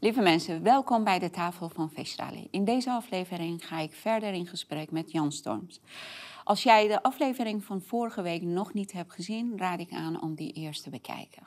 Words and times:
Lieve 0.00 0.20
mensen, 0.20 0.62
welkom 0.62 1.04
bij 1.04 1.18
de 1.18 1.30
tafel 1.30 1.68
van 1.68 1.90
Vestali. 1.90 2.48
In 2.50 2.64
deze 2.64 2.90
aflevering 2.90 3.66
ga 3.66 3.78
ik 3.78 3.92
verder 3.92 4.32
in 4.32 4.46
gesprek 4.46 4.90
met 4.90 5.12
Jan 5.12 5.32
Storms. 5.32 5.80
Als 6.44 6.62
jij 6.62 6.88
de 6.88 7.02
aflevering 7.02 7.64
van 7.64 7.80
vorige 7.80 8.22
week 8.22 8.42
nog 8.42 8.74
niet 8.74 8.92
hebt 8.92 9.12
gezien, 9.12 9.52
raad 9.56 9.80
ik 9.80 9.92
aan 9.92 10.22
om 10.22 10.34
die 10.34 10.52
eerst 10.52 10.82
te 10.82 10.90
bekijken. 10.90 11.42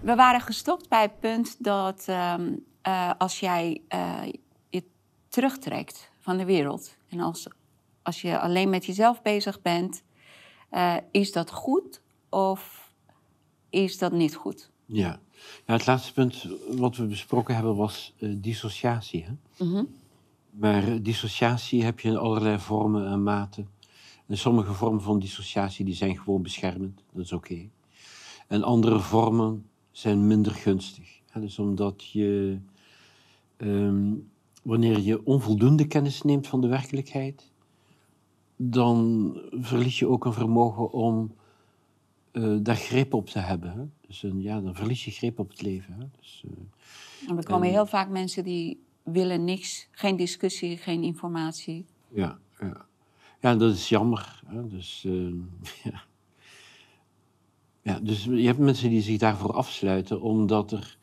We 0.00 0.14
waren 0.14 0.40
gestopt 0.40 0.88
bij 0.88 1.02
het 1.02 1.20
punt 1.20 1.64
dat 1.64 2.04
ehm, 2.08 2.52
uh, 2.88 3.10
als 3.18 3.40
jij 3.40 3.82
je 4.24 4.42
terugtrekt 5.34 6.10
van 6.18 6.36
de 6.36 6.44
wereld 6.44 6.96
en 7.08 7.20
als, 7.20 7.46
als 8.02 8.20
je 8.20 8.40
alleen 8.40 8.70
met 8.70 8.86
jezelf 8.86 9.22
bezig 9.22 9.62
bent, 9.62 10.02
uh, 10.72 10.96
is 11.10 11.32
dat 11.32 11.50
goed 11.50 12.02
of 12.28 12.92
is 13.70 13.98
dat 13.98 14.12
niet 14.12 14.34
goed? 14.34 14.70
Ja. 14.86 15.20
ja, 15.66 15.72
het 15.72 15.86
laatste 15.86 16.12
punt 16.12 16.48
wat 16.70 16.96
we 16.96 17.06
besproken 17.06 17.54
hebben 17.54 17.76
was 17.76 18.14
dissociatie. 18.36 19.24
Hè? 19.24 19.64
Mm 19.64 19.72
-hmm. 19.72 19.94
Maar 20.50 21.02
dissociatie 21.02 21.84
heb 21.84 22.00
je 22.00 22.08
in 22.08 22.16
allerlei 22.16 22.58
vormen 22.58 23.06
en 23.06 23.22
maten. 23.22 23.68
En 24.26 24.38
sommige 24.38 24.72
vormen 24.72 25.02
van 25.02 25.18
dissociatie 25.18 25.84
die 25.84 25.94
zijn 25.94 26.18
gewoon 26.18 26.42
beschermend, 26.42 27.02
dat 27.12 27.24
is 27.24 27.32
oké. 27.32 27.68
En 28.46 28.62
andere 28.62 29.00
vormen 29.00 29.66
zijn 29.90 30.26
minder 30.26 30.52
gunstig. 30.52 31.20
Hè? 31.30 31.40
Dus 31.40 31.58
omdat 31.58 32.04
je 32.10 32.58
Um, 33.58 34.30
wanneer 34.64 34.98
je 34.98 35.24
onvoldoende 35.24 35.86
kennis 35.86 36.22
neemt 36.22 36.46
van 36.46 36.60
de 36.60 36.66
werkelijkheid, 36.66 37.50
dan 38.56 39.32
verlies 39.50 39.98
je 39.98 40.08
ook 40.08 40.24
een 40.24 40.32
vermogen 40.32 40.92
om 40.92 41.34
uh, 42.32 42.56
daar 42.62 42.76
greep 42.76 43.14
op 43.14 43.28
te 43.28 43.38
hebben. 43.38 43.72
Hè? 43.72 43.84
Dus 44.06 44.22
een, 44.22 44.42
ja, 44.42 44.60
dan 44.60 44.74
verlies 44.74 45.04
je 45.04 45.10
greep 45.10 45.38
op 45.38 45.50
het 45.50 45.62
leven. 45.62 45.94
Hè? 45.94 46.04
Dus, 46.20 46.44
uh, 46.46 47.28
en 47.28 47.36
er 47.36 47.44
komen 47.44 47.68
heel 47.68 47.86
vaak 47.86 48.08
mensen 48.08 48.44
die 48.44 48.82
willen 49.02 49.44
niks, 49.44 49.88
geen 49.90 50.16
discussie, 50.16 50.76
geen 50.76 51.02
informatie. 51.02 51.86
Ja, 52.08 52.38
ja. 52.60 52.86
ja 53.40 53.56
dat 53.56 53.74
is 53.74 53.88
jammer. 53.88 54.42
Hè? 54.46 54.68
Dus, 54.68 55.04
uh, 55.06 55.34
ja. 55.84 56.02
ja. 57.82 58.00
dus 58.00 58.24
je 58.24 58.46
hebt 58.46 58.58
mensen 58.58 58.90
die 58.90 59.02
zich 59.02 59.18
daarvoor 59.18 59.52
afsluiten 59.52 60.20
omdat 60.20 60.72
er 60.72 60.98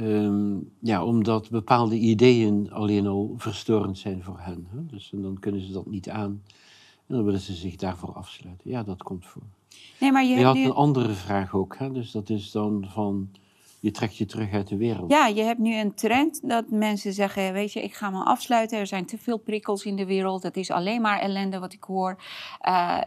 Um, 0.00 0.70
ja, 0.80 1.04
omdat 1.04 1.50
bepaalde 1.50 1.96
ideeën 1.96 2.72
alleen 2.72 3.06
al 3.06 3.34
verstorend 3.36 3.98
zijn 3.98 4.22
voor 4.22 4.38
hen. 4.40 4.66
Hè? 4.70 4.86
Dus 4.86 5.12
en 5.12 5.22
dan 5.22 5.38
kunnen 5.38 5.60
ze 5.60 5.72
dat 5.72 5.86
niet 5.86 6.08
aan. 6.08 6.42
En 7.06 7.14
dan 7.14 7.24
willen 7.24 7.40
ze 7.40 7.54
zich 7.54 7.76
daarvoor 7.76 8.12
afsluiten. 8.12 8.70
Ja, 8.70 8.82
dat 8.82 9.02
komt 9.02 9.26
voor. 9.26 9.42
Nee, 10.00 10.12
maar 10.12 10.24
je, 10.24 10.34
je 10.34 10.44
had 10.44 10.54
nu... 10.54 10.64
een 10.64 10.72
andere 10.72 11.12
vraag 11.12 11.54
ook. 11.54 11.76
Hè? 11.76 11.92
Dus 11.92 12.10
dat 12.10 12.30
is 12.30 12.50
dan 12.50 12.86
van 12.88 13.30
je 13.86 13.92
trekt 13.92 14.16
je 14.16 14.26
terug 14.26 14.52
uit 14.52 14.68
de 14.68 14.76
wereld. 14.76 15.10
Ja, 15.10 15.26
je 15.26 15.42
hebt 15.42 15.58
nu 15.58 15.74
een 15.74 15.94
trend 15.94 16.48
dat 16.48 16.70
mensen 16.70 17.12
zeggen, 17.12 17.52
weet 17.52 17.72
je, 17.72 17.82
ik 17.82 17.94
ga 17.94 18.10
me 18.10 18.24
afsluiten. 18.24 18.78
Er 18.78 18.86
zijn 18.86 19.06
te 19.06 19.18
veel 19.18 19.38
prikkels 19.38 19.84
in 19.84 19.96
de 19.96 20.06
wereld. 20.06 20.42
Het 20.42 20.56
is 20.56 20.70
alleen 20.70 21.00
maar 21.00 21.18
ellende 21.18 21.58
wat 21.58 21.72
ik 21.72 21.82
hoor. 21.82 22.22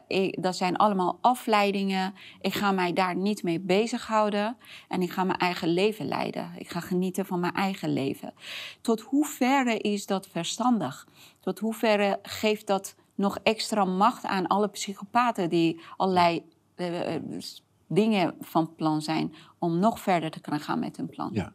Ik, 0.07 0.43
dat 0.43 0.55
zijn 0.55 0.75
allemaal 0.75 1.17
afleidingen. 1.21 2.13
Ik 2.41 2.53
ga 2.53 2.71
mij 2.71 2.93
daar 2.93 3.15
niet 3.15 3.43
mee 3.43 3.59
bezighouden. 3.59 4.57
En 4.87 5.01
ik 5.01 5.11
ga 5.11 5.23
mijn 5.23 5.39
eigen 5.39 5.67
leven 5.67 6.07
leiden. 6.07 6.51
Ik 6.57 6.69
ga 6.69 6.79
genieten 6.79 7.25
van 7.25 7.39
mijn 7.39 7.53
eigen 7.53 7.93
leven. 7.93 8.33
Tot 8.81 9.01
hoeverre 9.01 9.77
is 9.77 10.05
dat 10.05 10.27
verstandig? 10.27 11.07
Tot 11.39 11.59
hoeverre 11.59 12.19
geeft 12.21 12.67
dat 12.67 12.95
nog 13.15 13.37
extra 13.43 13.85
macht 13.85 14.25
aan 14.25 14.47
alle 14.47 14.67
psychopaten 14.67 15.49
die 15.49 15.79
allerlei... 15.97 16.43
Dingen 17.91 18.35
van 18.41 18.75
plan 18.75 19.01
zijn 19.01 19.33
om 19.57 19.79
nog 19.79 19.99
verder 19.99 20.31
te 20.31 20.39
kunnen 20.39 20.61
gaan 20.61 20.79
met 20.79 20.97
hun 20.97 21.09
plan. 21.09 21.29
Ja. 21.33 21.53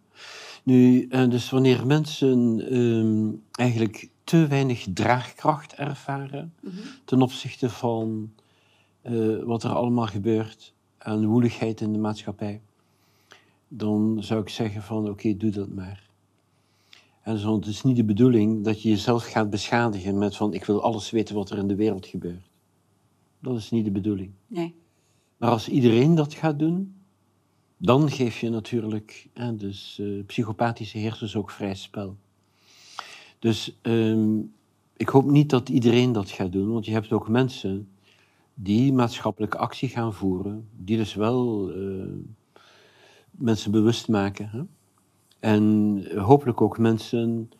Nu, 0.62 1.06
eh, 1.08 1.28
dus 1.28 1.50
wanneer 1.50 1.86
mensen 1.86 2.60
ehm, 2.70 3.32
eigenlijk 3.52 4.08
te 4.24 4.46
weinig 4.46 4.86
draagkracht 4.94 5.74
ervaren 5.74 6.54
mhm. 6.60 6.76
ten 7.04 7.22
opzichte 7.22 7.70
van 7.70 8.32
uh, 9.02 9.42
wat 9.42 9.62
er 9.62 9.70
allemaal 9.70 10.06
gebeurt 10.06 10.72
aan 10.98 11.26
woeligheid 11.26 11.80
in 11.80 11.92
de 11.92 11.98
maatschappij, 11.98 12.60
dan 13.68 14.16
zou 14.20 14.40
ik 14.40 14.48
zeggen 14.48 14.82
van 14.82 15.08
oké, 15.08 15.36
doe 15.36 15.50
dat 15.50 15.68
maar. 15.68 16.02
En 17.22 17.38
zo, 17.38 17.56
het 17.56 17.66
is 17.66 17.82
niet 17.82 17.96
de 17.96 18.04
bedoeling 18.04 18.64
dat 18.64 18.82
je 18.82 18.88
jezelf 18.88 19.24
gaat 19.24 19.50
beschadigen 19.50 20.18
met 20.18 20.36
van 20.36 20.54
ik 20.54 20.64
wil 20.64 20.82
alles 20.82 21.10
weten 21.10 21.34
wat 21.34 21.50
er 21.50 21.58
in 21.58 21.68
de 21.68 21.74
wereld 21.74 22.06
gebeurt. 22.06 22.50
Dat 23.40 23.56
is 23.56 23.70
niet 23.70 23.84
de 23.84 23.90
bedoeling. 23.90 24.30
Nee. 24.46 24.74
Maar 25.44 25.52
als 25.52 25.68
iedereen 25.68 26.14
dat 26.14 26.34
gaat 26.34 26.58
doen, 26.58 26.94
dan 27.76 28.10
geef 28.10 28.40
je 28.40 28.50
natuurlijk 28.50 29.28
hè, 29.32 29.56
dus, 29.56 29.98
uh, 30.00 30.24
psychopathische 30.26 30.98
heersers 30.98 31.36
ook 31.36 31.50
vrij 31.50 31.74
spel. 31.74 32.16
Dus 33.38 33.78
um, 33.82 34.52
ik 34.96 35.08
hoop 35.08 35.24
niet 35.24 35.50
dat 35.50 35.68
iedereen 35.68 36.12
dat 36.12 36.30
gaat 36.30 36.52
doen, 36.52 36.72
want 36.72 36.86
je 36.86 36.92
hebt 36.92 37.12
ook 37.12 37.28
mensen 37.28 37.88
die 38.54 38.92
maatschappelijke 38.92 39.58
actie 39.58 39.88
gaan 39.88 40.14
voeren, 40.14 40.68
die 40.76 40.96
dus 40.96 41.14
wel 41.14 41.70
uh, 41.76 42.12
mensen 43.30 43.70
bewust 43.70 44.08
maken. 44.08 44.48
Hè? 44.48 44.62
En 45.40 46.02
hopelijk 46.16 46.60
ook 46.60 46.78
mensen 46.78 47.50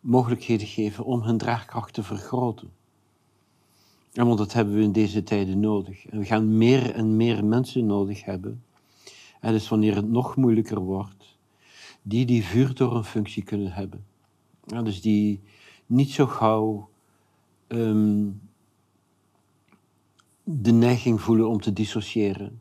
mogelijkheden 0.00 0.66
geven 0.66 1.04
om 1.04 1.22
hun 1.22 1.38
draagkracht 1.38 1.94
te 1.94 2.02
vergroten. 2.02 2.70
Ja, 4.14 4.24
want 4.24 4.38
dat 4.38 4.52
hebben 4.52 4.74
we 4.74 4.82
in 4.82 4.92
deze 4.92 5.22
tijden 5.22 5.60
nodig. 5.60 6.06
En 6.06 6.18
we 6.18 6.24
gaan 6.24 6.56
meer 6.56 6.94
en 6.94 7.16
meer 7.16 7.44
mensen 7.44 7.86
nodig 7.86 8.24
hebben. 8.24 8.62
En 9.40 9.52
dus 9.52 9.68
wanneer 9.68 9.94
het 9.96 10.08
nog 10.08 10.36
moeilijker 10.36 10.80
wordt, 10.80 11.38
die 12.02 12.26
die 12.26 12.44
vuurtorenfunctie 12.44 13.42
kunnen 13.42 13.72
hebben. 13.72 14.04
Ja, 14.64 14.82
dus 14.82 15.00
die 15.00 15.40
niet 15.86 16.10
zo 16.10 16.26
gauw 16.26 16.88
um, 17.68 18.40
de 20.44 20.72
neiging 20.72 21.20
voelen 21.20 21.48
om 21.48 21.60
te 21.60 21.72
dissociëren. 21.72 22.60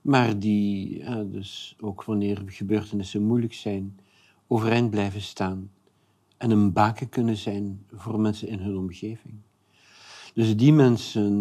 Maar 0.00 0.38
die, 0.38 1.04
dus 1.30 1.76
ook 1.80 2.04
wanneer 2.04 2.42
gebeurtenissen 2.46 3.22
moeilijk 3.22 3.54
zijn, 3.54 3.98
overeind 4.46 4.90
blijven 4.90 5.22
staan. 5.22 5.70
En 6.36 6.50
een 6.50 6.72
baken 6.72 7.08
kunnen 7.08 7.36
zijn 7.36 7.84
voor 7.92 8.20
mensen 8.20 8.48
in 8.48 8.58
hun 8.58 8.76
omgeving. 8.76 9.34
Dus 10.36 10.56
die 10.56 10.72
mensen, 10.72 11.32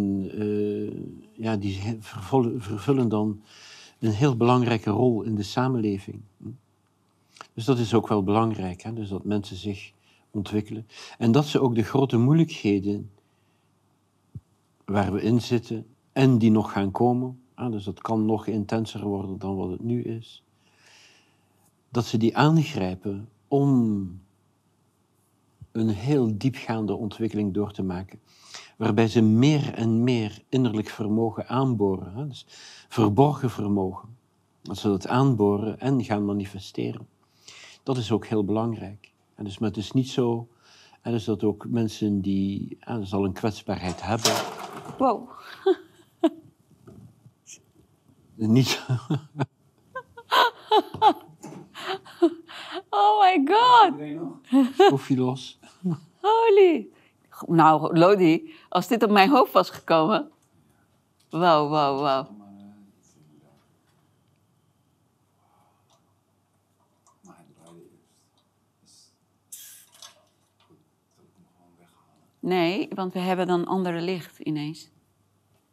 uh, 0.41 0.91
ja, 1.33 1.57
die 1.57 1.97
vervullen, 2.00 3.09
dan 3.09 3.41
een 4.00 4.11
heel 4.11 4.38
belangrijke 4.38 4.89
rol 4.89 5.23
in 5.23 5.35
de 5.35 5.44
samenleving. 5.44 6.22
Dus 7.53 7.66
dat 7.66 7.79
is 7.79 7.94
ook 7.94 8.07
wel 8.07 8.23
belangrijk, 8.23 8.81
hè? 8.81 8.94
Dus 8.94 9.09
dat 9.09 9.23
mensen 9.23 9.56
zich 9.56 9.91
ontwikkelen. 10.31 10.88
En 11.17 11.31
dat 11.31 11.45
ze 11.45 11.59
ook 11.59 11.75
de 11.75 11.83
grote 11.83 12.17
moeilijkheden 12.17 13.11
waar 14.85 15.13
we 15.13 15.22
in 15.22 15.41
zitten 15.41 15.85
en 16.12 16.38
die 16.38 16.51
nog 16.51 16.72
gaan 16.72 16.91
komen, 16.91 17.39
hè? 17.56 17.69
dus 17.69 17.83
dat 17.83 18.01
kan 18.01 18.25
nog 18.25 18.47
intenser 18.47 19.03
worden 19.03 19.39
dan 19.39 19.56
wat 19.56 19.69
het 19.69 19.83
nu 19.83 20.03
is, 20.03 20.44
dat 21.89 22.06
ze 22.06 22.17
die 22.17 22.38
aangrijpen 22.38 23.29
om 23.47 24.22
een 25.72 25.89
heel 25.89 26.38
diepgaande 26.38 26.94
ontwikkeling 26.94 27.53
door 27.53 27.72
te 27.72 27.83
maken 27.83 28.19
waarbij 28.75 29.08
ze 29.08 29.22
meer 29.22 29.74
en 29.74 30.03
meer 30.03 30.41
innerlijk 30.50 30.90
vermogen 30.90 31.47
aanboren. 31.47 32.13
Hè? 32.13 32.28
Dus 32.28 32.46
verborgen 32.88 33.50
vermogen. 33.50 34.18
Dat 34.62 34.78
ze 34.78 34.88
dat 34.88 35.08
aanboren 35.08 35.80
en 35.80 36.03
gaan 36.03 36.25
manifesteren. 36.25 37.08
Dat 37.84 37.97
is 37.97 38.12
ook 38.12 38.25
heel 38.25 38.46
belangrijk. 38.46 39.13
En 39.36 39.44
dus, 39.44 39.58
maar 39.58 39.69
het 39.69 39.78
is 39.78 39.91
niet 39.91 40.09
zo 40.09 40.48
en 41.06 41.12
dus 41.12 41.24
dat 41.24 41.44
ook 41.44 41.66
mensen 41.68 42.22
die 42.22 42.77
ja, 42.80 42.98
dus 42.98 43.13
al 43.13 43.25
een 43.25 43.33
kwetsbaarheid 43.33 44.01
hebben. 44.01 44.31
Wow. 44.98 45.30
niet. 48.36 48.86
oh 52.89 53.19
my 53.19 53.45
god. 53.45 53.94
Schroefje 54.74 55.18
los. 55.18 55.60
Holy. 56.21 56.89
Nou, 57.47 57.97
Lodi, 57.97 58.53
als 58.69 58.87
dit 58.87 59.03
op 59.03 59.09
mijn 59.09 59.29
hoofd 59.29 59.51
was 59.51 59.69
gekomen. 59.69 60.31
Wauw, 61.29 61.67
wauw, 61.69 61.99
wauw. 61.99 62.27
Nee, 72.39 72.87
want 72.93 73.13
we 73.13 73.19
hebben 73.19 73.47
dan 73.47 73.65
andere 73.65 74.01
licht 74.01 74.39
ineens. 74.39 74.89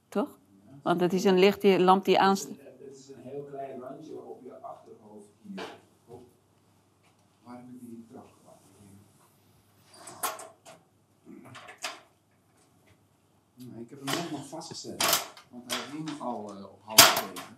Toch? 0.09 0.39
Want 0.83 1.01
het 1.01 1.13
is 1.13 1.25
een 1.25 1.39
licht, 1.39 1.61
die, 1.61 1.81
lamp 1.81 2.05
die 2.05 2.19
aanstaat. 2.19 2.62
Ik 13.83 13.91
heb 13.91 13.99
hem 14.05 14.15
net 14.17 14.31
nog 14.31 14.49
vastgezet, 14.49 15.05
want 15.49 15.73
hij 15.73 15.81
hing 15.93 16.21
al 16.21 16.57
uh, 16.57 16.65
op 16.65 16.83
half 16.85 17.33
tegen. 17.35 17.57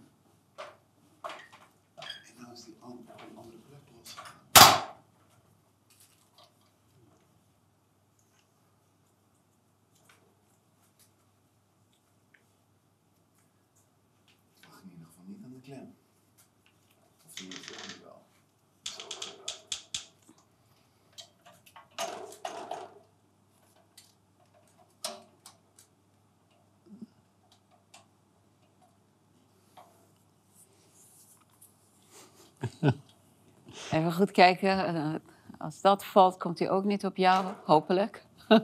Goed 34.15 34.31
kijken. 34.31 34.95
eh, 34.95 35.15
Als 35.59 35.81
dat 35.81 36.05
valt, 36.05 36.37
komt 36.39 36.59
hij 36.59 36.71
ook 36.71 36.85
niet 36.85 37.05
op 37.07 37.17
jou, 37.17 37.47
hopelijk. 37.65 38.25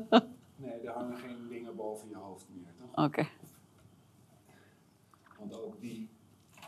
Nee, 0.56 0.80
er 0.80 0.92
hangen 0.92 1.16
geen 1.16 1.48
dingen 1.48 1.76
boven 1.76 2.08
je 2.08 2.16
hoofd 2.16 2.46
meer, 2.48 2.72
toch? 2.92 3.04
Oké. 3.04 3.26
Want 5.38 5.62
ook 5.62 5.80
die, 5.80 6.10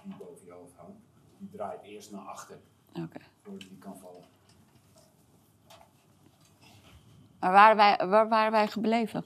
die 0.04 0.14
boven 0.18 0.46
je 0.46 0.52
hoofd 0.52 0.74
hangt, 0.76 0.98
die 1.38 1.48
draait 1.50 1.82
eerst 1.82 2.10
naar 2.10 2.20
achter 2.20 2.58
oké. 2.94 3.18
voordat 3.42 3.60
die 3.68 3.78
kan 3.78 3.96
vallen. 3.98 4.24
Maar 7.40 7.52
waar, 7.52 7.76
wij, 7.76 8.08
waar 8.08 8.28
waren 8.28 8.52
wij 8.52 8.68
gebleven? 8.68 9.24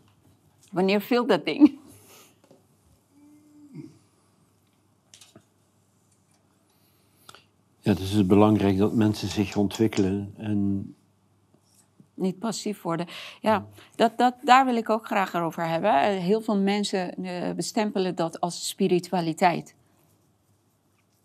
Wanneer 0.72 1.00
viel 1.00 1.26
dat 1.26 1.44
ding? 1.44 1.75
Ja, 7.86 7.94
dus 7.94 8.10
het 8.10 8.18
is 8.18 8.26
belangrijk 8.26 8.78
dat 8.78 8.94
mensen 8.94 9.28
zich 9.28 9.56
ontwikkelen 9.56 10.34
en 10.36 10.94
Niet 12.14 12.38
passief 12.38 12.82
worden. 12.82 13.06
Ja, 13.40 13.66
dat, 13.94 14.18
dat, 14.18 14.34
daar 14.42 14.64
wil 14.64 14.76
ik 14.76 14.90
ook 14.90 15.06
graag 15.06 15.34
over 15.34 15.68
hebben. 15.68 16.00
Eh, 16.00 16.18
Heel 16.18 16.40
veel 16.40 16.58
mensen 16.58 17.14
eh, 17.14 17.52
bestempelen 17.54 18.14
dat 18.14 18.40
als 18.40 18.68
spiritualiteit. 18.68 19.74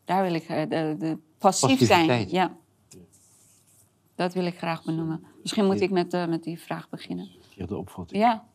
Daar 0.05 0.23
wil 0.23 0.33
ik 0.33 0.43
eh, 0.43 0.69
de, 0.69 0.95
de 0.99 1.17
passief 1.37 1.79
zijn. 1.79 2.29
Ja. 2.29 2.57
Dat 4.15 4.33
wil 4.33 4.45
ik 4.45 4.57
graag 4.57 4.83
benoemen. 4.83 5.23
Misschien 5.41 5.65
moet 5.65 5.81
ik 5.81 5.91
met, 5.91 6.11
met 6.11 6.43
die 6.43 6.59
vraag 6.59 6.89
beginnen. 6.89 7.29
verkeerde 7.39 7.77
opvatting. 7.77 8.21
Ja. 8.21 8.47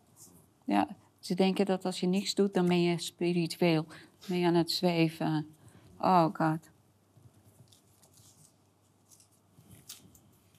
ja, 0.65 0.89
ze 1.19 1.35
denken 1.35 1.67
dat 1.67 1.85
als 1.85 2.01
je 2.01 2.07
niks 2.07 2.35
doet, 2.35 2.55
dan 2.55 2.67
ben 2.67 2.83
je 2.83 2.99
spiritueel. 2.99 3.85
Dan 3.85 4.29
ben 4.29 4.39
je 4.39 4.47
aan 4.47 4.55
het 4.55 4.71
zweven. 4.71 5.47
Oh 6.01 6.27
god. 6.33 6.75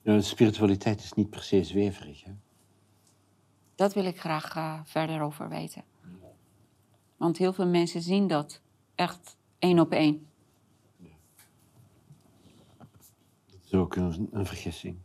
Ja, 0.08 0.22
spiritualiteit 0.22 1.04
is 1.04 1.14
niet 1.14 1.30
per 1.30 1.44
se 1.44 1.64
zweverig. 1.64 2.24
Hè? 2.24 2.32
Dat 3.76 3.94
wil 3.94 4.06
ik 4.06 4.20
graag 4.20 4.56
eh, 4.56 4.80
verder 4.84 5.22
over 5.22 5.50
weten. 5.50 5.84
Want 7.18 7.38
heel 7.38 7.54
veel 7.54 7.68
mensen 7.68 8.02
zien 8.02 8.28
dat 8.28 8.62
echt 8.96 9.38
één 9.60 9.80
op 9.80 9.92
één. 9.92 10.28
Dat 13.46 13.60
is 13.66 13.74
ook 13.74 13.96
een, 13.96 14.30
een 14.32 14.46
vergissing. 14.46 14.98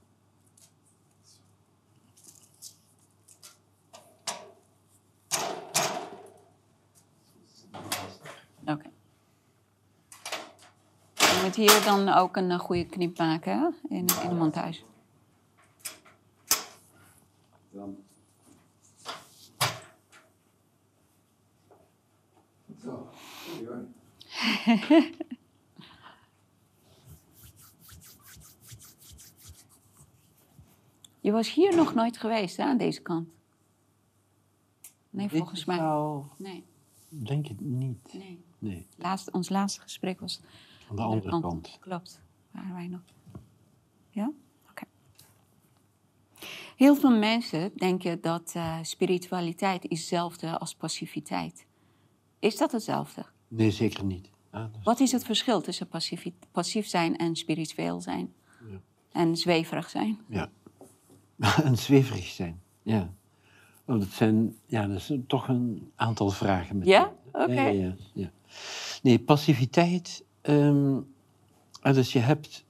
Oké. 8.66 8.90
Je 11.14 11.40
moet 11.44 11.56
hier 11.56 11.82
dan 11.84 12.08
ook 12.08 12.36
een 12.36 12.50
eh, 12.50 12.58
goede 12.58 12.86
knip 12.86 13.18
maken 13.18 13.58
hè? 13.58 13.68
In, 13.88 14.06
in 14.22 14.28
de 14.28 14.34
montage. 14.34 14.90
Dan. 17.72 17.96
Zo, 22.82 23.08
hoor. 23.64 23.86
Je 31.20 31.32
was 31.32 31.52
hier 31.52 31.76
nog 31.76 31.94
nooit 31.94 32.18
geweest 32.18 32.56
hè, 32.56 32.62
aan 32.62 32.76
deze 32.76 33.02
kant. 33.02 33.28
Nee, 35.10 35.28
volgens 35.28 35.64
mij. 35.64 35.78
Nee, 36.36 36.64
denk 37.08 37.48
ik 37.48 37.60
niet. 37.60 38.12
nee. 38.12 38.44
Nee, 38.58 38.86
Laatst, 38.96 39.30
ons 39.30 39.48
laatste 39.48 39.80
gesprek 39.80 40.20
was 40.20 40.40
aan 40.90 40.96
de 40.96 41.02
andere 41.02 41.40
kant. 41.40 41.76
Klopt, 41.80 42.20
waren 42.50 42.74
wij 42.74 42.86
nog. 42.86 43.00
Ja? 44.10 44.32
Heel 46.82 46.96
veel 46.96 47.18
mensen 47.18 47.72
denken 47.76 48.20
dat 48.20 48.52
eh, 48.54 48.78
spiritualiteit 48.82 49.84
is 49.84 49.98
hetzelfde 49.98 50.58
als 50.58 50.74
passiviteit. 50.74 51.66
Is 52.38 52.56
dat 52.56 52.72
hetzelfde? 52.72 53.24
Nee, 53.48 53.70
zeker 53.70 54.04
niet. 54.04 54.30
Dus- 54.50 54.60
Wat 54.84 55.00
is 55.00 55.12
het 55.12 55.24
verschil 55.24 55.60
tussen 55.60 55.88
passief, 55.88 56.26
passief 56.50 56.86
zijn 56.86 57.16
en 57.16 57.36
spiritueel 57.36 58.00
zijn? 58.00 58.32
Ja. 58.70 58.80
En 59.12 59.36
zweverig 59.36 59.90
zijn? 59.90 60.20
Ja. 60.28 60.50
en 61.64 61.78
zweverig 61.78 62.26
zijn. 62.26 62.62
Ja. 62.82 63.12
Oh, 63.84 63.98
dat 63.98 64.08
zijn 64.08 64.56
ja, 64.66 64.86
dat 64.86 64.96
is 64.96 65.12
toch 65.26 65.48
een 65.48 65.90
aantal 65.96 66.30
vragen. 66.30 66.78
Met 66.78 66.86
Ja? 66.86 67.12
Oké. 67.32 67.52
Ja, 67.52 67.68
ja, 67.68 67.96
ja. 68.12 68.30
Nee, 69.02 69.18
passiviteit. 69.18 70.24
ah, 71.80 71.94
dus 71.94 72.12
je 72.12 72.18
hebt 72.18 72.64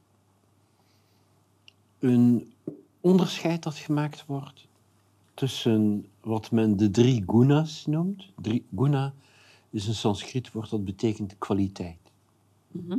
een 1.99 2.52
onderscheid 3.03 3.63
dat 3.63 3.75
gemaakt 3.77 4.27
wordt 4.27 4.69
tussen 5.35 6.07
wat 6.21 6.51
men 6.51 6.77
de 6.77 6.91
drie 6.91 7.23
gunas 7.27 7.87
noemt. 7.87 8.29
Drie, 8.41 8.65
guna 8.77 9.15
is 9.71 9.87
een 9.87 9.95
Sanskriet 9.95 10.53
woord 10.53 10.71
dat 10.71 10.85
betekent 10.85 11.39
kwaliteit, 11.39 11.99
Mhm. 12.69 12.99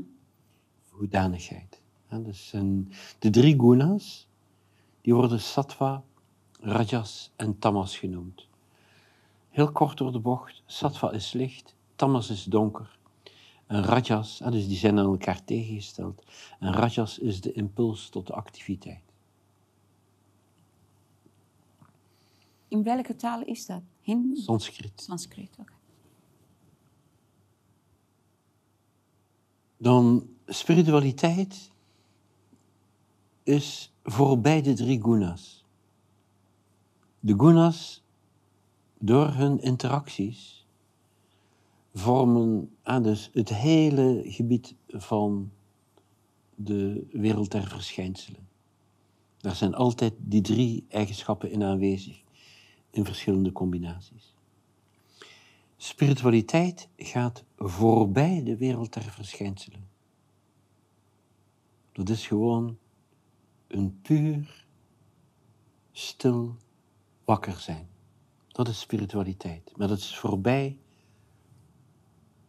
hoedanigheid. 0.89 1.81
Ja, 2.09 2.17
dus 2.19 2.53
een, 2.53 2.91
de 3.19 3.29
drie 3.29 3.59
gunas, 3.59 4.27
die 5.01 5.13
worden 5.13 5.39
sattva, 5.39 6.03
rajas 6.61 7.31
en 7.35 7.59
tamas 7.59 7.97
genoemd. 7.97 8.47
Heel 9.49 9.71
kort 9.71 9.97
door 9.97 10.11
de 10.11 10.19
bocht, 10.19 10.63
sattva 10.65 11.11
is 11.11 11.33
licht, 11.33 11.75
tamas 11.95 12.29
is 12.29 12.43
donker. 12.43 12.97
En 13.67 13.83
rajas, 13.83 14.37
dus 14.37 14.67
die 14.67 14.77
zijn 14.77 14.99
aan 14.99 15.05
elkaar 15.05 15.43
tegengesteld. 15.43 16.23
En 16.59 16.73
rajas 16.73 17.19
is 17.19 17.41
de 17.41 17.51
impuls 17.51 18.09
tot 18.09 18.27
de 18.27 18.33
activiteit. 18.33 19.12
In 22.73 22.83
welke 22.83 23.15
taal 23.15 23.43
is 23.43 23.65
dat? 23.65 23.81
Hindi? 24.01 24.41
Sanskriet. 24.41 25.01
Sanskriet, 25.01 25.57
oké. 25.59 25.73
Dan 29.77 30.27
spiritualiteit 30.45 31.71
is 33.43 33.93
voorbij 34.03 34.61
de 34.61 34.73
drie 34.73 35.01
gunas. 35.01 35.65
De 37.19 37.33
gunas, 37.37 38.03
door 38.97 39.27
hun 39.27 39.61
interacties, 39.61 40.67
vormen 41.93 42.75
ah, 42.81 43.03
dus 43.03 43.29
het 43.33 43.49
hele 43.49 44.21
gebied 44.25 44.75
van 44.87 45.51
de 46.55 47.07
wereld 47.11 47.51
der 47.51 47.67
verschijnselen. 47.67 48.47
Daar 49.37 49.55
zijn 49.55 49.75
altijd 49.75 50.13
die 50.17 50.41
drie 50.41 50.85
eigenschappen 50.89 51.51
in 51.51 51.63
aanwezig, 51.63 52.22
in 52.93 53.05
verschillende 53.05 53.51
combinaties. 53.51 54.35
Spiritualiteit 55.77 56.89
gaat 56.97 57.43
voorbij 57.57 58.43
de 58.43 58.57
wereld 58.57 58.93
der 58.93 59.03
verschijnselen. 59.03 59.87
Dat 61.91 62.09
is 62.09 62.27
gewoon 62.27 62.77
een 63.67 64.01
puur, 64.01 64.65
stil 65.91 66.55
wakker 67.25 67.59
zijn. 67.59 67.87
Dat 68.47 68.67
is 68.67 68.79
spiritualiteit. 68.79 69.71
Maar 69.77 69.87
dat 69.87 69.97
is 69.97 70.17
voorbij 70.17 70.77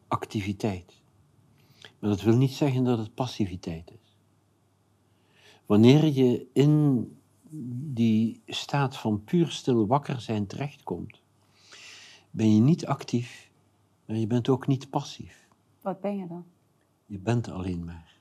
activiteit. 0.09 1.03
Maar 1.99 2.11
dat 2.11 2.23
wil 2.23 2.37
niet 2.37 2.53
zeggen 2.53 2.85
dat 2.85 2.99
het 2.99 3.15
passiviteit 3.15 3.91
is. 3.91 4.19
Wanneer 5.67 6.05
je 6.05 6.47
in 6.53 7.09
die 7.93 8.43
staat 8.47 8.97
van 8.97 9.25
puur 9.25 9.51
stil 9.51 9.87
wakker 9.87 10.21
zijn 10.21 10.47
terechtkomt, 10.47 11.23
ben 12.31 12.55
je 12.55 12.61
niet 12.61 12.87
actief, 12.87 13.51
maar 14.07 14.17
je 14.17 14.27
bent 14.27 14.49
ook 14.49 14.67
niet 14.67 14.91
passief. 14.91 15.49
Wat 15.81 16.01
ben 16.01 16.17
je 16.17 16.27
dan? 16.27 16.45
Je 17.07 17.19
bent 17.19 17.49
alleen 17.49 17.85
maar. 17.85 18.21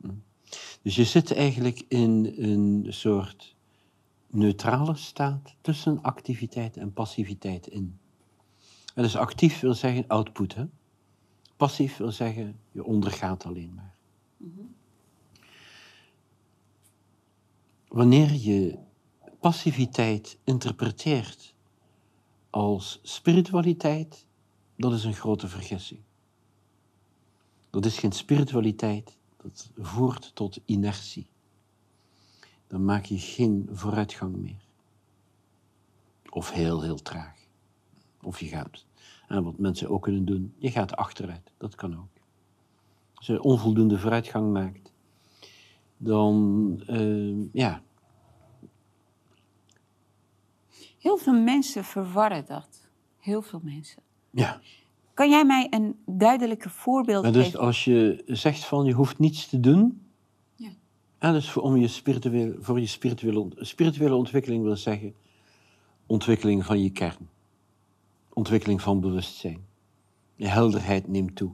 Hm. 0.00 0.14
Dus 0.82 0.96
je 0.96 1.04
zit 1.04 1.34
eigenlijk 1.34 1.84
in 1.88 2.34
een 2.36 2.86
soort 2.88 3.56
neutrale 4.26 4.94
staat 4.94 5.54
tussen 5.60 6.02
activiteit 6.02 6.76
en 6.76 6.92
passiviteit 6.92 7.66
in. 7.66 7.98
En 8.94 9.02
dus 9.02 9.16
actief 9.16 9.60
wil 9.60 9.74
zeggen 9.74 10.04
output. 10.06 10.54
Hè? 10.54 10.64
Passief 11.56 11.96
wil 11.96 12.12
zeggen 12.12 12.58
je 12.70 12.84
ondergaat 12.84 13.44
alleen 13.44 13.74
maar. 13.74 13.94
Wanneer 17.88 18.32
je 18.32 18.78
passiviteit 19.40 20.38
interpreteert 20.44 21.54
als 22.50 23.00
spiritualiteit, 23.02 24.26
dat 24.76 24.92
is 24.92 25.04
een 25.04 25.14
grote 25.14 25.48
vergissing. 25.48 26.00
Dat 27.70 27.84
is 27.84 27.98
geen 27.98 28.12
spiritualiteit, 28.12 29.18
dat 29.36 29.70
voert 29.76 30.34
tot 30.34 30.60
inertie. 30.64 31.26
Dan 32.66 32.84
maak 32.84 33.04
je 33.04 33.18
geen 33.18 33.68
vooruitgang 33.72 34.36
meer. 34.36 34.66
Of 36.30 36.50
heel, 36.50 36.82
heel 36.82 37.02
traag. 37.02 37.36
Of 38.22 38.40
je 38.40 38.46
gaat, 38.46 38.86
en 39.28 39.44
wat 39.44 39.58
mensen 39.58 39.88
ook 39.88 40.02
kunnen 40.02 40.24
doen, 40.24 40.54
je 40.58 40.70
gaat 40.70 40.96
achteruit. 40.96 41.52
Dat 41.56 41.74
kan 41.74 41.98
ook. 41.98 42.20
Als 43.14 43.26
je 43.26 43.42
onvoldoende 43.42 43.98
vooruitgang 43.98 44.52
maakt, 44.52 44.92
dan, 45.98 46.82
uh, 46.90 47.44
ja, 47.52 47.82
Heel 50.98 51.16
veel 51.16 51.42
mensen 51.42 51.84
verwarren 51.84 52.44
dat. 52.46 52.88
Heel 53.18 53.42
veel 53.42 53.60
mensen. 53.62 54.02
ja. 54.30 54.60
Kan 55.14 55.30
jij 55.30 55.44
mij 55.44 55.66
een 55.70 55.96
duidelijke 56.06 56.70
voorbeeld 56.70 57.22
Maar 57.22 57.32
dus 57.32 57.44
geven? 57.44 57.60
als 57.60 57.84
je 57.84 58.22
zegt 58.26 58.64
van 58.64 58.84
je 58.84 58.92
hoeft 58.92 59.18
niets 59.18 59.48
te 59.48 59.60
doen, 59.60 60.06
Ja. 60.56 60.70
en 61.18 61.32
dus 61.32 61.50
voor, 61.50 61.62
om 61.62 61.76
je 61.76 61.88
spirituele, 61.88 62.56
voor 62.60 62.80
je 62.80 62.86
spirituele, 62.86 63.50
spirituele 63.56 64.14
ontwikkeling 64.14 64.62
wil 64.62 64.76
zeggen 64.76 65.14
ontwikkeling 66.06 66.64
van 66.64 66.82
je 66.82 66.90
kern, 66.90 67.28
ontwikkeling 68.32 68.82
van 68.82 69.00
bewustzijn. 69.00 69.66
Je 70.36 70.46
helderheid 70.48 71.08
neemt 71.08 71.36
toe. 71.36 71.50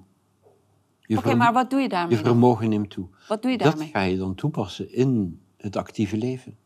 Oké, 1.08 1.34
maar 1.34 1.52
wat 1.52 1.70
doe 1.70 1.80
je 1.80 1.88
daarmee? 1.88 2.16
je 2.16 2.24
vermogen 2.24 2.68
neemt 2.68 2.90
toe. 2.90 3.08
Wat 3.28 3.42
doe 3.42 3.50
je 3.50 3.58
Dat 3.58 3.66
daarmee? 3.66 3.88
ga 3.88 4.00
je 4.00 4.16
dan 4.16 4.34
toepassen 4.34 4.92
in 4.94 5.40
het 5.56 5.76
actieve 5.76 6.16
leven. 6.16 6.56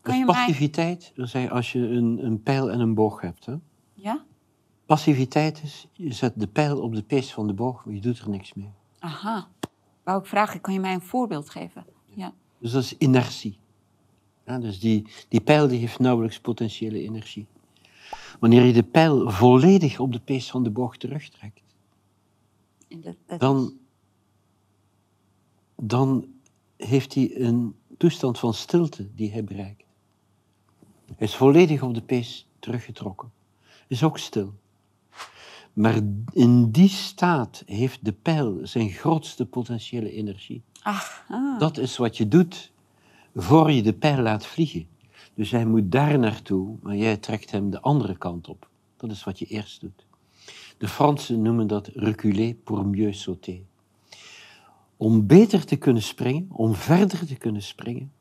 Kan 0.00 0.14
Dus 0.14 0.16
je 0.18 0.24
passiviteit 0.24 1.12
als 1.50 1.72
je 1.72 1.78
een, 1.78 2.24
een 2.24 2.42
pijl 2.42 2.70
en 2.70 2.80
een 2.80 2.94
boog 2.94 3.20
hebt. 3.20 3.46
Hè? 3.46 3.54
Ja? 3.94 4.24
Passiviteit 4.86 5.62
is, 5.62 5.88
je 5.92 6.12
zet 6.12 6.32
de 6.36 6.46
pijl 6.46 6.80
op 6.80 6.94
de 6.94 7.02
pees 7.02 7.32
van 7.32 7.46
de 7.46 7.52
boog, 7.52 7.84
maar 7.84 7.94
je 7.94 8.00
doet 8.00 8.18
er 8.18 8.28
niks 8.28 8.54
mee. 8.54 8.70
Aha. 8.98 9.48
Wou 10.02 10.20
ik 10.20 10.26
vragen, 10.26 10.60
kan 10.60 10.72
je 10.74 10.80
mij 10.80 10.94
een 10.94 11.00
voorbeeld 11.00 11.50
geven? 11.50 11.86
Ja. 12.14 12.32
Dus 12.58 12.70
dat 12.72 12.82
is 12.82 12.96
inertie. 12.98 13.58
Ja, 14.46 14.58
dus 14.58 14.80
die, 14.80 15.06
die 15.28 15.40
pijl 15.40 15.68
die 15.68 15.78
heeft 15.78 15.98
nauwelijks 15.98 16.40
potentiële 16.40 17.02
energie. 17.02 17.46
Wanneer 18.40 18.64
je 18.64 18.72
de 18.72 18.82
pijl 18.82 19.30
volledig 19.30 19.98
op 19.98 20.12
de 20.12 20.20
pees 20.20 20.50
van 20.50 20.62
de 20.62 20.70
boog 20.70 20.96
terugtrekt, 20.96 21.60
dat, 22.88 23.16
dat 23.26 23.40
dan, 23.40 23.78
dan 25.76 26.26
heeft 26.76 27.14
hij 27.14 27.40
een 27.40 27.74
toestand 27.96 28.38
van 28.38 28.54
stilte 28.54 29.14
die 29.14 29.30
hij 29.30 29.44
bereikt. 29.44 29.84
Hij 31.06 31.26
is 31.26 31.36
volledig 31.36 31.82
op 31.82 31.94
de 31.94 32.02
pees 32.02 32.48
teruggetrokken. 32.58 33.32
Is 33.86 34.02
ook 34.02 34.18
stil. 34.18 34.54
Maar 35.72 36.00
in 36.32 36.70
die 36.70 36.88
staat 36.88 37.62
heeft 37.66 38.04
de 38.04 38.12
pijl 38.12 38.58
zijn 38.62 38.90
grootste 38.90 39.46
potentiële 39.46 40.12
energie. 40.12 40.62
Ach, 40.82 41.24
ah. 41.28 41.58
Dat 41.58 41.78
is 41.78 41.96
wat 41.96 42.16
je 42.16 42.28
doet 42.28 42.72
voor 43.34 43.70
je 43.70 43.82
de 43.82 43.92
pijl 43.92 44.22
laat 44.22 44.46
vliegen. 44.46 44.88
Dus 45.40 45.50
hij 45.50 45.66
moet 45.66 45.92
daar 45.92 46.18
naartoe, 46.18 46.76
maar 46.82 46.96
jij 46.96 47.16
trekt 47.16 47.50
hem 47.50 47.70
de 47.70 47.80
andere 47.80 48.18
kant 48.18 48.48
op. 48.48 48.68
Dat 48.96 49.10
is 49.10 49.24
wat 49.24 49.38
je 49.38 49.46
eerst 49.46 49.80
doet. 49.80 50.06
De 50.78 50.88
Fransen 50.88 51.42
noemen 51.42 51.66
dat 51.66 51.86
reculer 51.86 52.54
pour 52.54 52.86
mieux 52.86 53.22
sauter. 53.22 53.60
Om 54.96 55.26
beter 55.26 55.64
te 55.64 55.76
kunnen 55.76 56.02
springen, 56.02 56.46
om 56.50 56.74
verder 56.74 57.26
te 57.26 57.36
kunnen 57.36 57.62
springen, 57.62 58.12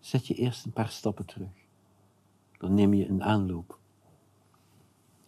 zet 0.00 0.26
je 0.26 0.34
eerst 0.34 0.64
een 0.64 0.72
paar 0.72 0.88
stappen 0.88 1.24
terug. 1.24 1.48
Dan 2.58 2.74
neem 2.74 2.94
je 2.94 3.08
een 3.08 3.22
aanloop. 3.22 3.78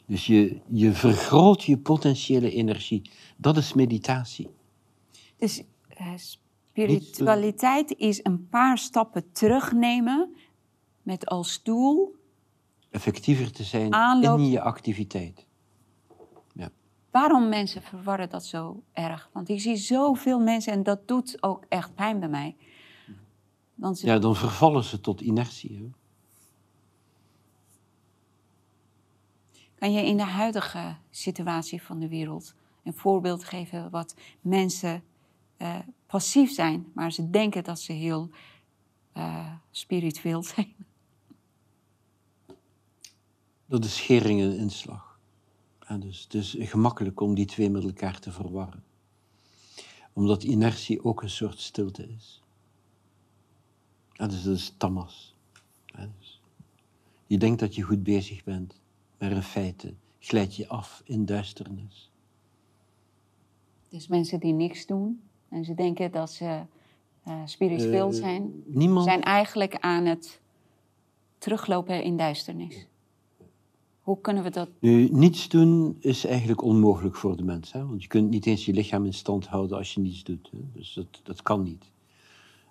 Dus 0.07 0.27
je, 0.27 0.61
je 0.67 0.93
vergroot 0.93 1.65
je 1.65 1.79
potentiële 1.79 2.51
energie. 2.51 3.11
Dat 3.37 3.57
is 3.57 3.73
meditatie. 3.73 4.49
Dus 5.37 5.63
eh, 5.89 6.13
spiritualiteit 6.17 7.95
is 7.97 8.21
een 8.23 8.49
paar 8.49 8.79
stappen 8.79 9.33
terugnemen 9.33 10.35
met 11.03 11.27
als 11.27 11.63
doel 11.63 12.17
Effectiever 12.91 13.53
te 13.53 13.65
zijn 13.65 13.95
Aanloop. 13.95 14.39
in 14.39 14.51
je 14.51 14.61
activiteit. 14.61 15.49
waarom 17.11 17.49
mensen 17.49 17.83
verwarren 17.83 18.29
dat 18.29 18.45
zo 18.45 18.83
erg. 18.93 19.31
Want 19.33 19.49
ik 19.49 19.61
zie 19.61 19.77
zoveel 19.77 20.41
mensen 20.41 20.73
en 20.73 20.83
dat 20.83 21.09
doet 21.09 21.43
ook 21.43 21.65
echt 21.69 21.95
pijn 21.95 22.21
bij 22.21 22.29
mij. 22.29 22.57
Want 23.75 23.99
ze, 23.99 24.07
Ja, 24.07 24.19
dan 24.19 24.37
vervallen 24.37 24.85
ze 24.85 25.01
tot 25.01 25.21
inertie. 25.21 25.77
Hè? 25.77 25.91
Kan 29.75 29.93
je 29.93 30.07
in 30.07 30.17
de 30.17 30.23
huidige 30.25 30.97
situatie 31.11 31.83
van 31.83 31.99
de 31.99 32.09
wereld 32.09 32.55
een 32.85 32.95
voorbeeld 32.95 33.45
geven 33.45 33.91
wat 33.91 34.15
mensen 34.41 35.03
eh, 35.57 35.79
passief 36.07 36.51
zijn, 36.51 36.87
maar 36.95 37.13
ze 37.13 37.31
denken 37.31 37.65
dat 37.65 37.81
ze 37.81 37.93
heel 37.93 38.31
eh, 39.13 39.53
spiritueel 39.71 40.43
zijn? 40.43 40.75
Dat 43.71 43.85
is 43.85 43.97
schering 43.97 44.41
en 44.41 44.59
inslag. 44.59 45.19
Dus 45.99 46.23
het 46.23 46.35
is 46.35 46.57
gemakkelijk 46.59 47.21
om 47.21 47.35
die 47.35 47.47
twee 47.47 47.71
met 47.71 47.85
elkaar 47.85 48.19
te 48.21 48.33
verwarren. 48.33 48.85
Omdat 50.13 50.43
inertie 50.43 51.05
ook 51.05 51.23
een 51.23 51.31
soort 51.31 51.61
stilte 51.61 52.09
is. 52.09 52.43
Ja, 54.13 54.27
dus 54.27 54.43
dat 54.43 54.57
is 54.57 54.75
tamas. 54.77 55.35
Dus 56.19 56.41
je 57.27 57.39
denkt 57.39 57.61
dat 57.61 57.75
je 57.75 57.83
goed 57.83 58.03
bezig 58.03 58.45
bent, 58.45 58.81
maar 59.19 59.31
in 59.31 59.43
feite 59.43 59.95
glijd 60.19 60.57
je 60.57 60.69
af 60.69 61.03
in 61.05 61.25
duisternis. 61.25 62.11
Dus 63.89 64.09
mensen 64.09 64.41
die 64.41 64.53
niks 64.53 64.87
doen 64.87 65.23
en 65.49 65.65
ze 65.65 65.75
denken 65.75 66.13
dat 66.13 66.31
ze 66.31 66.63
eh, 67.23 67.43
spiritueel 67.45 68.09
Eh, 68.09 68.15
zijn, 68.15 68.63
Niemand, 68.67 69.05
zijn 69.05 69.23
eigenlijk 69.23 69.77
aan 69.79 70.05
het 70.05 70.41
teruglopen 71.39 72.03
in 72.03 72.17
duisternis. 72.17 72.89
Hoe 74.01 74.21
kunnen 74.21 74.43
we 74.43 74.51
dat? 74.51 74.69
Nu, 74.81 75.09
niets 75.09 75.49
doen 75.49 75.97
is 76.01 76.25
eigenlijk 76.27 76.63
onmogelijk 76.63 77.17
voor 77.17 77.37
de 77.37 77.43
mens. 77.43 77.73
Hè? 77.73 77.87
Want 77.87 78.03
je 78.03 78.09
kunt 78.09 78.31
niet 78.31 78.47
eens 78.47 78.65
je 78.65 78.73
lichaam 78.73 79.05
in 79.05 79.15
stand 79.15 79.47
houden 79.47 79.77
als 79.77 79.95
je 79.95 80.01
niets 80.01 80.25
doet. 80.25 80.49
Hè? 80.53 80.59
Dus 80.73 80.93
dat, 80.93 81.21
dat 81.23 81.43
kan 81.43 81.63
niet. 81.63 81.91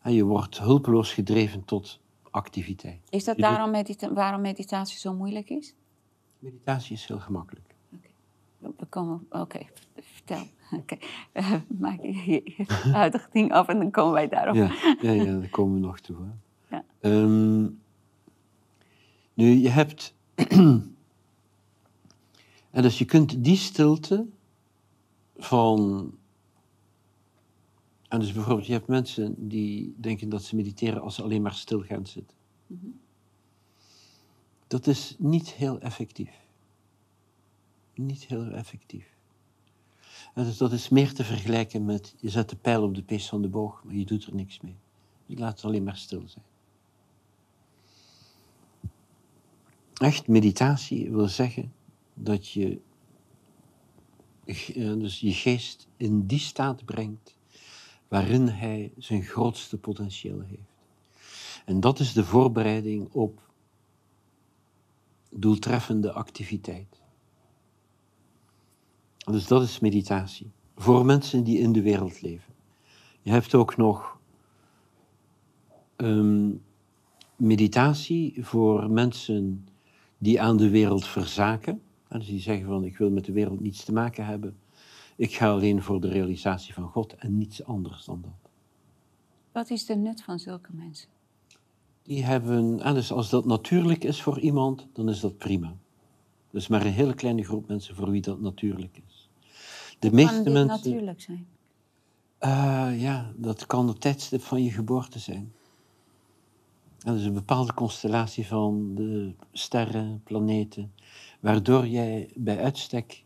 En 0.01 0.13
je 0.13 0.23
wordt 0.23 0.59
hulpeloos 0.59 1.13
gedreven 1.13 1.65
tot 1.65 1.99
activiteit. 2.31 2.99
Is 3.09 3.23
dat 3.23 3.37
daarom 3.37 3.71
medita- 3.71 4.13
waarom 4.13 4.41
meditatie 4.41 4.99
zo 4.99 5.13
moeilijk 5.13 5.49
is? 5.49 5.73
Meditatie 6.39 6.95
is 6.95 7.05
heel 7.05 7.19
gemakkelijk. 7.19 7.75
We 8.59 8.85
komen, 8.89 9.25
oké, 9.29 9.59
vertel. 9.95 10.43
Oké, 10.79 10.97
Eh, 11.31 11.53
maak 11.67 12.01
je 12.01 13.25
ding 13.31 13.51
af 13.51 13.67
en 13.67 13.77
dan 13.79 13.91
komen 13.91 14.13
wij 14.13 14.27
daarop. 14.27 14.55
Ja, 14.55 14.71
ja, 15.01 15.11
ja 15.11 15.39
daar 15.39 15.49
komen 15.49 15.73
we 15.73 15.79
nog 15.79 15.99
toe. 15.99 16.17
Hè? 16.17 16.75
Ja. 16.75 16.83
Ehm, 16.99 17.61
nu, 19.33 19.45
je 19.55 19.69
hebt... 19.69 20.15
en 22.71 22.81
dus 22.81 22.97
je 22.97 23.05
kunt 23.05 23.43
die 23.43 23.57
stilte 23.57 24.27
van... 25.37 26.13
En 28.07 28.19
dus 28.19 28.33
bijvoorbeeld, 28.33 28.67
je 28.67 28.73
hebt 28.73 28.87
mensen 28.87 29.47
die 29.47 29.95
denken 29.97 30.29
dat 30.29 30.43
ze 30.43 30.55
mediteren 30.55 31.01
als 31.01 31.15
ze 31.15 31.23
alleen 31.23 31.41
maar 31.41 31.53
stil 31.53 31.81
gaan 31.81 32.05
zitten. 32.05 32.37
Dat 34.67 34.87
is 34.87 35.15
niet 35.17 35.49
heel 35.49 35.79
effectief. 35.79 36.31
Niet 37.93 38.25
heel 38.25 38.45
effectief. 38.45 39.17
En 40.33 40.43
dus 40.43 40.57
dat 40.57 40.71
is 40.71 40.89
meer 40.89 41.13
te 41.13 41.23
vergelijken 41.23 41.85
met, 41.85 42.15
je 42.19 42.29
zet 42.29 42.49
de 42.49 42.55
pijl 42.55 42.83
op 42.83 42.95
de 42.95 43.03
pees 43.03 43.29
van 43.29 43.41
de 43.41 43.47
boog, 43.47 43.83
maar 43.83 43.95
je 43.95 44.05
doet 44.05 44.25
er 44.25 44.35
niks 44.35 44.61
mee. 44.61 44.75
Je 45.25 45.37
laat 45.37 45.55
het 45.55 45.65
alleen 45.65 45.83
maar 45.83 45.97
stil 45.97 46.23
zijn. 46.25 46.45
Echt 49.93 50.27
meditatie 50.27 51.11
wil 51.11 51.27
zeggen 51.27 51.73
dat 52.21 52.49
je 52.49 52.79
eh, 54.45 54.93
dus 54.93 55.19
je 55.19 55.33
geest 55.33 55.87
in 55.97 56.25
die 56.25 56.39
staat 56.39 56.85
brengt 56.85 57.37
waarin 58.07 58.47
hij 58.47 58.91
zijn 58.97 59.23
grootste 59.23 59.77
potentieel 59.77 60.39
heeft. 60.39 60.77
En 61.65 61.79
dat 61.79 61.99
is 61.99 62.13
de 62.13 62.23
voorbereiding 62.23 63.09
op 63.11 63.41
doeltreffende 65.29 66.11
activiteit. 66.11 67.01
Dus 69.17 69.47
dat 69.47 69.63
is 69.63 69.79
meditatie. 69.79 70.51
Voor 70.75 71.05
mensen 71.05 71.43
die 71.43 71.57
in 71.59 71.71
de 71.71 71.81
wereld 71.81 72.21
leven. 72.21 72.53
Je 73.21 73.31
hebt 73.31 73.55
ook 73.55 73.77
nog 73.77 74.17
ehm, 75.95 76.51
meditatie 77.35 78.45
voor 78.45 78.91
mensen 78.91 79.67
die 80.17 80.41
aan 80.41 80.57
de 80.57 80.69
wereld 80.69 81.05
verzaken. 81.05 81.81
En 82.09 82.19
dus 82.19 82.27
die 82.27 82.39
zeggen 82.39 82.65
van 82.65 82.83
ik 82.83 82.97
wil 82.97 83.11
met 83.11 83.25
de 83.25 83.31
wereld 83.31 83.59
niets 83.59 83.83
te 83.83 83.93
maken 83.93 84.25
hebben. 84.25 84.57
Ik 85.15 85.35
ga 85.35 85.49
alleen 85.51 85.81
voor 85.81 86.01
de 86.01 86.07
realisatie 86.09 86.73
van 86.73 86.87
God 86.87 87.15
en 87.15 87.37
niets 87.37 87.63
anders 87.63 88.05
dan 88.05 88.21
dat. 88.21 88.51
Wat 89.51 89.69
is 89.69 89.85
de 89.85 89.95
nut 89.95 90.23
van 90.23 90.39
zulke 90.39 90.69
mensen? 90.73 91.09
Die 92.03 92.23
hebben, 92.23 92.79
en 92.79 92.93
dus 92.93 93.11
als 93.11 93.29
dat 93.29 93.45
natuurlijk 93.45 94.03
is 94.03 94.21
voor 94.21 94.39
iemand, 94.39 94.87
dan 94.93 95.09
is 95.09 95.19
dat 95.19 95.37
prima. 95.37 95.75
Dus 96.51 96.67
maar 96.67 96.85
een 96.85 96.91
hele 96.91 97.13
kleine 97.13 97.43
groep 97.43 97.67
mensen 97.67 97.95
voor 97.95 98.11
wie 98.11 98.21
dat 98.21 98.41
natuurlijk 98.41 99.01
is. 99.07 99.29
De 99.99 100.07
Kan 100.07 100.15
meeste 100.15 100.43
dit 100.43 100.53
mensen. 100.53 100.91
natuurlijk 100.91 101.21
zijn? 101.21 101.47
Eh, 102.37 103.01
ja, 103.01 103.31
dat 103.35 103.65
kan 103.65 103.87
het 103.87 104.01
tijdstip 104.01 104.41
van 104.41 104.63
je 104.63 104.71
geboorte 104.71 105.19
zijn. 105.19 105.53
En 106.99 107.11
dat 107.11 107.15
is 107.15 107.25
een 107.25 107.33
bepaalde 107.33 107.73
constellatie 107.73 108.47
van 108.47 108.95
de 108.95 109.33
sterren, 109.51 110.21
planeten, 110.23 110.93
waardoor 111.39 111.87
jij 111.87 112.29
bij 112.35 112.63
uitstek 112.63 113.23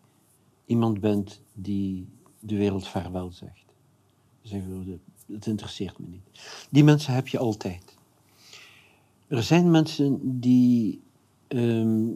iemand 0.65 0.99
bent 0.99 1.41
die 1.53 2.07
de 2.39 2.55
wereld 2.55 2.87
vaarwel 2.87 3.31
zegt. 3.31 3.65
Zeggen 4.41 4.85
we, 4.85 4.99
het 5.33 5.45
interesseert 5.45 5.99
me 5.99 6.07
niet. 6.07 6.67
Die 6.69 6.83
mensen 6.83 7.13
heb 7.13 7.27
je 7.27 7.37
altijd. 7.37 7.97
Er 9.27 9.43
zijn 9.43 9.71
mensen 9.71 10.39
die 10.39 11.01
ehm, 11.47 12.07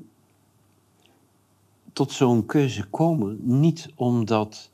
tot 1.93 2.11
zo'n 2.11 2.45
keuze 2.45 2.85
komen, 2.85 3.59
niet 3.59 3.91
omdat 3.95 4.69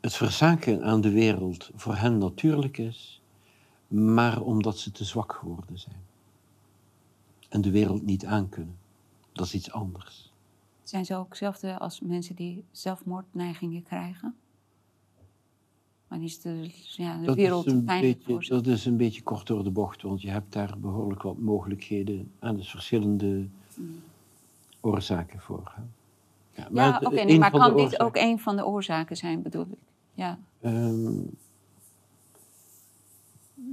het 0.00 0.14
verzaken 0.14 0.82
aan 0.82 1.00
de 1.00 1.10
wereld 1.10 1.70
voor 1.74 1.96
hen 1.96 2.18
natuurlijk 2.18 2.78
is, 2.78 3.22
maar 3.88 4.40
omdat 4.40 4.78
ze 4.78 4.90
te 4.90 5.04
zwak 5.04 5.32
geworden 5.32 5.78
zijn. 5.78 6.02
En 7.48 7.60
de 7.60 7.70
wereld 7.70 8.02
niet 8.02 8.24
aankunnen. 8.24 8.76
Dat 9.38 9.46
is 9.46 9.54
iets 9.54 9.72
anders. 9.72 10.32
Zijn 10.82 11.04
ze 11.04 11.14
ook 11.16 11.28
hetzelfde 11.28 11.78
als 11.78 12.00
mensen 12.00 12.34
die 12.34 12.64
zelfmoordneigingen 12.70 13.82
krijgen? 13.82 14.34
Maar 16.08 16.22
is 16.22 16.40
de, 16.40 16.70
ja, 16.96 17.18
de 17.18 17.24
Dat 17.26 17.36
wereld 17.36 17.66
is, 17.66 17.72
een 17.72 17.84
beetje, 17.84 18.48
dat 18.48 18.66
is 18.66 18.84
een 18.84 18.96
beetje 18.96 19.22
kort 19.22 19.46
door 19.46 19.64
de 19.64 19.70
bocht, 19.70 20.02
want 20.02 20.22
je 20.22 20.30
hebt 20.30 20.52
daar 20.52 20.74
behoorlijk 20.78 21.22
wat 21.22 21.38
mogelijkheden 21.38 22.30
aan, 22.38 22.56
dus 22.56 22.70
verschillende 22.70 23.48
oorzaken 24.80 25.40
voor. 25.40 25.72
Hè. 25.74 25.82
Ja, 26.62 26.68
nee, 26.70 26.72
maar 26.72 27.00
de 27.00 27.04
kan 27.50 27.70
dit 27.76 27.84
oorzaken- 27.84 28.06
ook 28.06 28.16
een 28.16 28.38
van 28.38 28.56
de 28.56 28.66
oorzaken 28.66 29.16
zijn, 29.16 29.42
bedoel 29.42 29.66
ik? 29.70 29.78
Ja, 30.14 30.38
Ehm, 30.60 31.20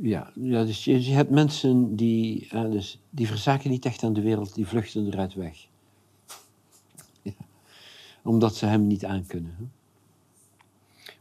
ja, 0.02 0.32
ja 0.36 0.64
dus 0.64 0.84
je, 0.84 1.12
hebt 1.12 1.30
mensen 1.30 1.96
die, 1.96 2.48
eh, 2.50 2.72
dus, 2.72 3.00
die 3.10 3.28
verzaken 3.28 3.70
niet 3.70 3.86
echt 3.86 4.04
aan 4.04 4.14
de 4.14 4.22
wereld, 4.22 4.56
die 4.56 4.68
vluchten 4.68 5.08
eruit 5.08 5.34
weg. 5.34 5.68
ja. 7.22 7.32
Omdat 8.24 8.56
ze 8.56 8.66
hem 8.66 8.88
niet 8.88 9.06
aankunnen. 9.06 9.72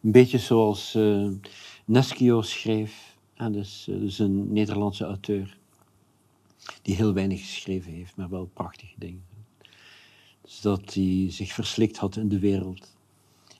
Een 0.02 0.12
beetje 0.12 0.38
zoals 0.38 0.94
eh 0.94 1.28
Neschio 1.84 2.42
schreef, 2.42 3.16
eh, 3.34 3.52
dus, 3.52 3.88
eh, 3.88 3.98
dus 3.98 4.18
een 4.18 4.52
Nederlandse 4.52 5.04
auteur, 5.04 5.58
die 6.82 6.94
heel 6.94 7.12
weinig 7.12 7.40
geschreven 7.40 7.92
heeft, 7.92 8.16
maar 8.16 8.28
wel 8.28 8.50
prachtige 8.52 8.94
dingen. 8.98 9.24
Dus 10.40 10.60
dat 10.60 10.94
hij 10.94 11.26
zich 11.30 11.52
verslikt 11.52 11.96
had 11.96 12.16
in 12.16 12.28
de 12.28 12.38
wereld 12.38 12.96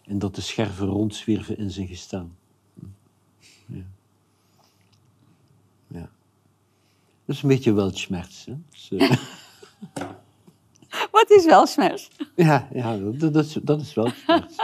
en 0.04 0.18
dat 0.18 0.34
de 0.34 0.40
scherven 0.40 0.86
rondzwierven 0.86 1.58
in 1.58 1.70
zijn 1.70 1.86
gestaan. 1.86 2.36
Ja. 3.66 3.84
Dat 7.24 7.36
is 7.36 7.42
een 7.42 7.48
beetje 7.48 7.72
weltschmerz. 7.72 8.46
Dus, 8.70 8.90
eh, 8.90 9.16
Wat 11.10 11.30
is 11.30 11.44
wel 11.44 11.66
smers? 11.66 12.10
ja, 12.36 12.68
ja 12.72 12.96
dat, 12.96 13.32
dat, 13.32 13.44
is, 13.44 13.58
dat 13.62 13.80
is 13.80 13.94
weltschmerz. 13.94 14.56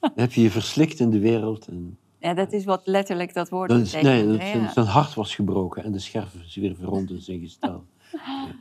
Dan 0.00 0.12
heb 0.14 0.32
je 0.32 0.42
je 0.42 0.50
verslikt 0.50 1.00
in 1.00 1.10
de 1.10 1.18
wereld. 1.18 1.66
En 1.66 1.98
Ja, 2.18 2.34
dat 2.34 2.52
is 2.52 2.64
wat 2.64 2.86
letterlijk 2.86 3.34
dat 3.34 3.48
woord 3.48 3.70
dat 3.70 3.80
is, 3.80 3.92
nee, 3.92 4.26
dat 4.26 4.40
zijn, 4.40 4.70
zijn 4.70 4.86
hart 4.86 5.14
was 5.14 5.34
gebroken 5.34 5.84
en 5.84 5.92
de 5.92 5.98
scherven 5.98 6.50
zwierven 6.50 6.84
rond 6.84 7.10
in 7.10 7.20
zijn 7.20 7.40
gestel. 7.40 7.84
Ja. 8.12 8.54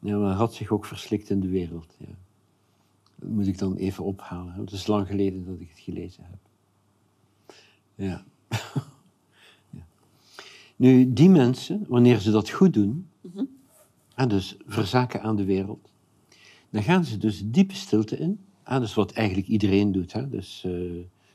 ja, 0.10 0.16
maar 0.16 0.28
hij 0.28 0.36
had 0.36 0.54
zich 0.54 0.70
ook 0.70 0.84
verslikt 0.84 1.30
in 1.30 1.40
de 1.40 1.48
wereld. 1.48 1.94
Ja. 1.98 2.14
Dat 3.14 3.28
moet 3.28 3.46
ik 3.46 3.58
dan 3.58 3.76
even 3.76 4.04
ophalen. 4.04 4.54
Het 4.54 4.72
is 4.72 4.86
lang 4.86 5.06
geleden 5.06 5.44
dat 5.44 5.60
ik 5.60 5.68
het 5.68 5.80
gelezen 5.80 6.24
heb. 6.30 6.38
Ja. 7.94 8.24
Nu, 10.78 11.12
die 11.12 11.28
mensen, 11.28 11.84
wanneer 11.88 12.18
ze 12.18 12.30
dat 12.30 12.50
goed 12.50 12.72
doen, 12.72 13.08
en 14.14 14.28
dus 14.28 14.56
verzaken 14.66 15.22
aan 15.22 15.36
de 15.36 15.44
wereld, 15.44 15.92
dan 16.70 16.82
gaan 16.82 17.04
ze 17.04 17.18
dus 17.18 17.42
diepe 17.44 17.74
stilte 17.74 18.18
in. 18.18 18.40
Ah, 18.62 18.80
dus 18.80 18.94
wat 18.94 19.12
eigenlijk 19.12 19.48
iedereen 19.48 19.92
doet. 19.92 20.12
Hè? 20.12 20.28
Dus, 20.28 20.64
eh, 20.64 20.72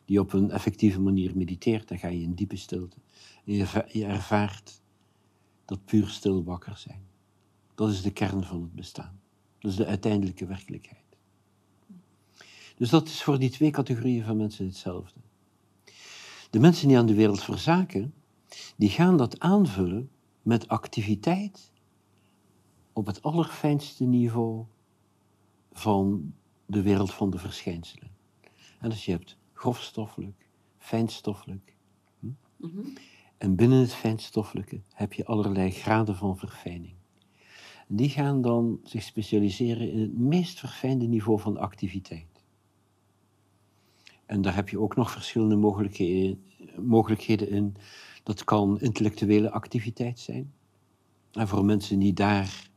die 0.05 0.19
op 0.19 0.33
een 0.33 0.51
effectieve 0.51 0.99
manier 0.99 1.31
mediteert, 1.35 1.87
dan 1.87 1.97
ga 1.97 2.07
je 2.07 2.21
in 2.21 2.33
diepe 2.33 2.55
stilte. 2.55 2.97
En 3.45 3.53
je, 3.53 3.61
erva- 3.61 3.85
je 3.91 4.05
ervaart 4.05 4.81
dat 5.65 5.85
puur 5.85 6.07
stil 6.07 6.43
wakker 6.43 6.77
zijn. 6.77 7.01
Dat 7.75 7.89
is 7.89 8.01
de 8.01 8.11
kern 8.11 8.43
van 8.43 8.61
het 8.61 8.73
bestaan. 8.73 9.19
Dat 9.59 9.71
is 9.71 9.77
de 9.77 9.85
uiteindelijke 9.85 10.45
werkelijkheid. 10.45 11.01
Dus 12.77 12.89
dat 12.89 13.07
is 13.07 13.23
voor 13.23 13.39
die 13.39 13.49
twee 13.49 13.71
categorieën 13.71 14.23
van 14.23 14.37
mensen 14.37 14.65
hetzelfde. 14.65 15.19
De 16.49 16.59
mensen 16.59 16.87
die 16.87 16.97
aan 16.97 17.05
de 17.05 17.13
wereld 17.13 17.43
verzaken, 17.43 18.13
die 18.77 18.89
gaan 18.89 19.17
dat 19.17 19.39
aanvullen 19.39 20.09
met 20.41 20.67
activiteit 20.67 21.71
op 22.93 23.05
het 23.05 23.21
allerfijnste 23.21 24.03
niveau 24.03 24.65
van 25.71 26.33
de 26.65 26.81
wereld 26.81 27.13
van 27.13 27.29
de 27.29 27.37
verschijnselen. 27.37 28.11
En 28.79 28.89
dus 28.89 29.05
je 29.05 29.11
hebt 29.11 29.37
grofstoffelijk, 29.53 30.49
fijnstoffelijk. 30.77 31.75
hm? 32.19 32.27
En 33.37 33.55
binnen 33.55 33.79
het 33.79 33.93
fijnstoffelijke 33.93 34.81
heb 34.93 35.13
je 35.13 35.25
allerlei 35.25 35.71
graden 35.71 36.15
van 36.15 36.37
verfijning. 36.37 36.95
En 37.87 37.95
die 37.95 38.09
gaan 38.09 38.41
dan 38.41 38.79
zich 38.83 39.03
specialiseren 39.03 39.91
in 39.91 39.99
het 39.99 40.17
meest 40.17 40.59
verfijnde 40.59 41.05
niveau 41.05 41.39
van 41.39 41.57
activiteit. 41.57 42.33
En 44.25 44.41
daar 44.41 44.55
heb 44.55 44.69
je 44.69 44.79
ook 44.79 44.95
nog 44.95 45.11
verschillende 45.11 45.55
mogelijkheden, 45.55 46.43
mogelijkheden 46.79 47.49
in. 47.49 47.75
Dat 48.23 48.43
kan 48.43 48.79
intellectuele 48.79 49.51
activiteit 49.51 50.19
zijn. 50.19 50.53
En 51.31 51.47
voor 51.47 51.65
mensen 51.65 51.99
die 51.99 52.13
daar 52.13 52.69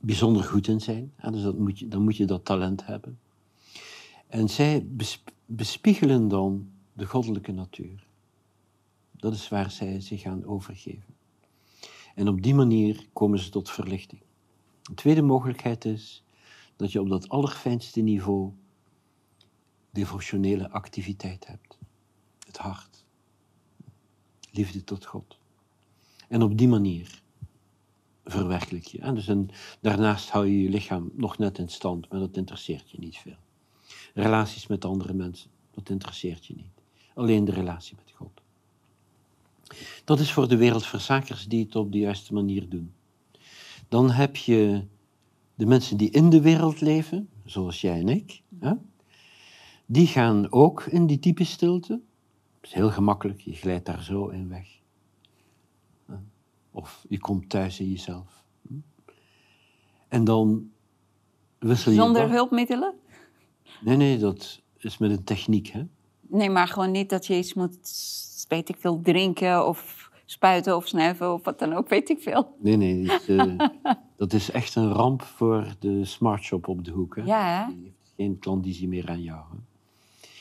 bijzonder 0.00 0.44
goed 0.44 0.68
in 0.68 0.80
zijn, 0.80 1.12
dus 1.30 1.42
dat 1.42 1.58
moet 1.58 1.78
je, 1.78 1.88
dan 1.88 2.02
moet 2.02 2.16
je 2.16 2.24
dat 2.24 2.44
talent 2.44 2.86
hebben. 2.86 3.18
En 4.26 4.48
zij 4.48 4.86
besp- 4.86 5.30
bespiegelen 5.46 6.28
dan 6.28 6.70
de 6.92 7.06
goddelijke 7.06 7.52
natuur. 7.52 8.06
Dat 9.16 9.32
is 9.32 9.48
waar 9.48 9.70
zij 9.70 10.00
zich 10.00 10.24
aan 10.24 10.44
overgeven. 10.44 11.14
En 12.14 12.28
op 12.28 12.42
die 12.42 12.54
manier 12.54 13.06
komen 13.12 13.38
ze 13.38 13.50
tot 13.50 13.70
verlichting. 13.70 14.20
Een 14.82 14.94
tweede 14.94 15.22
mogelijkheid 15.22 15.84
is 15.84 16.24
dat 16.76 16.92
je 16.92 17.00
op 17.00 17.08
dat 17.08 17.28
allerfijnste 17.28 18.00
niveau 18.00 18.52
devotionele 19.90 20.70
activiteit 20.70 21.46
hebt. 21.46 21.78
Het 22.46 22.56
hart. 22.56 22.95
Liefde 24.56 24.84
tot 24.84 25.06
God. 25.06 25.38
En 26.28 26.42
op 26.42 26.58
die 26.58 26.68
manier 26.68 27.22
verwerkelijk 28.24 28.86
je. 28.86 28.98
En 28.98 29.14
dus 29.14 29.30
daarnaast 29.80 30.30
hou 30.30 30.46
je 30.46 30.62
je 30.62 30.68
lichaam 30.68 31.10
nog 31.14 31.38
net 31.38 31.58
in 31.58 31.68
stand, 31.68 32.08
maar 32.10 32.20
dat 32.20 32.36
interesseert 32.36 32.90
je 32.90 32.98
niet 32.98 33.16
veel. 33.16 33.36
Relaties 34.14 34.66
met 34.66 34.84
andere 34.84 35.14
mensen, 35.14 35.50
dat 35.70 35.90
interesseert 35.90 36.46
je 36.46 36.54
niet. 36.56 36.82
Alleen 37.14 37.44
de 37.44 37.52
relatie 37.52 37.96
met 37.96 38.14
God. 38.16 38.40
Dat 40.04 40.20
is 40.20 40.32
voor 40.32 40.48
de 40.48 40.56
wereldverzakers 40.56 41.44
die 41.44 41.64
het 41.64 41.76
op 41.76 41.92
de 41.92 41.98
juiste 41.98 42.34
manier 42.34 42.68
doen. 42.68 42.92
Dan 43.88 44.10
heb 44.10 44.36
je 44.36 44.84
de 45.54 45.66
mensen 45.66 45.96
die 45.96 46.10
in 46.10 46.30
de 46.30 46.40
wereld 46.40 46.80
leven, 46.80 47.28
zoals 47.44 47.80
jij 47.80 48.00
en 48.00 48.08
ik. 48.08 48.42
Hè? 48.58 48.72
Die 49.86 50.06
gaan 50.06 50.52
ook 50.52 50.84
in 50.84 51.06
die 51.06 51.18
diepe 51.18 51.44
stilte. 51.44 52.00
Is 52.66 52.72
heel 52.72 52.90
gemakkelijk, 52.90 53.40
je 53.40 53.52
glijdt 53.52 53.86
daar 53.86 54.02
zo 54.02 54.28
in 54.28 54.48
weg. 54.48 54.68
Of 56.70 57.04
je 57.08 57.18
komt 57.18 57.50
thuis 57.50 57.80
in 57.80 57.90
jezelf. 57.90 58.44
En 60.08 60.24
dan 60.24 60.70
wissel 61.58 61.92
je... 61.92 61.98
Zonder 61.98 62.30
hulpmiddelen? 62.30 62.94
Nee, 63.80 63.96
nee, 63.96 64.18
dat 64.18 64.62
is 64.78 64.98
met 64.98 65.10
een 65.10 65.24
techniek. 65.24 65.66
Hè? 65.66 65.82
Nee, 66.20 66.50
maar 66.50 66.68
gewoon 66.68 66.90
niet 66.90 67.10
dat 67.10 67.26
je 67.26 67.36
iets 67.36 67.54
moet, 67.54 67.78
weet 68.48 68.68
ik 68.68 68.76
veel, 68.78 69.00
drinken 69.00 69.66
of 69.66 70.10
spuiten 70.24 70.76
of 70.76 70.86
snuiven 70.86 71.32
of 71.32 71.44
wat 71.44 71.58
dan 71.58 71.72
ook, 71.72 71.88
weet 71.88 72.08
ik 72.08 72.20
veel. 72.20 72.56
Nee, 72.58 72.76
nee, 72.76 73.06
dat 73.06 73.20
is, 73.28 73.36
eh, 73.36 73.68
dat 74.16 74.32
is 74.32 74.50
echt 74.50 74.74
een 74.74 74.92
ramp 74.92 75.22
voor 75.22 75.74
de 75.78 76.04
smartshop 76.04 76.68
op 76.68 76.84
de 76.84 76.90
hoek. 76.90 77.16
Hè? 77.16 77.22
Ja, 77.22 77.64
hè? 77.64 77.74
Die 77.74 77.82
heeft 77.82 78.12
geen 78.16 78.38
klandizie 78.38 78.88
meer 78.88 79.08
aan 79.08 79.22
jou. 79.22 79.44
Hè? 79.50 79.56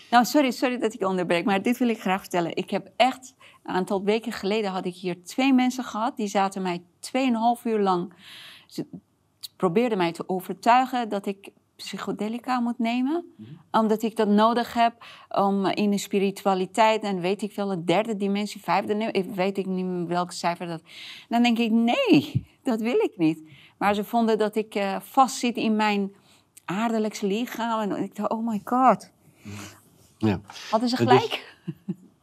Nou, 0.10 0.26
sorry, 0.26 0.52
sorry 0.52 0.78
dat 0.78 0.94
ik 0.94 1.02
onderbreek, 1.02 1.46
maar 1.46 1.62
dit 1.62 1.78
wil 1.78 1.88
ik 1.88 2.02
graag 2.02 2.20
vertellen. 2.20 2.56
Ik 2.56 2.70
heb 2.70 2.92
echt, 2.96 3.34
een 3.64 3.74
aantal 3.74 4.04
weken 4.04 4.32
geleden 4.32 4.72
had 4.72 4.86
ik 4.86 4.96
hier 4.96 5.24
twee 5.24 5.54
mensen 5.54 5.84
gehad. 5.84 6.18
Die 6.18 6.28
zaten 6.28 6.62
mij 6.62 6.82
2,5 7.00 7.64
uur 7.64 7.80
lang, 7.80 8.14
ze 8.68 8.86
probeerden 9.56 9.98
mij 9.98 10.12
te 10.12 10.30
overtuigen 10.30 11.10
dat 11.10 11.26
ik 11.26 11.50
psychedelica 11.76 12.60
moet 12.60 12.80
nemen. 12.80 13.26
Omdat 13.72 14.02
ik 14.02 14.16
dat 14.16 14.28
nodig 14.28 14.74
heb 14.74 15.06
om 15.30 15.66
in 15.66 15.90
de 15.92 15.98
spiritualiteit 15.98 17.04
en 17.04 17.20
weet 17.20 17.42
ik 17.42 17.52
veel, 17.52 17.72
een 17.72 17.86
derde 17.86 18.18
dimensie, 18.18 18.62
vijfde, 18.62 19.12
ik 19.12 19.26
weet 19.26 19.58
ik 19.58 19.66
niet 19.66 19.86
meer 19.86 20.08
welk 20.08 20.32
cijfer 20.32 20.68
dat. 20.68 20.82
Dan 21.30 21.44
denk 21.44 21.58
ik, 21.58 21.72
nee, 21.72 22.46
dat 22.64 22.82
wil 22.82 23.00
ik 23.00 23.14
niet. 23.18 23.50
Maar 23.78 23.94
ze 23.94 24.04
vonden 24.04 24.38
dat 24.38 24.56
ik 24.56 24.76
eh 24.76 25.00
vastzit 25.00 25.56
in 25.56 25.76
mijn 25.76 26.16
aardelijkse 26.66 27.28
lichaam. 27.28 27.92
En 27.92 28.04
ik 28.04 28.16
dacht, 28.16 28.30
oh 28.30 28.48
my 28.48 28.62
god. 28.64 29.12
Ja. 30.18 30.42
Hadden 30.70 30.90
ze 30.90 30.96
Het 30.96 31.12
is- 31.12 31.18
gelijk? 31.18 31.58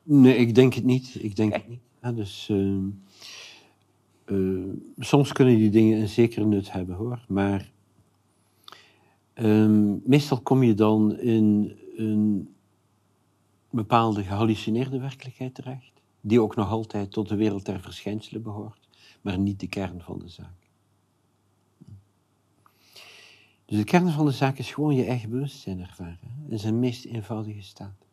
Nee, 0.02 0.36
ik 0.36 0.54
denk 0.54 0.74
het 0.74 0.84
niet. 0.84 1.16
Ik 1.22 1.36
denk 1.36 1.52
het 1.52 1.68
niet. 1.68 1.80
Ja, 2.02 2.12
dus, 2.12 2.48
ehm, 2.50 2.84
eh, 4.24 4.72
soms 4.98 5.32
kunnen 5.32 5.56
die 5.56 5.70
dingen 5.70 6.00
een 6.00 6.08
zekere 6.08 6.44
nut 6.46 6.72
hebben 6.72 6.96
hoor. 6.96 7.24
Maar 7.28 7.70
ehm, 9.34 9.94
meestal 10.08 10.40
kom 10.40 10.62
je 10.62 10.74
dan 10.74 11.18
in 11.18 11.76
een 11.96 12.48
bepaalde 13.70 14.22
gehallucineerde 14.22 14.98
werkelijkheid 15.00 15.54
terecht. 15.54 15.92
Die 16.20 16.40
ook 16.40 16.56
nog 16.56 16.70
altijd 16.70 17.12
tot 17.12 17.28
de 17.28 17.36
wereld 17.36 17.64
der 17.66 17.80
verschijnselen 17.80 18.42
behoort. 18.42 18.88
Maar 19.20 19.38
niet 19.38 19.60
de 19.60 19.68
kern 19.68 20.00
van 20.00 20.18
de 20.18 20.28
zaak. 20.28 20.61
Dus 23.72 23.80
de 23.80 23.86
kern 23.86 24.10
van 24.10 24.26
de 24.26 24.32
zaak 24.32 24.58
is 24.58 24.70
gewoon 24.70 24.94
je 24.94 25.04
eigen 25.04 25.30
bewustzijn 25.30 25.80
ervaren. 25.80 26.18
In 26.48 26.58
zijn 26.58 26.78
meest 26.78 27.04
eenvoudige 27.04 27.62
staat. 27.62 28.06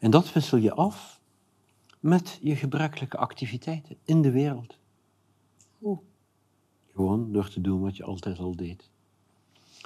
En 0.00 0.10
dat 0.10 0.32
wissel 0.32 0.58
je 0.58 0.74
af 0.74 1.20
met 1.98 2.38
je 2.42 2.56
gebruikelijke 2.56 3.16
activiteiten 3.16 3.96
in 4.04 4.22
de 4.22 4.30
wereld. 4.30 4.78
Gewoon 6.92 7.32
door 7.32 7.48
te 7.48 7.60
doen 7.60 7.80
wat 7.80 7.96
je 7.96 8.04
altijd 8.04 8.38
al 8.38 8.56
deed. 8.56 8.90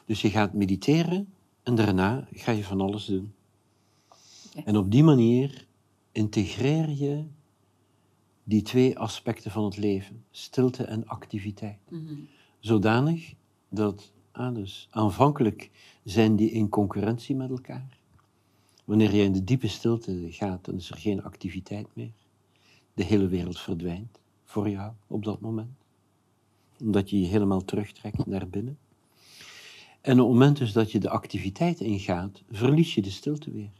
Dus 0.04 0.22
je 0.22 0.30
gaat 0.30 0.52
mediteren 0.52 1.32
en 1.62 1.74
daarna 1.74 2.28
ga 2.32 2.52
je 2.52 2.64
van 2.64 2.80
alles 2.80 3.04
doen. 3.04 3.34
En 4.64 4.76
op 4.76 4.90
die 4.90 5.04
manier 5.04 5.66
integreer 6.12 6.90
je 6.90 7.24
die 8.44 8.62
twee 8.62 8.98
aspecten 8.98 9.50
van 9.50 9.64
het 9.64 9.76
leven, 9.76 10.24
stilte 10.30 10.84
en 10.84 11.06
activiteit. 11.06 11.78
Mhm. 11.88 12.14
Zodanig 12.58 13.34
dat, 13.74 14.12
ah, 14.32 14.66
aanvankelijk 14.90 15.70
zijn 16.04 16.36
die 16.36 16.50
in 16.50 16.68
concurrentie 16.68 17.36
met 17.36 17.50
elkaar. 17.50 17.98
Wanneer 18.84 19.14
je 19.14 19.22
in 19.22 19.32
de 19.32 19.44
diepe 19.44 19.68
stilte 19.68 20.26
gaat, 20.28 20.64
dan 20.64 20.74
is 20.74 20.90
er 20.90 20.96
geen 20.96 21.22
activiteit 21.22 21.86
meer. 21.92 22.12
De 22.94 23.04
hele 23.04 23.28
wereld 23.28 23.60
verdwijnt 23.60 24.20
voor 24.44 24.68
jou 24.68 24.92
op 25.06 25.24
dat 25.24 25.40
moment. 25.40 25.76
Omdat 26.80 27.10
je 27.10 27.20
je 27.20 27.26
helemaal 27.26 27.64
terugtrekt 27.64 28.26
naar 28.26 28.48
binnen. 28.48 28.78
En 30.00 30.20
op 30.20 30.28
het 30.28 30.38
moment 30.38 30.56
dus 30.56 30.72
dat 30.72 30.92
je 30.92 30.98
de 30.98 31.10
activiteit 31.10 31.80
ingaat, 31.80 32.42
verlies 32.50 32.94
je 32.94 33.02
de 33.02 33.10
stilte 33.10 33.50
weer. 33.50 33.70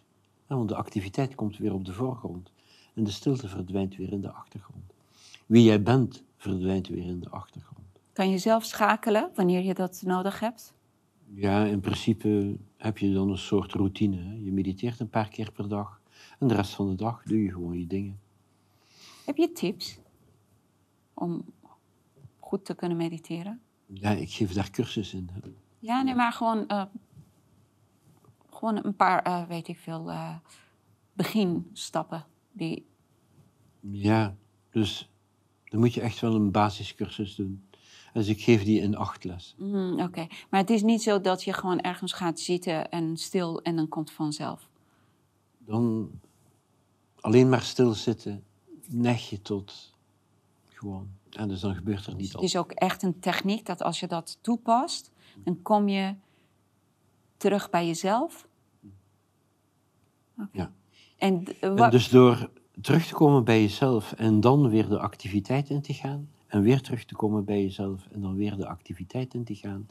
Want 0.46 0.68
de 0.68 0.74
activiteit 0.74 1.35
komt 1.35 1.59
weer 1.59 1.72
op 1.72 1.85
de 1.85 1.92
voorgrond. 1.92 2.52
En 2.94 3.04
de 3.04 3.11
stilte 3.11 3.48
verdwijnt 3.48 3.96
weer 3.96 4.12
in 4.12 4.20
de 4.20 4.30
achtergrond. 4.30 4.92
Wie 5.46 5.64
jij 5.64 5.83
bent, 5.83 6.22
verdwijnt 6.37 6.88
weer 6.88 7.07
in 7.07 7.20
de 7.20 7.30
achtergrond. 7.30 7.73
Kan 8.14 8.31
je 8.31 8.38
zelf 8.38 8.64
schakelen 8.64 9.31
wanneer 9.35 9.62
je 9.62 9.74
dat 9.74 10.03
nodig 10.07 10.40
hebt? 10.40 10.74
Ja, 11.35 11.64
in 11.64 11.81
principe 11.81 12.57
heb 12.77 12.98
je 12.98 13.12
dan 13.12 13.31
een 13.31 13.38
soort 13.38 13.72
routine. 13.72 14.16
hè. 14.16 14.33
Je 14.35 14.53
mediteert 14.53 15.00
een 15.00 15.09
paar 15.09 15.29
keer 15.29 15.53
per 15.53 15.68
dag. 15.68 16.00
En 16.38 16.48
de 16.48 16.55
rest 16.55 16.74
van 16.74 16.88
de 16.88 16.94
dag 16.94 17.22
doe 17.22 17.42
je 17.42 17.50
gewoon 17.50 17.79
je 17.79 17.87
dingen. 17.87 18.20
Heb 19.24 19.37
je 19.37 19.53
tips 19.53 19.98
om 21.14 21.44
goed 22.38 22.64
te 22.64 22.74
kunnen 22.74 22.96
mediteren? 22.96 23.61
Ja, 23.87 24.11
ik 24.11 24.31
geef 24.31 24.53
daar 24.53 24.70
cursus 24.70 25.14
in. 25.14 25.29
hè. 25.33 25.38
Ja, 25.79 26.03
nee, 26.03 26.14
maar 26.14 26.33
gewoon, 26.33 26.66
eh, 26.66 26.85
gewoon 28.50 28.85
een 28.85 28.96
paar, 28.96 29.22
eh, 29.22 29.46
weet 29.46 29.68
ik 29.68 29.79
veel, 29.79 30.11
eh, 30.11 30.37
beginstappen. 31.12 32.24
Die, 32.53 32.87
Ja, 33.90 34.37
dus 34.70 35.11
dan 35.64 35.81
moet 35.81 35.94
je 35.94 36.00
echt 36.00 36.20
wel 36.20 36.35
een 36.35 36.50
basiscursus 36.50 37.35
doen. 37.35 37.64
Dus 38.14 38.29
ik 38.29 38.40
geef 38.42 38.64
die 38.64 38.81
in 38.81 38.96
acht 38.96 39.24
les. 39.24 39.55
Mm, 39.59 40.00
Oké, 40.00 40.27
maar 40.50 40.61
het 40.61 40.70
is 40.70 40.83
niet 40.83 41.03
zo 41.03 41.20
dat 41.20 41.44
je 41.44 41.53
gewoon 41.53 41.81
ergens 41.81 42.12
gaat 42.12 42.40
zitten 42.40 42.90
en 42.90 43.16
stil 43.16 43.62
en 43.62 43.77
dan 43.77 43.88
komt 43.88 44.09
het 44.09 44.16
vanzelf. 44.16 44.68
Dan 45.59 46.11
alleen 47.20 47.48
maar 47.48 47.62
stilzitten, 47.62 48.44
neig 48.88 49.31
je 49.31 49.42
tot 49.42 49.94
gewoon. 50.68 51.09
En 51.31 51.48
dus 51.48 51.61
dan 51.61 51.74
gebeurt 51.74 52.07
er 52.07 52.12
Dus 52.12 52.16
niet 52.16 52.27
het 52.29 52.37
al. 52.37 52.42
is 52.42 52.57
ook 52.57 52.72
echt 52.72 53.03
een 53.03 53.18
techniek 53.20 53.66
dat 53.66 53.83
als 53.83 54.00
je 54.00 54.07
dat 54.07 54.38
toepast, 54.40 55.11
dan 55.44 55.62
kom 55.62 55.88
je 55.88 56.14
terug 57.37 57.70
bij 57.70 57.87
jezelf. 57.87 58.46
Ja. 60.53 60.72
En, 61.16 61.44
En 61.61 61.90
dus 61.90 62.09
door 62.09 62.50
terug 62.81 63.07
te 63.07 63.14
komen 63.14 63.44
bij 63.44 63.61
jezelf 63.61 64.12
en 64.12 64.40
dan 64.40 64.68
weer 64.68 64.88
de 64.88 64.98
activiteit 64.98 65.70
in 65.70 65.83
te 65.83 65.94
gaan, 65.94 66.29
en 66.54 66.62
weer 66.62 66.80
terug 66.80 67.04
te 67.04 67.14
komen 67.14 67.44
bij 67.44 67.62
jezelf 67.62 68.06
en 68.12 68.20
dan 68.20 68.34
weer 68.34 68.56
de 68.56 68.66
activiteit 68.66 69.34
in 69.34 69.44
te 69.44 69.54
gaan, 69.54 69.88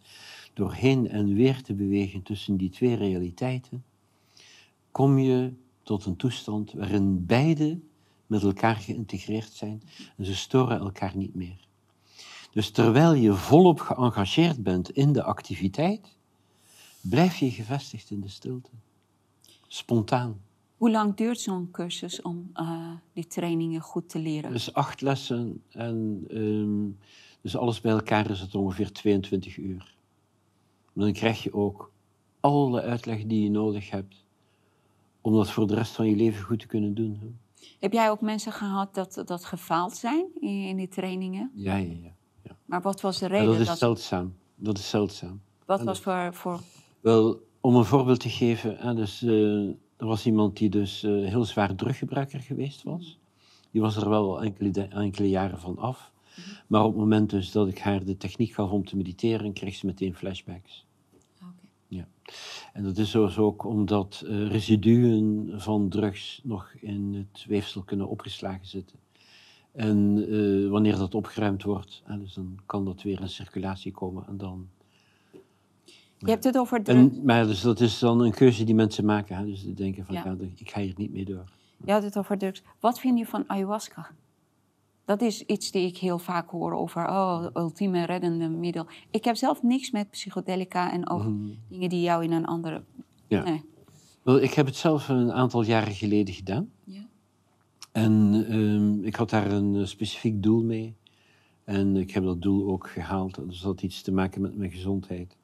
door 0.54 0.74
heen 0.74 1.10
en 1.10 1.34
weer 1.34 1.62
te 1.62 1.74
bewegen 1.74 2.22
tussen 2.22 2.58
die 2.58 2.70
twee 2.70 2.96
realiteiten, 2.96 3.84
kom 4.92 5.18
je 5.18 5.54
tot 5.84 6.06
een 6.06 6.16
toestand 6.16 6.72
waarin 6.72 7.26
beide 7.26 7.80
met 8.28 8.44
elkaar 8.44 8.76
geïntegreerd 8.76 9.52
zijn 9.52 9.82
en 10.18 10.26
ze 10.26 10.36
storen 10.36 10.80
elkaar 10.80 11.18
niet 11.18 11.36
meer. 11.36 11.68
Dus 12.52 12.72
terwijl 12.72 13.14
je 13.14 13.34
volop 13.34 13.80
geëngageerd 13.80 14.64
bent 14.64 14.90
in 14.90 15.14
de 15.14 15.24
activiteit, 15.24 16.18
blijf 17.02 17.38
je 17.38 17.52
gevestigd 17.52 18.10
in 18.10 18.22
de 18.22 18.30
stilte. 18.30 18.70
Spontaan. 19.68 20.42
Hoe 20.84 20.92
lang 20.92 21.16
duurt 21.16 21.40
zo'n 21.40 21.72
cursus 21.72 22.22
om 22.22 22.50
eh, 22.54 22.92
die 23.14 23.28
trainingen 23.28 23.82
goed 23.82 24.10
te 24.10 24.20
leren? 24.20 24.52
Dus 24.52 24.74
acht 24.74 25.02
lessen 25.02 25.64
en 25.70 26.26
ehm, 26.28 27.08
dus 27.42 27.58
alles 27.58 27.82
bij 27.82 27.92
elkaar 27.92 28.30
is 28.30 28.40
het 28.40 28.56
ongeveer 28.56 28.92
22 28.92 29.58
uur. 29.58 29.96
Dan 30.94 31.14
krijg 31.14 31.44
je 31.44 31.54
ook 31.54 31.92
alle 32.40 32.82
uitleg 32.82 33.26
die 33.26 33.44
je 33.44 33.50
nodig 33.50 33.90
hebt 33.90 34.26
om 35.22 35.34
dat 35.34 35.52
voor 35.52 35.68
de 35.68 35.76
rest 35.76 35.92
van 35.92 36.10
je 36.10 36.16
leven 36.16 36.44
goed 36.44 36.60
te 36.60 36.68
kunnen 36.68 36.94
doen. 36.94 37.18
hè. 37.22 37.28
Heb 37.80 37.94
jij 37.94 38.10
ook 38.10 38.22
mensen 38.22 38.52
gehad 38.52 38.96
dat, 38.96 39.22
dat 39.26 39.46
gefaald 39.46 39.96
zijn 39.96 40.26
in, 40.40 40.76
die 40.76 40.88
trainingen? 40.88 41.52
Ja, 41.54 41.76
ja, 41.76 41.96
ja. 42.42 42.58
Maar 42.66 42.82
wat 42.82 43.02
was 43.02 43.20
de 43.20 43.28
reden? 43.28 43.48
dat 43.48 43.60
is 43.60 43.68
dat, 43.68 43.78
zeldzaam. 43.78 44.36
Dat 44.56 44.78
is 44.78 44.90
zeldzaam. 44.90 45.42
wat 45.66 45.84
was 45.84 46.00
voor, 46.00 46.34
voor... 46.34 46.60
Wel, 47.00 47.42
om 47.62 47.76
een 47.76 47.86
voorbeeld 47.86 48.20
te 48.20 48.30
geven, 48.30 48.78
hè, 48.78 48.94
dus, 48.94 49.22
eh, 49.22 49.70
er 49.98 50.06
was 50.06 50.26
iemand 50.26 50.58
die 50.58 50.70
dus 50.70 51.04
eh, 51.04 51.12
heel 51.12 51.46
zwaar 51.46 51.76
druggebruiker 51.76 52.40
geweest 52.40 52.84
was. 52.84 53.20
Die 53.72 53.82
was 53.82 53.96
er 53.96 54.10
wel 54.10 54.44
enkele, 54.44 54.88
enkele 54.88 55.30
jaren 55.30 55.60
van 55.60 55.78
af. 55.78 56.12
Maar 56.68 56.84
op 56.84 56.92
het 56.92 57.00
moment 57.00 57.30
dus 57.30 57.52
dat 57.52 57.68
ik 57.68 57.80
haar 57.80 58.06
de 58.06 58.18
techniek 58.18 58.54
gaf 58.54 58.72
om 58.72 58.86
te 58.86 58.98
mediteren, 58.98 59.54
kreeg 59.54 59.76
ze 59.76 59.86
meteen 59.86 60.16
flashbacks. 60.16 60.86
Ja. 61.88 62.08
En 62.74 62.84
dat 62.84 62.98
is 62.98 63.12
dus 63.12 63.38
ook 63.38 63.66
omdat 63.66 64.24
eh, 64.26 64.48
residuen 64.48 65.52
van 65.62 65.90
drugs 65.90 66.42
nog 66.44 66.74
in 66.80 67.14
het 67.14 67.46
weefsel 67.48 67.82
kunnen 67.82 68.08
opgeslagen 68.08 68.68
zitten. 68.68 69.00
En 69.72 70.26
eh, 70.30 70.70
wanneer 70.70 70.98
dat 70.98 71.16
opgeruimd 71.16 71.64
wordt, 71.64 72.04
dus 72.20 72.34
dan 72.34 72.60
kan 72.66 72.86
dat 72.86 73.02
weer 73.02 73.22
in 73.22 73.30
circulatie 73.30 73.92
komen 73.92 74.28
en 74.28 74.38
dan 74.38 74.68
Je 76.24 76.32
hebt 76.32 76.44
het 76.44 76.58
over 76.58 76.84
drug. 76.84 76.98
en, 76.98 77.22
maar 77.26 77.46
dus 77.46 77.62
dat 77.62 77.80
is 77.80 78.00
dan 78.00 78.20
een 78.20 78.32
keuze 78.32 78.64
die 78.64 78.76
mensen 78.76 79.06
maken. 79.06 79.38
Hè? 79.38 79.46
Dus 79.46 79.64
die 79.64 79.74
denken 79.74 80.06
van, 80.06 80.16
Ja. 80.16 80.24
ja. 80.26 80.36
ik 80.56 80.70
ga 80.70 80.82
hier 80.82 80.94
niet 80.98 81.12
mee 81.12 81.26
door. 81.26 81.44
Je 81.86 81.92
had 81.92 82.04
het 82.04 82.18
over 82.18 82.38
drugs. 82.38 82.64
Wat 82.80 83.00
vind 83.00 83.18
je 83.20 83.26
van 83.26 83.44
ayahuasca? 83.48 84.12
Dat 85.06 85.22
is 85.22 85.42
iets 85.42 85.72
die 85.72 85.88
ik 85.88 85.98
heel 85.98 86.20
vaak 86.20 86.50
hoor 86.50 86.74
over, 86.74 87.08
oh, 87.08 87.46
ultieme 87.54 88.06
reddende 88.06 88.50
middel. 88.50 88.86
Ik 89.12 89.24
heb 89.24 89.36
zelf 89.36 89.64
niks 89.64 89.92
met 89.92 90.10
psychedelica 90.10 90.92
en 90.92 91.10
ook 91.10 91.24
dingen 91.70 91.90
die 91.90 92.02
jou 92.02 92.24
in 92.24 92.32
een 92.32 92.46
andere... 92.46 92.78
Mhm. 92.78 93.02
Ja. 93.28 93.44
Nee. 93.44 93.62
Wel, 94.22 94.42
ik 94.42 94.54
heb 94.54 94.66
het 94.66 94.76
zelf 94.76 95.10
een 95.10 95.32
aantal 95.32 95.64
jaren 95.64 95.94
geleden 95.94 96.34
gedaan. 96.34 96.70
Ja. 96.84 97.06
En 97.92 98.46
ehm, 98.50 99.04
ik 99.04 99.16
had 99.16 99.30
daar 99.30 99.52
een 99.52 99.76
eh, 99.76 99.86
specifiek 99.86 100.44
doel 100.44 100.64
mee. 100.64 100.96
En 101.64 101.96
ik 101.96 102.12
heb 102.12 102.24
dat 102.24 102.42
doel 102.42 102.72
ook 102.72 102.90
gehaald. 102.90 103.36
Dus 103.36 103.60
dat 103.60 103.72
had 103.72 103.82
iets 103.82 104.02
te 104.02 104.12
maken 104.12 104.42
met 104.42 104.58
mijn 104.58 104.72
gezondheid. 104.72 105.38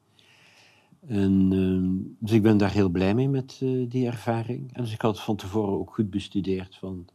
En, 1.06 1.48
ehm, 1.52 2.14
dus 2.18 2.32
ik 2.36 2.42
ben 2.42 2.56
daar 2.56 2.72
heel 2.72 2.88
blij 2.88 3.14
mee 3.14 3.28
met 3.28 3.58
eh, 3.62 3.88
die 3.88 4.06
ervaring. 4.06 4.72
En 4.72 4.82
dus 4.82 4.92
ik 4.92 5.00
had 5.00 5.14
het 5.14 5.24
van 5.24 5.36
tevoren 5.36 5.78
ook 5.78 5.94
goed 5.94 6.10
bestudeerd. 6.10 6.76
Van, 6.76 7.06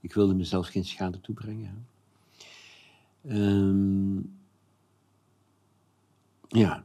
ik 0.00 0.14
wilde 0.14 0.34
mezelf 0.34 0.66
geen 0.66 0.84
schade 0.84 1.20
toebrengen. 1.20 1.86
Ehm, 3.26 4.16
ja. 6.48 6.84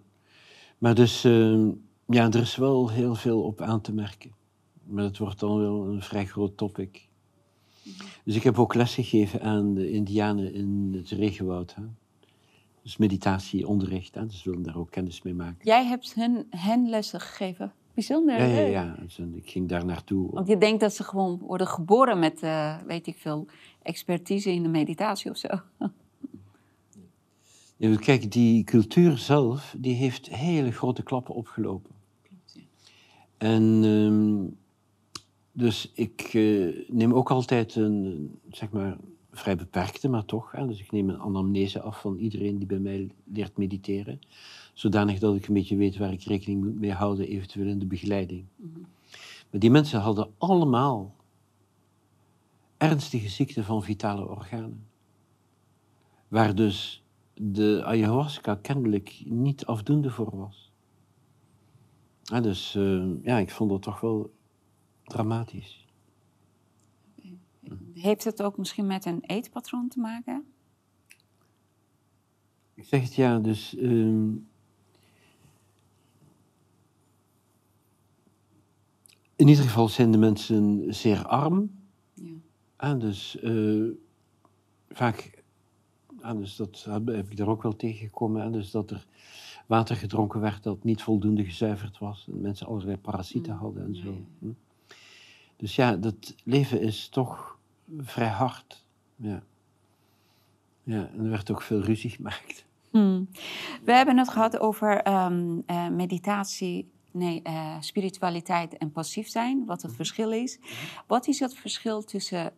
Maar 0.78 0.96
dus, 0.96 1.24
ehm, 1.24 1.70
ja, 2.06 2.32
er 2.32 2.42
is 2.42 2.56
wel 2.56 2.90
heel 2.90 3.16
veel 3.16 3.42
op 3.42 3.62
aan 3.62 3.82
te 3.82 3.94
merken. 3.94 4.38
maar 4.84 5.04
het 5.04 5.18
wordt 5.18 5.40
dan 5.40 5.60
wel 5.60 5.88
een 5.88 6.02
vrij 6.02 6.26
groot 6.26 6.58
topic. 6.58 7.08
Dus 8.24 8.36
ik 8.36 8.44
heb 8.44 8.60
ook 8.60 8.74
lesgegeven 8.74 9.42
aan 9.42 9.74
de 9.74 9.92
Indianen 9.92 10.54
in 10.54 10.94
het 10.96 11.10
regenwoud. 11.10 11.76
Hè? 11.76 11.84
Dus 12.90 12.98
meditatie, 12.98 13.68
onderricht, 13.68 14.16
hè? 14.16 14.26
dus 14.26 14.42
ze 14.42 14.50
willen 14.50 14.66
daar 14.66 14.78
ook 14.78 14.92
kennis 14.92 15.22
mee 15.22 15.34
maken. 15.34 15.58
Jij 15.62 15.86
hebt 15.86 16.16
hen, 16.16 16.48
hen 16.50 16.90
lessen 16.90 17.20
gegeven. 17.20 17.74
Bijzonder. 17.94 18.40
Ja, 18.40 18.46
ja, 18.46 18.68
ja. 18.68 18.96
Dus, 19.02 19.20
ik 19.20 19.50
ging 19.50 19.70
daar 19.70 19.86
naartoe. 19.86 20.32
Want 20.32 20.48
je 20.48 20.58
denkt 20.58 20.80
dat 20.80 20.94
ze 20.94 21.04
gewoon 21.04 21.40
worden 21.40 21.68
geboren 21.68 22.20
met, 22.20 22.42
eh, 22.42 22.78
weet 22.86 23.08
ik 23.08 23.18
veel, 23.18 23.48
expertise 23.82 24.52
in 24.52 24.64
de 24.64 24.70
meditatie 24.70 25.32
of 25.32 25.38
zo. 25.38 25.48
Ja, 27.78 27.96
kijk, 27.96 28.32
die 28.32 28.64
cultuur 28.64 29.18
zelf, 29.18 29.76
die 29.78 29.96
heeft 29.96 30.30
hele 30.30 30.72
grote 30.72 31.04
klappen 31.04 31.36
opgelopen. 31.36 31.92
En 33.38 33.82
ehm, 33.84 34.56
dus 35.52 35.92
ik 35.94 36.22
eh, 36.22 36.88
neem 36.88 37.14
ook 37.14 37.32
altijd 37.32 37.76
een, 37.76 38.32
zeg 38.52 38.72
maar, 38.72 38.98
vrij 39.40 39.56
beperkte, 39.56 40.10
maar 40.10 40.26
toch. 40.26 40.52
Hè, 40.52 40.68
dus 40.68 40.80
ik 40.80 40.92
neem 40.92 41.10
een 41.10 41.20
anamnese 41.20 41.82
af 41.82 42.00
van 42.02 42.18
iedereen 42.18 42.58
die 42.58 42.68
bij 42.68 42.80
mij 42.80 43.10
leert 43.24 43.58
mediteren. 43.58 44.20
Zodanig 44.74 45.20
dat 45.20 45.36
ik 45.36 45.48
een 45.48 45.54
beetje 45.54 45.76
weet 45.76 45.98
waar 45.98 46.12
ik 46.12 46.24
rekening 46.24 46.64
moet 46.64 46.80
mee 46.80 46.94
houden, 46.94 47.28
eventueel 47.28 47.68
in 47.68 47.80
de 47.80 47.86
begeleiding. 47.86 48.46
Maar 49.52 49.60
die 49.60 49.72
mensen 49.72 50.00
hadden 50.00 50.34
allemaal 50.38 51.16
ernstige 52.78 53.30
ziekten 53.30 53.64
van 53.64 53.84
vitale 53.84 54.28
organen. 54.28 54.88
Waar 56.28 56.56
dus 56.56 57.04
de 57.34 57.82
ayahuasca 57.86 58.56
kennelijk 58.56 59.22
niet 59.26 59.66
afdoende 59.66 60.10
voor 60.10 60.38
was. 60.38 60.72
Ja, 62.24 62.42
dus 62.42 62.76
eh, 62.76 63.24
ja, 63.24 63.38
ik 63.38 63.52
vond 63.52 63.70
dat 63.70 63.82
toch 63.82 64.00
wel 64.00 64.34
dramatisch. 65.04 65.88
Heeft 68.02 68.24
het 68.24 68.42
ook 68.42 68.58
misschien 68.58 68.88
met 68.88 69.06
een 69.06 69.22
eetpatroon 69.22 69.88
te 69.88 70.00
maken? 70.00 70.46
Ik 72.74 72.86
zeg 72.86 73.02
het 73.04 73.16
ja, 73.16 73.40
dus. 73.40 73.76
ehm, 73.76 74.30
in 79.36 79.48
ieder 79.48 79.64
geval 79.64 79.88
zijn 79.90 80.12
de 80.12 80.18
mensen 80.18 80.94
zeer 80.94 81.26
arm. 81.26 81.72
Ja. 82.14 82.32
Ah, 82.76 83.00
dus 83.00 83.40
eh, 83.40 83.86
vaak, 84.90 85.44
ah, 86.22 86.38
dus 86.38 86.56
dat 86.56 86.86
heb, 86.90 87.10
ik 87.10 87.38
daar 87.38 87.48
ook 87.48 87.64
wel 87.64 87.76
tegengekomen. 87.76 88.42
hè, 88.42 88.52
dus 88.52 88.72
dat 88.72 88.92
er 88.92 89.06
water 89.66 89.96
gedronken 89.96 90.40
werd 90.40 90.64
dat 90.64 90.84
niet 90.84 91.02
voldoende 91.02 91.44
gezuiverd 91.46 91.98
was. 91.98 92.28
En 92.32 92.42
mensen 92.42 92.68
allerlei 92.68 92.98
parasieten 92.98 93.54
Mm, 93.54 93.60
hadden 93.60 93.84
en 93.86 93.96
zo. 93.96 94.18
hm. 94.40 94.52
Dus 95.56 95.76
ja, 95.76 95.96
dat 95.98 96.36
leven 96.44 96.82
is 96.82 97.10
toch 97.10 97.59
vrij 97.98 98.28
hard. 98.28 98.86
Ja. 99.16 99.44
Ja, 100.84 101.10
en 101.14 101.24
er 101.24 101.30
werd 101.30 101.52
ook 101.52 101.62
veel 101.62 101.82
ruzie 101.82 102.10
gemaakt. 102.10 102.66
Hmm. 102.90 103.30
We 103.84 103.92
hebben 103.92 104.18
het 104.18 104.30
gehad 104.30 104.60
over 104.60 105.02
ehm, 105.02 105.60
eh, 105.66 105.88
meditatie, 105.88 106.92
nee, 107.12 107.42
eh, 107.42 107.76
spiritualiteit 107.80 108.78
en 108.78 108.92
passief 108.92 109.28
zijn, 109.28 109.66
wat 109.66 109.82
het 109.82 109.96
verschil 109.96 110.32
is. 110.32 110.60
Wat 111.08 111.28
is 111.28 111.40
het 111.40 111.54
verschil 111.54 112.04
tussen 112.04 112.54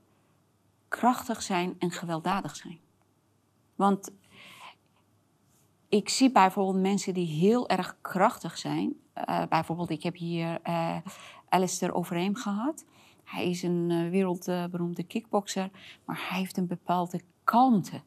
krachtig 0.88 1.42
zijn 1.42 1.76
en 1.80 1.92
gewelddadig 1.92 2.56
zijn? 2.56 2.80
Want 3.76 4.12
ik 5.90 6.10
zie 6.10 6.32
bijvoorbeeld 6.32 6.82
mensen 6.84 7.14
die 7.14 7.28
heel 7.28 7.70
erg 7.70 7.98
krachtig 8.02 8.58
zijn. 8.58 8.94
Eh, 9.14 9.44
bijvoorbeeld, 9.50 9.90
ik 9.90 10.04
heb 10.04 10.16
hier 10.16 10.60
Alistair 11.50 11.94
Overeem 11.94 12.36
gehad. 12.36 12.86
Hij 13.32 13.50
is 13.50 13.64
een 13.64 13.92
eh, 13.92 14.10
wereldberoemde 14.10 15.04
kickbokser, 15.04 15.70
maar 16.06 16.28
hij 16.30 16.40
heeft 16.40 16.58
een 16.58 16.68
bepaalde 16.68 17.22
kalmte. 17.44 18.02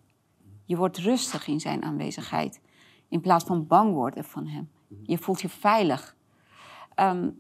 Je 0.65 0.77
wordt 0.77 0.99
rustig 0.99 1.47
in 1.47 1.61
zijn 1.61 1.83
aanwezigheid, 1.83 2.61
in 3.09 3.21
plaats 3.21 3.45
van 3.45 3.67
bang 3.67 3.93
worden 3.93 4.25
van 4.25 4.47
hem. 4.47 4.71
Je 5.03 5.19
voelt 5.19 5.41
je 5.41 5.49
veilig. 5.49 6.17
Ehm, 6.95 7.31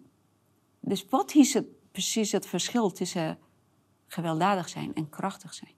dus 0.81 1.07
wat 1.09 1.35
is 1.35 1.55
het, 1.55 1.67
precies 1.91 2.33
het 2.33 2.47
verschil 2.47 2.91
tussen 2.91 3.39
gewelddadig 4.07 4.69
zijn 4.69 4.95
en 4.95 5.09
krachtig 5.09 5.55
zijn? 5.55 5.73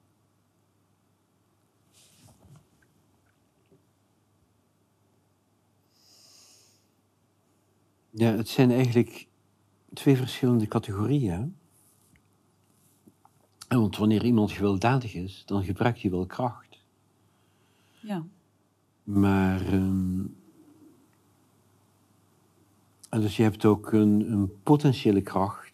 Ja, 8.11 8.33
het 8.33 8.49
zijn 8.49 8.71
eigenlijk 8.71 9.27
twee 9.93 10.17
verschillende 10.17 10.67
categorieën. 10.69 11.57
En 13.69 13.81
Want 13.81 13.97
wanneer 13.97 14.25
iemand 14.25 14.53
gewelddadig 14.53 15.15
is, 15.15 15.43
dan 15.47 15.65
gebruikt 15.65 16.03
hij 16.03 16.11
wel 16.11 16.27
kracht. 16.27 16.79
Ja. 18.01 18.25
Maar. 19.03 19.61
ehm, 19.67 20.25
en 23.09 23.21
dus 23.21 23.37
je 23.37 23.43
hebt 23.43 23.65
ook 23.65 23.93
een, 23.93 24.33
een 24.33 24.63
potentiële 24.63 25.23
kracht. 25.23 25.65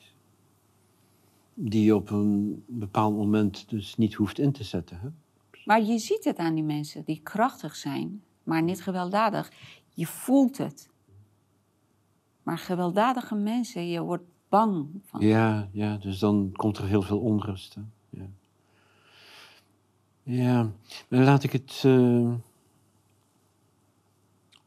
die 1.54 1.84
je 1.84 1.94
op 1.94 2.10
een 2.10 2.64
bepaald 2.66 3.16
moment 3.16 3.68
dus 3.68 3.96
niet 3.96 4.14
hoeft 4.14 4.38
in 4.38 4.52
te 4.52 4.64
zetten. 4.64 4.98
Hè? 5.00 5.08
Maar 5.64 5.82
je 5.82 5.98
ziet 5.98 6.24
het 6.24 6.36
aan 6.36 6.54
die 6.54 6.64
mensen 6.64 7.04
die 7.04 7.20
krachtig 7.22 7.76
zijn, 7.76 8.22
maar 8.42 8.62
niet 8.62 8.82
gewelddadig. 8.82 9.52
Je 9.88 10.06
voelt 10.06 10.58
het. 10.58 10.88
Maar 12.42 12.58
gewelddadige 12.58 13.34
mensen, 13.34 13.88
je 13.88 14.00
wordt 14.00 14.24
bang 14.52 14.86
van. 15.04 15.20
Ja, 15.20 15.68
ja, 15.72 15.96
dus 15.96 16.18
dan 16.18 16.50
komt 16.52 16.78
er 16.78 16.86
heel 16.86 17.02
veel 17.02 17.18
onrust. 17.18 17.74
Hè? 17.74 17.80
Ja. 18.10 18.28
ja, 20.22 20.72
maar 21.08 21.24
laat 21.24 21.42
ik 21.42 21.52
het 21.52 21.82
eh, 21.84 22.32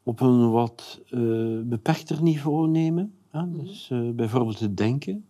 op 0.04 0.20
een 0.20 0.52
wat 0.52 1.02
eh, 1.10 1.60
beperkter 1.64 2.22
niveau 2.22 2.68
nemen. 2.68 3.14
Hè? 3.30 3.52
Dus 3.52 3.90
eh, 3.90 4.10
bijvoorbeeld 4.10 4.60
het 4.60 4.78
denken. 4.78 5.26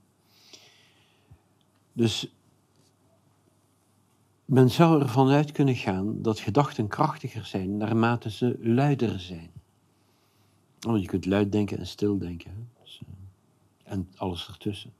Dus 1.93 2.33
men 4.45 4.71
zou 4.71 5.01
ervan 5.01 5.29
uit 5.29 5.51
kunnen 5.51 5.75
gaan 5.75 6.21
dat 6.21 6.39
gedachten 6.39 6.87
krachtiger 6.87 7.45
zijn 7.45 7.77
naarmate 7.77 8.31
ze 8.31 8.59
luider 8.61 9.19
zijn. 9.19 9.51
Want 10.79 11.01
je 11.01 11.07
kunt 11.07 11.25
luid 11.25 11.51
denken 11.51 11.77
en 11.77 11.87
stil 11.87 12.17
denken. 12.17 12.51
Hè? 12.51 12.74
En 13.85 14.09
alles 14.15 14.47
ertussen. 14.47 14.93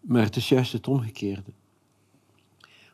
Maar 0.00 0.22
het 0.22 0.36
is 0.36 0.48
juist 0.48 0.72
het 0.72 0.88
omgekeerde. 0.88 1.52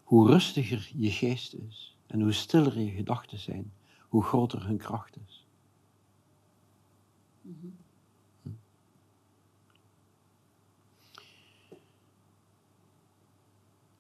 Hoe 0.04 0.26
rustiger 0.26 0.90
je 0.96 1.10
geest 1.10 1.54
is 1.54 1.96
en 2.06 2.20
hoe 2.20 2.32
stiller 2.32 2.78
je 2.78 2.90
gedachten 2.90 3.38
zijn, 3.38 3.72
hoe 4.08 4.22
groter 4.22 4.66
hun 4.66 4.76
kracht 4.76 5.16
is. 5.26 5.44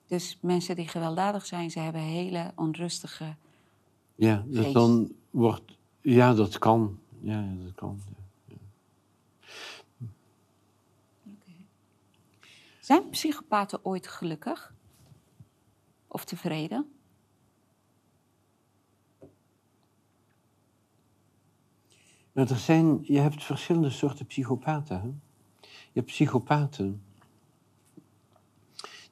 Dus 0.06 0.38
mensen 0.40 0.76
die 0.76 0.88
gewelddadig 0.88 1.46
zijn, 1.46 1.70
ze 1.70 1.78
hebben 1.80 2.00
hele 2.00 2.52
onrustige. 2.56 3.34
Ja, 4.14 4.44
dus 4.46 4.72
dan 4.72 5.12
wordt. 5.30 5.76
Ja, 6.00 6.34
dat 6.34 6.58
kan. 6.58 6.98
Ja, 7.20 7.40
ja, 7.40 7.64
dat 7.64 7.74
kan. 7.74 8.00
ja. 8.08 8.19
Zijn 12.90 13.08
psychopaten 13.08 13.84
ooit 13.84 14.06
gelukkig? 14.06 14.74
Of 16.06 16.24
tevreden? 16.24 16.92
Nou, 22.32 22.48
er 22.48 22.56
zijn, 22.56 22.98
je 23.02 23.18
hebt 23.18 23.44
verschillende 23.44 23.90
soorten 23.90 24.26
psychopaten. 24.26 25.00
Hè? 25.00 25.06
Je 25.66 25.68
hebt 25.92 26.06
psychopaten 26.06 27.02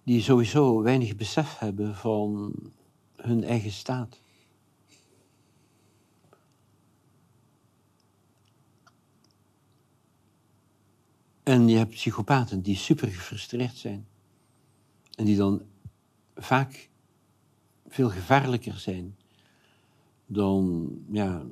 die 0.03 0.23
sowieso 0.23 0.83
weinig 0.83 1.17
besef 1.17 1.59
hebben 1.59 1.95
van 1.95 2.55
hun 3.17 3.45
eigen 3.45 3.73
staat. 3.73 4.21
En 11.49 11.69
je 11.69 11.77
hebt 11.77 11.91
psychopaten 11.91 12.63
die 12.63 12.77
super 12.77 13.09
gefrustreerd 13.09 13.77
zijn. 13.77 14.07
En 15.15 15.25
die 15.25 15.37
dan 15.37 15.63
vaak 16.35 16.91
veel 17.87 18.11
gevaarlijker 18.11 18.79
zijn 18.79 19.17
dan 20.27 20.91
ja, 21.11 21.45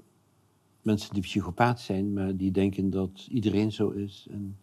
mensen 0.83 1.15
die 1.15 1.23
psychopaat 1.23 1.81
zijn, 1.81 2.13
maar 2.13 2.37
die 2.37 2.51
denken 2.51 2.91
dat 2.91 3.27
iedereen 3.31 3.73
zo 3.73 3.89
is. 3.91 4.27
En 4.31 4.59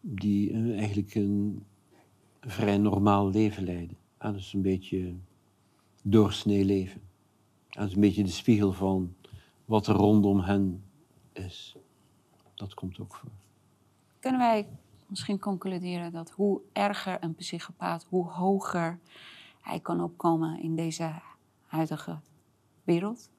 die 0.00 0.50
eh, 0.52 0.78
eigenlijk 0.78 1.14
een 1.14 1.64
vrij 2.40 2.78
normaal 2.78 3.30
leven 3.30 3.64
leiden. 3.64 3.96
Ah, 4.16 4.32
dat 4.32 4.40
is 4.40 4.52
een 4.52 4.62
beetje 4.62 5.14
doorsnee 6.02 6.64
leven. 6.64 7.00
Ah, 7.68 7.80
dat 7.80 7.88
is 7.88 7.94
een 7.94 8.00
beetje 8.00 8.24
de 8.24 8.30
spiegel 8.30 8.72
van 8.72 9.14
wat 9.64 9.86
er 9.86 9.94
rondom 9.94 10.40
hen 10.40 10.82
is. 11.32 11.76
Dat 12.54 12.74
komt 12.74 12.98
ook 12.98 13.14
voor. 13.14 13.30
Kunnen 14.20 14.40
wij 14.40 14.66
misschien 15.06 15.38
concluderen 15.38 16.12
dat 16.12 16.30
hoe 16.30 16.60
erger 16.72 17.16
een 17.20 17.34
psychopaat, 17.34 18.06
hoe 18.08 18.26
hoger 18.30 18.98
hij 19.60 19.80
kan 19.80 20.02
opkomen 20.02 20.62
in 20.62 20.74
deze 20.76 21.12
huidige 21.66 22.18
wereld. 22.84 23.30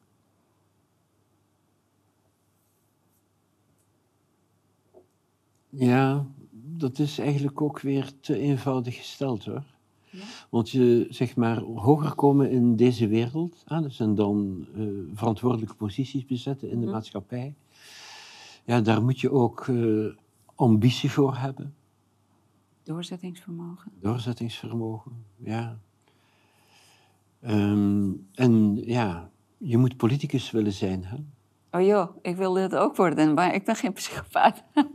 Ja, 5.69 6.25
dat 6.51 6.99
is 6.99 7.19
eigenlijk 7.19 7.61
ook 7.61 7.79
weer 7.79 8.11
te 8.19 8.37
eenvoudig 8.37 8.95
gesteld 8.95 9.45
hoor. 9.45 9.63
Ja. 10.09 10.23
Want 10.49 10.69
je 10.69 11.07
zeg 11.09 11.35
maar 11.35 11.59
hoger 11.61 12.15
komen 12.15 12.49
in 12.51 12.75
deze 12.75 13.07
wereld, 13.07 13.63
ah, 13.65 13.81
dus 13.81 13.99
en 13.99 14.15
dan 14.15 14.65
eh, 14.75 14.83
verantwoordelijke 15.13 15.75
posities 15.75 16.25
bezetten 16.25 16.69
in 16.69 16.79
de 16.79 16.85
Mhm. 16.85 16.93
maatschappij. 16.95 17.53
Ja, 18.65 18.81
daar 18.81 19.03
moet 19.03 19.19
je 19.19 19.31
ook 19.31 19.67
eh, 19.67 20.05
ambitie 20.61 21.11
voor 21.11 21.37
hebben, 21.37 21.75
Doorzettingsvermogen. 22.83 23.91
doorzettingsvermogen. 23.99 25.25
Ja. 25.37 25.79
Ehm, 27.41 28.11
en 28.33 28.75
ja, 28.75 29.29
je 29.57 29.77
moet 29.77 29.97
politicus 29.97 30.51
willen 30.51 30.71
zijn. 30.71 31.05
Hè? 31.05 31.17
Oh 31.79 31.85
joh, 31.85 32.17
ik 32.21 32.35
wil 32.35 32.53
dit 32.53 32.75
ook 32.75 32.95
worden, 32.95 33.33
maar 33.33 33.53
ik 33.53 33.65
ben 33.65 33.75
geen 33.75 33.93
psychopaat. 33.93 34.63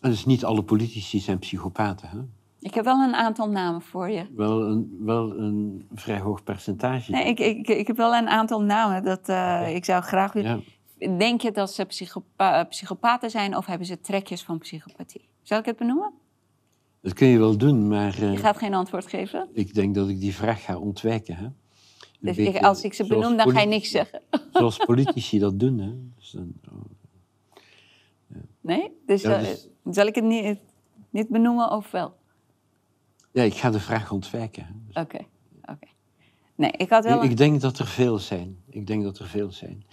Dus 0.00 0.24
niet 0.24 0.44
alle 0.44 0.62
politici 0.62 1.18
zijn 1.20 1.38
psychopaten. 1.38 2.08
Hè? 2.08 2.18
Ik 2.60 2.74
heb 2.74 2.84
wel 2.84 3.02
een 3.02 3.14
aantal 3.14 3.50
namen 3.50 3.82
voor 3.82 4.10
je. 4.10 4.26
Wel, 4.36 4.62
een, 4.62 4.96
wel 5.00 5.38
een 5.38 5.86
vrij 5.94 6.18
hoog 6.18 6.42
percentage. 6.42 7.10
Nee, 7.10 7.24
ik, 7.24 7.38
ik, 7.38 7.68
ik 7.68 7.86
heb 7.86 7.96
wel 7.96 8.14
een 8.14 8.28
aantal 8.28 8.62
namen. 8.62 9.02
Dat, 9.04 9.28
eh, 9.28 9.74
ik 9.74 9.84
zou 9.84 10.02
graag 10.02 10.32
willen. 10.32 10.56
ja. 10.56 10.76
Denk 10.98 11.40
je 11.40 11.50
dat 11.52 11.72
ze 11.72 11.84
psychopa- 11.84 12.64
psychopaten 12.64 13.30
zijn 13.30 13.56
of 13.56 13.66
hebben 13.66 13.86
ze 13.86 14.00
trekjes 14.00 14.42
van 14.42 14.58
psychopathie? 14.58 15.28
Zal 15.42 15.58
ik 15.58 15.64
het 15.64 15.76
benoemen? 15.76 16.12
Dat 17.00 17.12
kun 17.12 17.26
je 17.28 17.38
wel 17.38 17.56
doen, 17.56 17.88
maar 17.88 18.14
eh, 18.14 18.32
Je 18.32 18.36
gaat 18.38 18.56
geen 18.58 18.74
antwoord 18.74 19.06
geven. 19.06 19.48
ik 19.52 19.74
denk 19.74 19.94
dat 19.94 20.08
ik 20.08 20.20
die 20.20 20.34
vraag 20.34 20.64
ga 20.64 20.78
ontwijken. 20.78 21.36
Hè? 21.36 21.48
Dus 22.20 22.36
ik- 22.36 22.62
als 22.62 22.82
ik 22.82 22.94
ze 22.94 23.06
benoem, 23.06 23.36
dan 23.36 23.50
ga 23.50 23.60
je 23.60 23.66
niks 23.66 23.90
zeggen. 23.90 24.22
Zoals 24.52 24.76
politici 24.76 25.38
dat 25.38 25.58
doen. 25.60 25.78
Hè? 25.78 25.92
Dus 26.16 26.30
dan, 26.30 26.52
oh. 26.72 26.80
Nee? 28.60 28.92
Dus, 29.06 29.22
Ja, 29.22 29.32
eh, 29.38 29.44
dus- 29.44 29.68
zal 29.90 30.06
ik 30.06 30.14
het 30.14 30.24
niet, 30.24 30.58
niet 31.10 31.28
benoemen 31.28 31.70
of 31.70 31.90
wel? 31.90 32.16
Ja, 33.32 33.42
ik 33.42 33.54
ga 33.54 33.70
de 33.70 33.80
vraag 33.80 34.12
ontwijken. 34.12 34.82
Dus 34.86 35.02
Oké, 35.02 35.18
oké. 35.62 35.86
Nee, 36.58 36.70
ik 36.70 36.90
had 36.90 37.04
wel... 37.04 37.16
ik, 37.16 37.22
een- 37.24 37.30
ik 37.30 37.36
denk 37.36 37.60
dat 37.60 37.78
er 37.78 37.86
veel 37.86 38.18
zijn. 38.18 38.58
Ik 38.68 38.86
denk 38.86 39.02
dat 39.02 39.18
er 39.18 39.26
veel 39.28 39.52
zijn. 39.52 39.84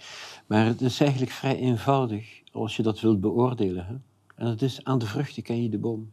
Maar 0.46 0.66
het 0.66 0.80
is 0.80 1.00
eigenlijk 1.00 1.30
vrij 1.32 1.56
eenvoudig 1.56 2.42
als 2.52 2.76
je 2.76 2.82
dat 2.82 3.00
wilt 3.00 3.20
beoordelen. 3.20 3.86
Hè? 3.86 3.94
En 4.34 4.46
het 4.46 4.62
is 4.62 4.84
aan 4.84 4.98
de 4.98 5.06
vruchten 5.06 5.42
ken 5.42 5.62
je 5.62 5.68
de 5.68 5.78
boom. 5.78 6.12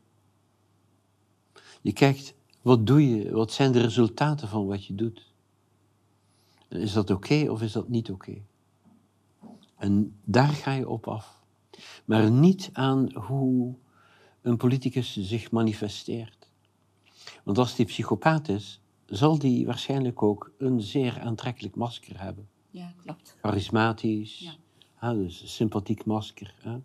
Je 1.82 1.94
kijkt, 1.94 2.34
wat 2.62 2.88
doe 2.88 3.10
je? 3.10 3.32
Wat 3.32 3.52
zijn 3.52 3.72
de 3.72 3.82
resultaten 3.82 4.48
van 4.48 4.66
wat 4.66 4.86
je 4.86 4.96
doet? 4.96 5.32
En 6.68 6.80
is 6.80 6.94
dat 6.94 7.10
oké 7.10 7.50
of 7.50 7.62
is 7.62 7.72
dat 7.72 7.90
niet 7.90 8.12
oké? 8.12 8.42
En 9.78 10.16
daar 10.24 10.48
ga 10.50 10.72
je 10.72 10.90
op 10.90 11.08
af. 11.08 11.42
Maar 12.06 12.32
niet 12.32 12.70
aan 12.74 13.14
hoe 13.14 13.76
een 14.42 14.58
politicus 14.58 15.18
zich 15.18 15.52
manifesteert. 15.52 16.50
Want 17.44 17.58
als 17.58 17.76
die 17.76 17.86
psychopaat 17.86 18.48
is, 18.50 18.82
zal 19.16 19.40
die 19.40 19.66
waarschijnlijk 19.66 20.24
ook 20.24 20.52
een 20.58 20.82
zeer 20.82 21.20
aantrekkelijk 21.20 21.76
masker 21.76 22.22
hebben. 22.22 22.48
Ja, 22.70 22.94
klopt. 23.04 23.38
Charismatisch, 23.42 24.40
Ja. 24.40 24.56
hè, 24.96 25.18
dus 25.18 25.42
een 25.42 25.48
sympathiek 25.48 26.06
masker. 26.06 26.56
Hè. 26.58 26.78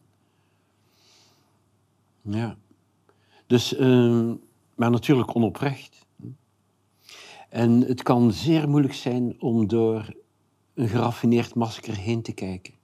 Ja. 2.23 2.57
Dus, 3.47 3.77
ehm, 3.77 4.35
maar 4.75 4.91
natuurlijk 4.91 5.35
onoprecht. 5.35 6.07
En 7.49 7.81
het 7.81 8.03
kan 8.03 8.33
zeer 8.33 8.69
moeilijk 8.69 8.95
zijn 8.95 9.41
om 9.41 9.67
door 9.67 10.15
een 10.75 10.89
geraffineerd 10.89 11.55
masker 11.55 11.97
heen 11.97 12.23
te 12.23 12.33
kijken. 12.33 12.75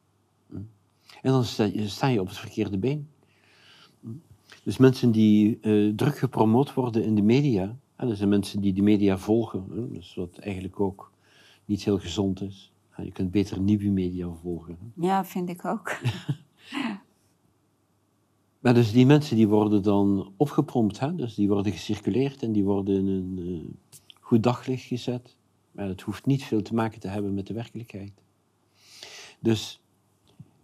En 1.23 1.31
dan 1.33 1.45
sta 1.45 1.65
je, 1.65 1.89
sta 1.89 2.07
je 2.07 2.21
op 2.21 2.29
het 2.29 2.39
verkeerde 2.39 2.79
been. 2.79 3.09
Dus 4.65 4.77
mensen 4.77 5.11
die 5.11 5.59
eh, 5.61 5.93
druk 5.97 6.19
gepromoot 6.19 6.75
worden 6.75 7.05
in 7.05 7.15
de 7.15 7.23
media, 7.23 7.77
hè, 7.97 8.07
dat 8.07 8.17
zijn 8.17 8.29
mensen 8.29 8.61
die 8.61 8.73
de 8.73 8.83
media 8.83 9.19
volgen, 9.19 9.67
hè, 9.71 9.91
dus 9.91 10.15
wat 10.15 10.39
eigenlijk 10.39 10.81
ook 10.81 11.13
niet 11.65 11.85
heel 11.85 11.99
gezond 11.99 12.41
is. 12.41 12.73
Je 12.97 13.13
kunt 13.13 13.31
beter 13.31 13.61
nieuwe 13.61 13.89
media 13.89 14.29
volgen. 14.43 14.79
hè. 14.81 15.07
Ja, 15.07 15.25
vind 15.25 15.49
ik 15.49 15.65
ook. 15.65 15.93
Maar 18.65 18.75
dus 18.75 18.93
die 18.93 19.07
mensen 19.07 19.37
die 19.37 19.49
worden 19.49 19.83
dan 19.83 20.33
opgepompt, 20.37 21.01
hè? 21.01 21.15
dus 21.15 21.35
die 21.35 21.49
worden 21.49 21.73
gecirculeerd 21.73 22.43
en 22.43 22.53
die 22.53 22.65
worden 22.65 22.97
in 22.97 23.07
een 23.07 23.39
eh, 23.39 23.99
goed 24.21 24.43
daglicht 24.43 24.85
gezet. 24.85 25.37
Maar 25.71 25.87
dat 25.87 26.01
hoeft 26.01 26.27
niet 26.27 26.45
veel 26.45 26.63
te 26.63 26.75
maken 26.75 27.01
te 27.01 27.09
hebben 27.09 27.35
met 27.35 27.47
de 27.47 27.55
werkelijkheid. 27.55 28.13
Dus 29.41 29.81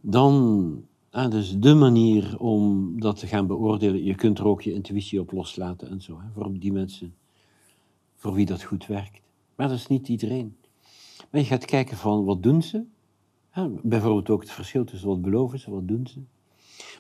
dan, 0.01 0.85
ah, 1.11 1.31
dus 1.31 1.59
de 1.59 1.75
manier 1.75 2.39
om 2.39 2.95
dat 3.01 3.19
te 3.19 3.27
gaan 3.27 3.47
beoordelen, 3.47 4.05
je 4.05 4.15
kunt 4.15 4.39
er 4.39 4.47
ook 4.47 4.63
je 4.63 4.73
intuïtie 4.73 5.21
op 5.21 5.33
loslaten 5.33 5.89
en 5.89 6.01
zo, 6.01 6.21
hè? 6.21 6.29
voor 6.35 6.59
die 6.59 6.73
mensen 6.73 7.15
voor 8.21 8.33
wie 8.33 8.47
dat 8.47 8.63
goed 8.63 8.87
werkt. 8.87 9.21
Maar 9.55 9.69
dat 9.69 9.77
is 9.77 9.87
niet 9.87 10.09
iedereen. 10.09 10.57
Maar 11.31 11.41
je 11.41 11.47
gaat 11.47 11.65
kijken 11.65 11.97
van 11.97 12.25
wat 12.25 12.43
doen 12.43 12.63
ze? 12.63 12.85
Hè, 13.51 13.69
bijvoorbeeld 13.83 14.31
ook 14.31 14.41
het 14.41 14.51
verschil 14.51 14.85
tussen 14.85 15.09
wat 15.09 15.23
beloven 15.23 15.59
ze, 15.59 15.71
wat 15.71 15.89
doen 15.89 16.07
ze. 16.07 16.21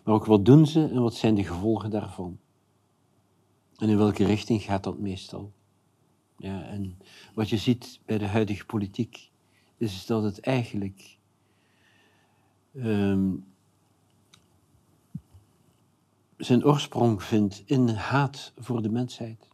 Maar 0.04 0.14
ook 0.14 0.24
wat 0.24 0.44
doen 0.44 0.66
ze 0.66 0.88
en 0.88 1.02
wat 1.02 1.14
zijn 1.14 1.34
de 1.34 1.44
gevolgen 1.44 1.90
daarvan? 1.90 2.38
En 3.76 3.88
in 3.88 3.96
welke 3.96 4.24
richting 4.24 4.62
gaat 4.62 4.84
dat 4.84 4.98
meestal? 4.98 5.52
Ja, 6.36 6.62
en 6.62 6.98
wat 7.34 7.48
je 7.48 7.56
ziet 7.56 8.00
bij 8.04 8.18
de 8.18 8.26
huidige 8.26 8.66
politiek, 8.66 9.30
is 9.76 10.06
dat 10.06 10.22
het 10.22 10.40
eigenlijk 10.40 11.18
ehm, 12.74 13.30
zijn 16.36 16.64
oorsprong 16.64 17.22
vindt 17.22 17.62
in 17.66 17.88
haat 17.88 18.52
voor 18.58 18.82
de 18.82 18.90
mensheid. 18.90 19.49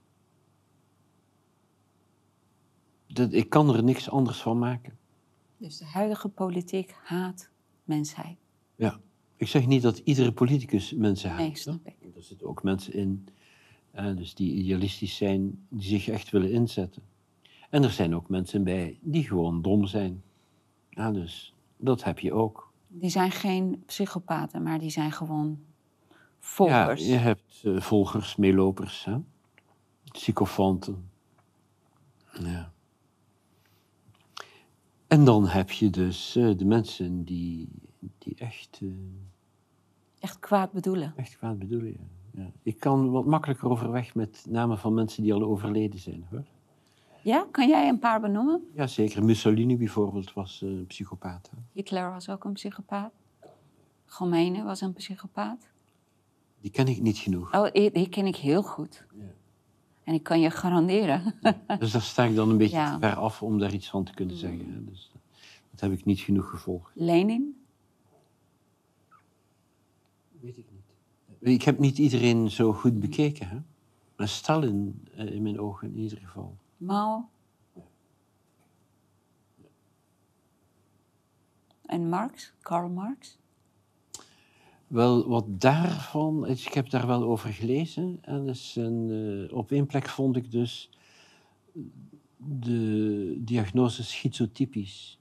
Dat, 3.16 3.32
ik 3.32 3.48
kan 3.48 3.74
er 3.74 3.82
niks 3.82 4.10
anders 4.10 4.40
van 4.40 4.58
maken. 4.58 4.98
Dus 5.56 5.78
de 5.78 5.84
huidige 5.84 6.28
politiek 6.28 6.94
haat 7.02 7.50
mensheid. 7.84 8.36
Ja, 8.74 9.00
ik 9.36 9.48
zeg 9.48 9.66
niet 9.66 9.82
dat 9.82 9.98
iedere 9.98 10.32
politicus 10.32 10.92
mensen 10.92 11.30
haat. 11.30 11.38
Nee, 11.38 11.56
snap 11.56 11.86
ik. 11.86 11.94
Er 12.16 12.22
zitten 12.22 12.46
ook 12.46 12.62
mensen 12.62 12.92
in, 12.92 13.28
eh, 13.90 14.16
dus 14.16 14.34
die 14.34 14.52
idealistisch 14.52 15.16
zijn, 15.16 15.66
die 15.68 15.88
zich 15.88 16.08
echt 16.08 16.30
willen 16.30 16.50
inzetten. 16.50 17.02
En 17.70 17.82
er 17.82 17.90
zijn 17.90 18.14
ook 18.14 18.28
mensen 18.28 18.64
bij 18.64 18.98
die 19.00 19.24
gewoon 19.24 19.62
dom 19.62 19.86
zijn. 19.86 20.22
Ja, 20.90 21.10
dus 21.12 21.54
dat 21.76 22.04
heb 22.04 22.18
je 22.18 22.32
ook. 22.32 22.72
Die 22.88 23.10
zijn 23.10 23.30
geen 23.30 23.82
psychopaten, 23.86 24.62
maar 24.62 24.78
die 24.78 24.90
zijn 24.90 25.12
gewoon 25.12 25.58
volgers. 26.40 27.06
Ja, 27.06 27.12
je 27.12 27.18
hebt 27.18 27.62
eh, 27.64 27.80
volgers, 27.80 28.36
meelopers, 28.36 29.04
hè? 29.04 29.16
Ja. 32.40 32.74
En 35.06 35.24
dan 35.24 35.46
heb 35.48 35.70
je 35.70 35.90
dus 35.90 36.36
eh, 36.36 36.56
de 36.56 36.64
mensen 36.64 37.24
die, 37.24 37.68
die 38.18 38.34
echt, 38.38 38.78
eh, 38.82 38.88
Echt 40.18 40.38
kwaad 40.38 40.72
bedoelen. 40.72 41.12
echt 41.16 41.36
kwaad 41.36 41.58
bedoelen. 41.58 41.90
Ja. 41.92 42.42
Ja. 42.42 42.50
Ik 42.62 42.80
kan 42.80 43.10
wat 43.10 43.24
makkelijker 43.26 43.68
overweg 43.68 44.14
met 44.14 44.44
namen 44.48 44.78
van 44.78 44.94
mensen 44.94 45.22
die 45.22 45.34
al 45.34 45.42
overleden 45.42 45.98
zijn. 45.98 46.26
Hoor. 46.30 46.44
Ja, 47.22 47.46
kan 47.50 47.68
jij 47.68 47.88
een 47.88 47.98
paar 47.98 48.20
benoemen? 48.20 48.66
Ja, 48.74 48.86
zeker. 48.86 49.24
Mussolini 49.24 49.76
bijvoorbeeld 49.76 50.32
was 50.32 50.62
eh, 50.62 50.68
een 50.68 50.86
psychopaat. 50.86 51.50
hè. 51.50 51.58
Hitler 51.72 52.10
was 52.10 52.28
ook 52.28 52.44
een 52.44 52.52
psychopaat. 52.52 53.12
Khomeini 54.06 54.62
was 54.62 54.80
een 54.80 54.92
psychopaat. 54.92 55.68
Die 56.60 56.70
ken 56.70 56.88
ik 56.88 57.00
niet 57.00 57.18
genoeg. 57.18 57.54
Oh, 57.54 57.70
die, 57.72 57.90
die 57.90 58.08
ken 58.08 58.26
ik 58.26 58.36
heel 58.36 58.62
goed. 58.62 59.04
Ja. 59.14 59.24
En 60.06 60.14
ik 60.14 60.22
kan 60.22 60.40
je 60.40 60.50
garanderen. 60.50 61.34
Dus 61.78 61.90
daar 61.92 62.02
sta 62.02 62.24
ik 62.24 62.34
dan 62.34 62.48
een 62.50 62.56
beetje 62.56 62.76
Ja. 62.76 62.92
te 62.94 62.98
ver 63.00 63.14
af 63.16 63.42
om 63.42 63.58
daar 63.58 63.72
iets 63.72 63.88
van 63.90 64.04
te 64.04 64.12
kunnen 64.14 64.36
zeggen. 64.36 64.72
hè. 64.72 64.84
Dus 64.84 65.10
dat 65.70 65.80
heb 65.80 65.92
ik 65.92 66.04
niet 66.04 66.20
genoeg 66.20 66.50
gevolgd. 66.50 66.90
Lenin? 66.94 67.60
Weet 70.40 70.56
ik 70.56 70.64
niet. 70.70 71.52
Ik 71.54 71.62
heb 71.62 71.78
niet 71.78 71.98
iedereen 71.98 72.50
zo 72.50 72.72
goed 72.72 73.00
bekeken. 73.00 73.48
Hè? 73.48 73.56
Maar 74.16 74.28
Stalin, 74.28 75.08
eh, 75.16 75.26
in 75.34 75.42
mijn 75.42 75.60
ogen 75.60 75.88
in 75.88 75.96
ieder 75.98 76.18
geval. 76.18 76.56
Mao? 76.76 77.28
En 81.86 82.08
Marx? 82.08 82.52
Karl 82.60 82.88
Marx? 82.88 83.38
Wel, 84.86 85.28
wat 85.28 85.44
daarvan, 85.60 86.46
is, 86.46 86.66
ik 86.66 86.72
heb 86.72 86.90
daar 86.90 87.06
wel 87.06 87.22
over 87.22 87.50
gelezen. 87.52 88.18
En 88.22 88.46
dus 88.46 88.76
een, 88.76 89.10
eh, 89.50 89.56
op 89.56 89.70
één 89.70 89.86
plek 89.86 90.08
vond 90.08 90.36
ik 90.36 90.50
dus 90.50 90.90
de 92.36 93.34
diagnose 93.38 94.04
schizotypisch. 94.04 95.20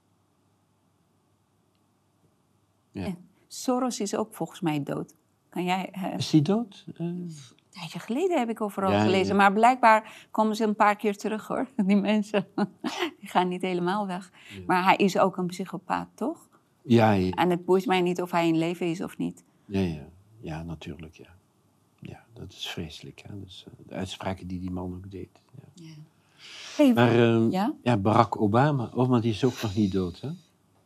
Ja. 2.91 3.05
Ja. 3.05 3.15
Soros 3.47 3.99
is 3.99 4.15
ook 4.15 4.33
volgens 4.35 4.59
mij 4.61 4.83
dood. 4.83 5.15
Kan 5.49 5.63
jij... 5.63 5.89
eh, 5.91 6.13
Is 6.17 6.29
die 6.29 6.41
dood? 6.41 6.85
Eh, 6.93 7.05
Een 7.05 7.31
tijdje 7.69 7.99
geleden 7.99 8.39
heb 8.39 8.49
ik 8.49 8.61
overal 8.61 8.91
Ja, 8.91 9.03
gelezen. 9.03 9.27
ja. 9.27 9.33
Maar 9.35 9.53
blijkbaar 9.53 10.27
komen 10.31 10.55
ze 10.55 10.63
een 10.63 10.75
paar 10.75 10.95
keer 10.95 11.17
terug 11.17 11.47
hoor. 11.47 11.67
Die 11.85 11.95
mensen. 11.95 12.47
Die 13.19 13.29
gaan 13.29 13.47
niet 13.47 13.61
helemaal 13.61 14.07
weg. 14.07 14.31
Maar 14.67 14.83
hij 14.83 14.95
is 14.95 15.17
ook 15.17 15.37
een 15.37 15.47
psychopaat, 15.47 16.07
toch? 16.15 16.49
ja, 16.81 17.11
ja, 17.11 17.31
En 17.31 17.49
het 17.49 17.65
boeit 17.65 17.85
mij 17.85 18.01
niet 18.01 18.21
of 18.21 18.31
hij 18.31 18.47
in 18.47 18.57
leven 18.57 18.87
is 18.89 19.01
of 19.01 19.17
niet. 19.17 19.43
Ja, 19.65 19.79
ja. 19.79 20.07
Ja, 20.39 20.63
natuurlijk, 20.63 21.15
ja. 21.15 21.35
Ja, 21.99 22.23
dat 22.33 22.51
is 22.51 22.67
vreselijk. 22.67 23.23
Hè? 23.27 23.39
Dus, 23.43 23.65
eh, 23.67 23.73
de 23.87 23.93
uitspraken 23.95 24.47
die 24.47 24.59
die 24.59 24.71
man 24.71 24.93
ook 24.95 25.11
deed. 25.11 25.41
Ja. 25.73 25.93
Hey, 26.77 26.93
Maar 26.93 27.11
ehm, 27.11 27.49
Ja? 27.49 27.73
ja? 27.83 27.97
Barack 27.97 28.41
Obama, 28.41 28.91
oh, 28.93 29.09
maar 29.09 29.21
die 29.21 29.31
is 29.31 29.43
ook 29.43 29.61
nog 29.61 29.75
niet 29.75 29.91
dood, 29.91 30.21
hè? 30.21 30.29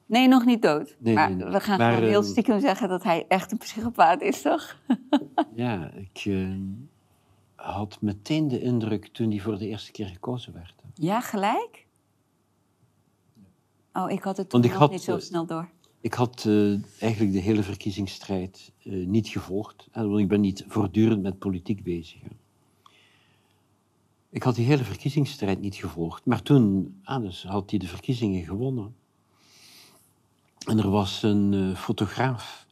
Nee, 0.06 0.28
nog 0.28 0.46
niet 0.46 0.62
dood. 0.62 0.96
Nee, 1.00 1.14
maar 1.16 1.28
nee, 1.30 1.44
nee. 1.44 1.52
we 1.54 1.60
gaan 1.60 1.78
Maar, 1.78 1.94
gewoon 1.94 2.10
heel 2.10 2.22
ehm, 2.22 2.30
stiekem 2.30 2.60
zeggen 2.60 2.90
dat 2.90 3.04
hij 3.04 3.26
echt 3.28 3.52
een 3.52 3.58
psychopaat 3.58 4.22
is, 4.22 4.42
toch? 4.42 4.78
Ja, 5.56 5.92
ik 5.92 6.22
eh, 6.26 6.50
had 7.56 7.98
meteen 8.02 8.48
de 8.48 8.62
indruk 8.62 9.08
toen 9.08 9.30
hij 9.30 9.40
voor 9.40 9.58
de 9.58 9.68
eerste 9.68 9.92
keer 9.92 10.06
gekozen 10.08 10.54
werd. 10.54 10.74
hè. 10.82 10.88
Ja, 10.94 11.22
gelijk? 11.22 11.86
Oh, 13.94 14.12
ik 14.12 14.24
had 14.24 14.38
het 14.38 14.50
toen 14.50 14.62
nog 14.62 14.72
had, 14.74 14.92
niet 14.92 15.02
zo 15.02 15.16
eh, 15.16 15.22
snel 15.22 15.46
door. 15.46 15.70
Ik 16.02 16.14
had 16.14 16.46
eh, 16.46 17.02
eigenlijk 17.02 17.34
de 17.34 17.40
hele 17.40 17.64
verkiezingsstrijd 17.64 18.72
eh, 18.84 18.94
niet 18.94 19.28
gevolgd. 19.28 19.88
Hè, 19.92 20.08
want 20.08 20.20
ik 20.20 20.28
ben 20.28 20.42
niet 20.42 20.66
voortdurend 20.68 21.22
met 21.22 21.40
politiek 21.40 21.84
bezig. 21.84 22.22
Ik 24.30 24.44
had 24.44 24.56
die 24.56 24.66
hele 24.66 24.84
verkiezingsstrijd 24.84 25.62
niet 25.62 25.76
gevolgd. 25.76 26.26
Maar 26.26 26.42
toen 26.42 27.00
ah, 27.04 27.34
had 27.34 27.70
hij 27.70 27.80
de 27.80 27.88
verkiezingen 27.88 28.44
gewonnen. 28.44 28.96
En 30.66 30.78
er 30.78 30.90
was 30.90 31.24
een 31.24 31.54
eh, 31.54 31.76
fotograaf 31.76 32.68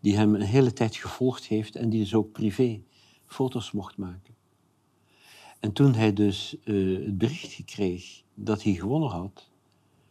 die 0.00 0.16
hem 0.16 0.34
een 0.34 0.40
hele 0.40 0.72
tijd 0.72 0.96
gevolgd 0.96 1.46
heeft 1.46 1.76
en 1.76 1.90
die 1.90 2.00
dus 2.00 2.14
ook 2.14 2.32
privé 2.32 2.80
foto's 3.26 3.72
mocht 3.72 3.96
maken. 3.96 4.34
En 5.60 5.72
toen 5.72 5.94
hij 5.94 6.12
dus 6.12 6.56
eh, 6.64 6.74
het 7.04 7.18
bericht 7.18 7.64
kreeg 7.64 8.22
dat 8.34 8.62
hij 8.62 8.72
gewonnen 8.72 9.10
had, 9.10 9.50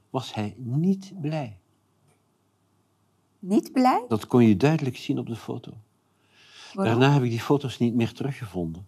was 0.09 0.34
hij 0.34 0.55
niet 0.57 1.13
blij. 1.22 1.59
Niet 3.48 3.72
blij? 3.72 4.06
Dat 4.08 4.28
kon 4.28 4.43
je 4.43 4.58
duidelijk 4.58 4.98
zien 4.98 5.20
op 5.20 5.28
de 5.28 5.36
foto. 5.36 5.72
Waarom? 6.74 7.00
Daarna 7.00 7.14
heb 7.14 7.24
ik 7.24 7.30
die 7.30 7.39
foto's 7.39 7.78
niet 7.78 7.93
meer 7.93 8.14
teruggevonden. 8.14 8.88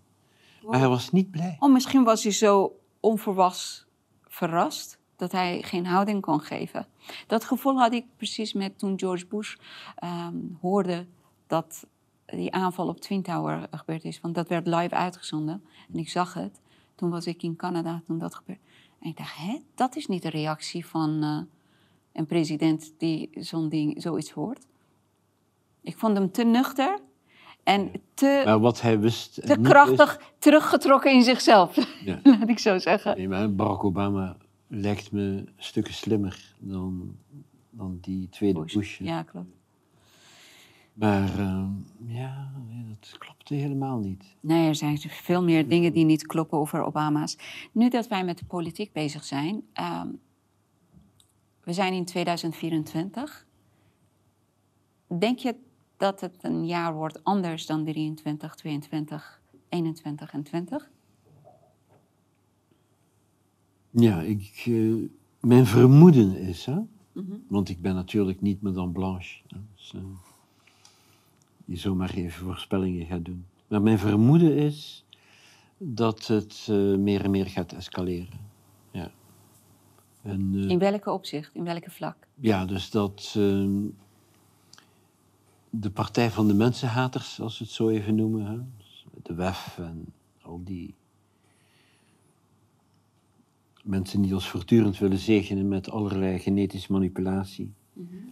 Maar 0.61 0.79
hij 0.79 0.87
was 0.87 1.11
niet 1.11 1.31
blij. 1.31 1.55
Oh, 1.59 1.71
misschien 1.71 2.03
was 2.03 2.23
hij 2.23 2.31
zo 2.31 2.79
onverwas 2.99 3.85
verrast 4.21 4.99
dat 5.15 5.31
hij 5.31 5.61
geen 5.61 5.85
houding 5.85 6.21
kon 6.21 6.39
geven. 6.39 6.87
Dat 7.27 7.45
gevoel 7.45 7.79
had 7.79 7.93
ik 7.93 8.05
precies 8.15 8.53
met 8.53 8.79
toen 8.79 8.99
George 8.99 9.25
Bush 9.25 9.55
ehm, 9.95 10.35
hoorde 10.61 11.05
dat 11.47 11.87
die 12.25 12.53
aanval 12.53 12.87
op 12.87 12.99
Twin 12.99 13.21
Tower 13.21 13.67
gebeurd 13.71 14.03
is. 14.03 14.21
Want 14.21 14.35
dat 14.35 14.47
werd 14.47 14.67
live 14.67 14.95
uitgezonden 14.95 15.63
en 15.93 15.99
ik 15.99 16.09
zag 16.09 16.33
het. 16.33 16.61
Toen 16.95 17.09
was 17.09 17.27
ik 17.27 17.43
in 17.43 17.55
Canada 17.55 18.01
toen 18.05 18.17
dat 18.17 18.35
gebeurde. 18.35 18.61
En 18.99 19.09
ik 19.09 19.17
dacht, 19.17 19.35
hè, 19.35 19.59
dat 19.75 19.95
is 19.95 20.07
niet 20.07 20.21
de 20.21 20.29
reactie 20.29 20.85
van 20.85 21.23
eh, 21.23 21.56
een 22.17 22.25
president 22.25 22.93
die 22.97 23.29
zo'n 23.33 23.69
ding, 23.69 24.01
zoiets 24.01 24.31
hoort. 24.31 24.65
Ik 25.81 25.97
vond 25.97 26.17
hem 26.17 26.31
te 26.31 26.43
nuchter 26.43 26.99
en 27.63 27.91
te, 28.13 28.41
Maar 28.45 28.59
wat 28.59 28.81
hij 28.81 28.99
wist... 28.99 29.33
te 29.33 29.59
krachtig 29.61 30.33
teruggetrokken 30.39 31.11
in 31.11 31.23
zichzelf. 31.23 32.01
ja. 32.05 32.19
Laat 32.23 32.49
ik 32.49 32.59
zo 32.59 32.77
zeggen. 32.77 33.17
Nee, 33.17 33.27
maar 33.27 33.55
Barack 33.55 33.83
Obama 33.83 34.37
lijkt 34.67 35.11
me 35.11 35.43
stukken 35.57 35.93
slimmer 35.93 36.55
dan, 36.59 37.15
dan 37.69 37.97
die 38.01 38.29
tweede 38.29 38.65
Bush. 38.73 38.99
Ja, 38.99 39.23
klopt. 39.23 39.55
Maar 40.93 41.39
ehm, 41.39 41.69
ja, 42.05 42.51
dat 42.89 43.17
klopte 43.17 43.53
helemaal 43.53 43.99
niet. 43.99 44.35
Nee, 44.39 44.67
er 44.67 44.75
zijn 44.75 44.99
veel 44.99 45.43
meer 45.43 45.67
dingen 45.67 45.93
die 45.93 46.05
niet 46.05 46.25
kloppen 46.25 46.57
over 46.57 46.83
Obama's. 46.83 47.37
Nu 47.71 47.89
dat 47.89 48.07
wij 48.07 48.23
met 48.23 48.37
de 48.37 48.45
politiek 48.45 48.91
bezig 48.93 49.23
zijn, 49.23 49.61
ehm, 49.73 50.07
we 51.67 51.73
zijn 51.73 51.93
in 51.93 52.05
2024. 52.05 53.45
Denk 55.19 55.39
je 55.39 55.55
dat 55.97 56.21
het 56.21 56.35
een 56.41 56.65
jaar 56.65 56.93
wordt 56.93 57.23
anders 57.23 57.65
dan 57.65 57.83
23, 57.83 58.55
22, 58.55 59.41
21 59.69 60.33
en 60.33 60.43
20? 60.43 60.89
Ja, 63.89 64.21
ik, 64.21 64.63
eh, 64.65 64.93
mijn 65.39 65.65
vermoeden 65.65 66.37
is, 66.37 66.65
hè, 66.65 66.79
Mhm. 67.11 67.35
want 67.47 67.69
ik 67.69 67.81
ben 67.81 67.95
natuurlijk 67.95 68.41
niet 68.41 68.61
Madame 68.61 68.91
Blanche, 68.91 69.39
hè, 69.47 69.57
dus, 69.75 69.93
eh, 69.95 70.01
die 71.65 71.77
zomaar 71.77 72.13
even 72.13 72.45
voorspellingen 72.45 73.05
gaat 73.05 73.25
doen. 73.25 73.45
Maar 73.67 73.81
mijn 73.81 73.99
vermoeden 73.99 74.55
is 74.57 75.05
dat 75.77 76.27
het 76.27 76.67
eh, 76.69 76.75
meer 76.95 77.23
en 77.23 77.31
meer 77.31 77.47
gaat 77.47 77.71
escaleren. 77.71 78.39
Ja. 78.91 79.11
En, 80.27 80.51
eh, 80.55 80.69
In 80.69 80.79
welke 80.79 81.11
opzicht, 81.11 81.55
in 81.55 81.63
welke 81.63 81.91
vlak? 81.91 82.27
Ja, 82.35 82.65
dus 82.65 82.89
dat 82.89 83.33
ehm, 83.37 83.79
de 85.69 85.89
Partij 85.89 86.31
van 86.31 86.47
de 86.47 86.53
Mensenhaters, 86.53 87.39
als 87.39 87.59
we 87.59 87.65
het 87.65 87.73
zo 87.73 87.89
even 87.89 88.15
noemen, 88.15 88.45
hè, 88.45 88.57
dus 88.77 89.05
de 89.23 89.33
WEF 89.33 89.77
en 89.77 90.13
al 90.41 90.61
die 90.63 90.95
mensen 93.83 94.21
die 94.21 94.33
ons 94.33 94.49
voortdurend 94.49 94.97
willen 94.97 95.17
zegenen 95.17 95.67
met 95.67 95.89
allerlei 95.89 96.39
genetische 96.39 96.91
manipulatie 96.91 97.73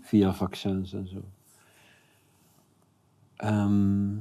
via 0.02 0.34
vaccins 0.34 0.94
en 0.94 1.08
zo. 1.08 1.24
Ehm, 3.36 4.16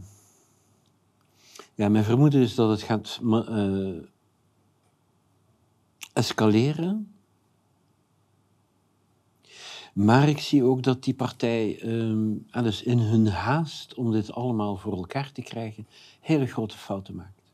ja, 1.74 1.88
mijn 1.88 2.04
vermoeden 2.04 2.40
is 2.40 2.54
dat 2.54 2.70
het 2.70 2.82
gaat 2.82 3.20
eh, 3.48 3.96
escaleren. 6.12 7.13
Maar 9.94 10.28
ik 10.28 10.38
zie 10.38 10.64
ook 10.64 10.82
dat 10.82 11.04
die 11.04 11.14
partij 11.14 11.78
ah, 12.50 12.62
dus 12.62 12.82
in 12.82 12.98
hun 12.98 13.26
haast 13.26 13.94
om 13.94 14.10
dit 14.12 14.32
allemaal 14.32 14.76
voor 14.76 14.96
elkaar 14.96 15.32
te 15.32 15.42
krijgen, 15.42 15.86
hele 16.20 16.46
grote 16.46 16.78
fouten 16.78 17.14
maakt. 17.14 17.44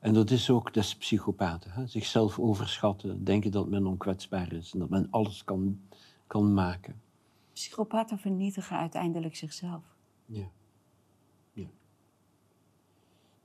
En 0.00 0.14
dat 0.14 0.30
is 0.30 0.50
ook 0.50 0.74
des 0.74 0.96
psychopaten. 0.96 1.70
Hè? 1.70 1.86
Zichzelf 1.86 2.38
overschatten, 2.38 3.24
denken 3.24 3.50
dat 3.50 3.68
men 3.68 3.86
onkwetsbaar 3.86 4.52
is 4.52 4.72
en 4.72 4.78
dat 4.78 4.88
men 4.88 5.06
alles 5.10 5.44
kan, 5.44 5.80
kan 6.26 6.54
maken. 6.54 7.00
Psychopaten 7.52 8.18
vernietigen 8.18 8.76
uiteindelijk 8.76 9.36
zichzelf. 9.36 9.84
Ja. 10.26 10.50
ja. 11.52 11.66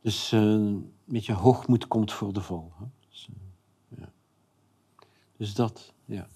Dus 0.01 0.31
eh, 0.31 0.39
een 0.39 0.93
beetje 1.05 1.33
hoogmoed 1.33 1.88
komt 1.88 2.11
voor 2.13 2.33
de 2.33 2.41
val. 2.41 2.73
Hè? 2.79 2.86
Dus, 3.09 3.29
eh, 3.29 3.99
ja. 3.99 4.11
dus 5.38 5.53
dat, 5.53 5.93
ja. 6.05 6.29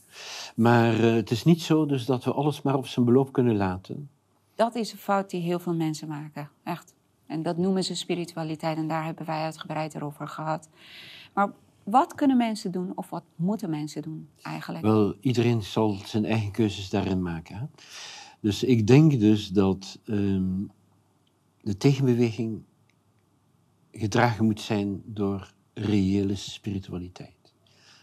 Maar 0.55 0.93
eh, 0.93 1.14
het 1.14 1.32
is 1.32 1.43
niet 1.43 1.62
zo 1.62 1.86
dus 1.86 2.05
dat 2.05 2.24
we 2.24 2.34
alles 2.34 2.62
maar 2.62 2.76
op 2.76 2.88
zijn 2.88 3.05
beloop 3.05 3.32
kunnen 3.32 3.55
laten. 3.55 4.10
Dat 4.55 4.76
is 4.76 4.91
een 4.91 4.97
fout 4.97 5.30
die 5.30 5.41
heel 5.41 5.60
veel 5.60 5.76
mensen 5.76 6.07
maken, 6.07 6.49
echt. 6.64 6.93
En 7.26 7.43
dat 7.43 7.57
noemen 7.57 7.84
ze 7.84 7.95
spiritualiteit 7.95 8.78
en 8.78 8.88
daar 8.88 9.05
hebben 9.05 9.26
wij 9.26 9.41
uitgebreid 9.41 10.01
over 10.01 10.28
gehad. 10.28 10.70
Maar 11.34 11.51
wat 11.84 12.16
kunnen 12.16 12.38
mensen 12.38 12.72
doen 12.72 12.91
of 12.95 13.10
wat 13.10 13.24
moeten 13.36 13.70
mensen 13.70 14.01
doen 14.01 14.30
eigenlijk? 14.41 14.86
Wel, 14.86 15.16
iedereen 15.20 15.64
zal 15.64 15.97
zijn 16.05 16.26
eigen 16.26 16.51
keuzes 16.51 16.89
daarin 16.89 17.22
maken. 17.22 17.55
Hè? 17.55 17.66
Dus 18.39 18.64
ik 18.64 18.88
denk 18.88 19.20
dus 19.20 19.47
dat 19.47 19.99
ehm, 20.05 20.64
de 21.62 21.78
tegenbeweging 21.78 22.62
gedragen 23.91 24.45
moet 24.45 24.62
zijn 24.62 25.01
door 25.05 25.53
reële 25.74 26.36
spiritualiteit. 26.36 27.38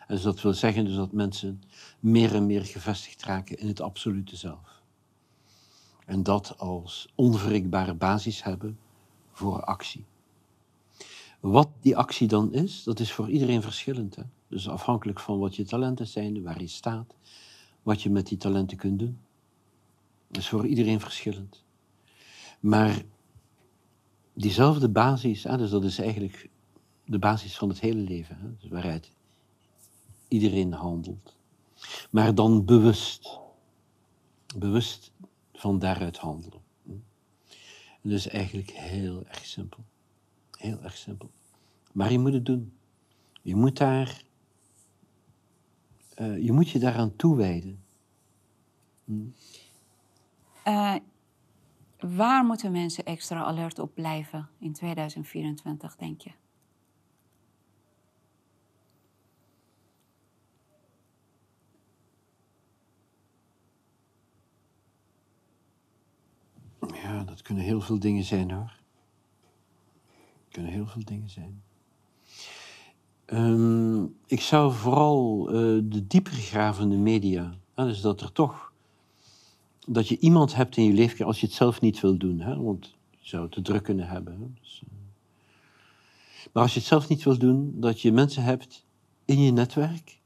En 0.07 0.15
dus 0.15 0.23
dat 0.23 0.41
wil 0.41 0.53
zeggen 0.53 0.85
dus 0.85 0.95
dat 0.95 1.13
mensen 1.13 1.63
meer 2.01 2.35
en 2.35 2.47
meer 2.47 2.65
gevestigd 2.65 3.23
raken 3.23 3.59
in 3.59 3.69
het 3.69 3.81
absolute 3.81 4.37
zelf. 4.37 4.83
En 6.05 6.23
dat 6.23 6.59
als 6.59 7.09
onwrikbare 7.15 7.95
basis 7.95 8.43
hebben 8.43 8.79
voor 9.33 9.65
actie. 9.65 10.05
Wat 11.41 11.69
die 11.81 11.97
actie 11.97 12.29
dan 12.29 12.53
is, 12.53 12.83
dat 12.83 13.01
is 13.01 13.13
voor 13.13 13.31
iedereen 13.31 13.63
verschillend. 13.63 14.17
Hè? 14.17 14.23
Dus 14.49 14.69
afhankelijk 14.69 15.21
van 15.21 15.39
wat 15.39 15.57
je 15.57 15.65
talenten 15.65 16.07
zijn, 16.07 16.43
waar 16.43 16.61
je 16.61 16.67
staat, 16.67 17.17
wat 17.83 18.03
je 18.03 18.11
met 18.11 18.27
die 18.27 18.39
talenten 18.39 18.77
kunt 18.77 18.99
doen. 18.99 19.19
Dat 20.29 20.43
is 20.43 20.49
voor 20.49 20.67
iedereen 20.67 21.01
verschillend. 21.01 21.65
Maar 22.61 23.03
diezelfde 24.33 24.89
basis, 24.89 25.43
hè, 25.45 25.57
dus 25.57 25.71
dat 25.71 25.85
is 25.85 25.99
eigenlijk 25.99 26.49
de 27.05 27.19
basis 27.19 27.57
van 27.57 27.69
het 27.69 27.81
hele 27.81 28.01
leven, 28.01 28.37
hè, 28.39 28.57
dus 28.59 28.71
waaruit 28.71 29.16
iedereen 30.29 30.73
handelt. 30.73 31.37
Maar 32.11 32.35
dan 32.35 32.65
bewust. 32.65 33.39
Bewust 34.57 35.13
van 35.53 35.79
daaruit 35.79 36.17
handelen. 36.17 36.61
En 36.87 38.13
dat 38.13 38.13
is 38.13 38.29
eigenlijk 38.29 38.71
heel 38.71 39.25
erg 39.27 39.47
simpel. 39.47 39.85
Heel 40.59 40.83
erg 40.83 40.97
simpel. 40.97 41.31
Maar 41.93 42.13
je 42.13 42.19
moet 42.19 42.33
het 42.33 42.47
doen. 42.47 42.73
Je 43.43 43.57
moet 43.57 43.77
daar, 43.77 44.23
eh, 46.15 46.45
je 46.45 46.53
moet 46.53 46.69
je 46.69 46.79
daaraan 46.79 47.17
toewijden. 47.17 47.85
Hm. 49.05 49.27
Eh, 50.63 50.95
waar 51.99 52.45
moeten 52.45 52.73
mensen 52.73 53.05
extra 53.05 53.45
alert 53.45 53.79
op 53.79 53.95
blijven 53.95 54.49
in 54.59 54.73
2024, 54.73 55.97
denk 55.97 56.21
je? 56.21 56.31
Ja, 67.03 67.25
dat 67.25 67.36
kunnen 67.47 67.65
heel 67.65 67.81
veel 67.81 67.99
dingen 67.99 68.25
zijn 68.25 68.51
hoor. 68.51 68.73
Dat 70.45 70.51
kunnen 70.51 70.73
heel 70.73 70.87
veel 70.87 71.05
dingen 71.05 71.31
zijn. 71.31 71.63
Ehm, 73.25 74.05
ik 74.27 74.41
zou 74.41 74.73
vooral 74.73 75.49
eh, 75.49 75.55
de 75.83 76.07
diepergravende 76.07 76.97
media, 76.97 77.55
hè, 77.75 77.85
dus 77.85 78.01
dat 78.01 78.21
er 78.21 78.33
toch, 78.33 78.73
dat 79.87 80.09
je 80.09 80.19
iemand 80.19 80.55
hebt 80.55 80.77
in 80.77 80.85
je 80.85 80.93
leven, 80.93 81.27
als 81.27 81.41
je 81.41 81.47
het 81.47 81.55
zelf 81.55 81.81
niet 81.81 82.01
wil 82.01 82.17
doen, 82.17 82.41
hè, 82.41 82.63
want 82.63 82.95
je 83.11 83.29
zou 83.29 83.43
het 83.43 83.53
te 83.53 83.63
druk 83.63 83.83
kunnen 83.83 84.09
hebben. 84.09 84.57
Dus, 84.61 84.83
eh. 84.85 84.91
maar 86.53 86.63
als 86.63 86.73
je 86.73 86.79
het 86.79 86.89
zelf 86.89 87.09
niet 87.09 87.23
wil 87.23 87.39
doen, 87.39 87.81
dat 87.81 88.01
je 88.01 88.13
mensen 88.13 88.43
hebt 88.43 88.85
in 89.25 89.41
je 89.41 89.51
netwerk 89.51 90.21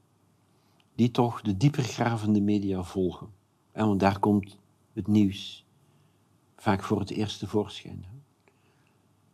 die 0.95 1.11
toch 1.11 1.41
de 1.41 1.57
diepergravende 1.57 2.41
media 2.41 2.83
volgen. 2.83 3.27
En 3.71 3.87
want 3.87 3.99
daar 3.99 4.19
komt 4.19 4.57
het 4.93 5.07
nieuws 5.07 5.65
vaak 6.61 6.83
voor 6.83 6.99
het 6.99 7.09
eerst 7.09 7.39
tevoorschijn. 7.39 8.05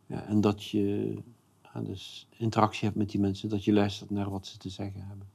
Ja, 0.06 0.24
en 0.24 0.40
dat 0.40 0.64
je 0.64 1.14
ja, 1.62 1.80
dus 1.80 2.26
interactie 2.36 2.84
hebt 2.84 2.96
met 2.96 3.10
die 3.10 3.20
mensen, 3.20 3.48
dat 3.48 3.64
je 3.64 3.72
luistert 3.72 4.10
naar 4.10 4.30
wat 4.30 4.46
ze 4.46 4.58
te 4.58 4.68
zeggen 4.68 5.06
hebben. 5.06 5.28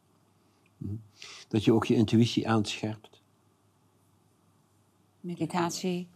Hm. 0.77 0.95
Dat 1.47 1.63
je 1.63 1.73
ook 1.73 1.85
je 1.85 1.95
intuïtie 1.95 2.49
aanscherpt. 2.49 3.21
Meditatie. 5.19 6.07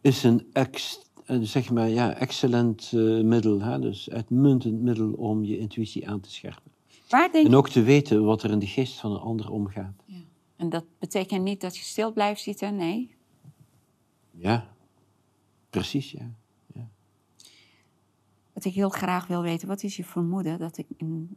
Is 0.00 0.22
een 0.22 0.46
ex, 0.52 1.02
eh, 1.24 1.40
zeg 1.40 1.70
maar, 1.70 1.88
ja, 1.88 2.14
excellent 2.14 2.92
eh, 2.94 3.20
middel, 3.20 3.60
hè? 3.60 3.78
dus 3.78 4.10
uitmuntend 4.10 4.80
middel 4.80 5.12
om 5.12 5.44
je 5.44 5.58
intuïtie 5.58 6.08
aan 6.08 6.20
te 6.20 6.30
scherpen. 6.30 6.72
Waar 7.08 7.32
denk 7.32 7.46
En 7.46 7.54
ook 7.54 7.68
te 7.68 7.82
weten 7.82 8.24
wat 8.24 8.42
er 8.42 8.50
in 8.50 8.58
de 8.58 8.66
geest 8.66 9.00
van 9.00 9.12
een 9.12 9.20
ander 9.20 9.50
omgaat. 9.50 10.02
Ja. 10.04 10.16
En 10.56 10.68
dat 10.68 10.84
betekent 10.98 11.42
niet 11.42 11.60
dat 11.60 11.76
je 11.76 11.82
stil 11.82 12.12
blijft 12.12 12.40
zitten, 12.40 12.76
nee. 12.76 13.14
Ja, 14.30 14.75
precies, 15.80 16.10
ja. 16.10 16.30
Wat 18.52 18.64
ik 18.64 18.74
heel 18.74 18.88
graag 18.88 19.26
wil 19.26 19.42
weten, 19.42 19.68
wat 19.68 19.82
is 19.82 19.96
je 19.96 20.04
vermoeden 20.04 20.58
dat 20.58 20.78
ik 20.78 20.86
in 20.96 21.36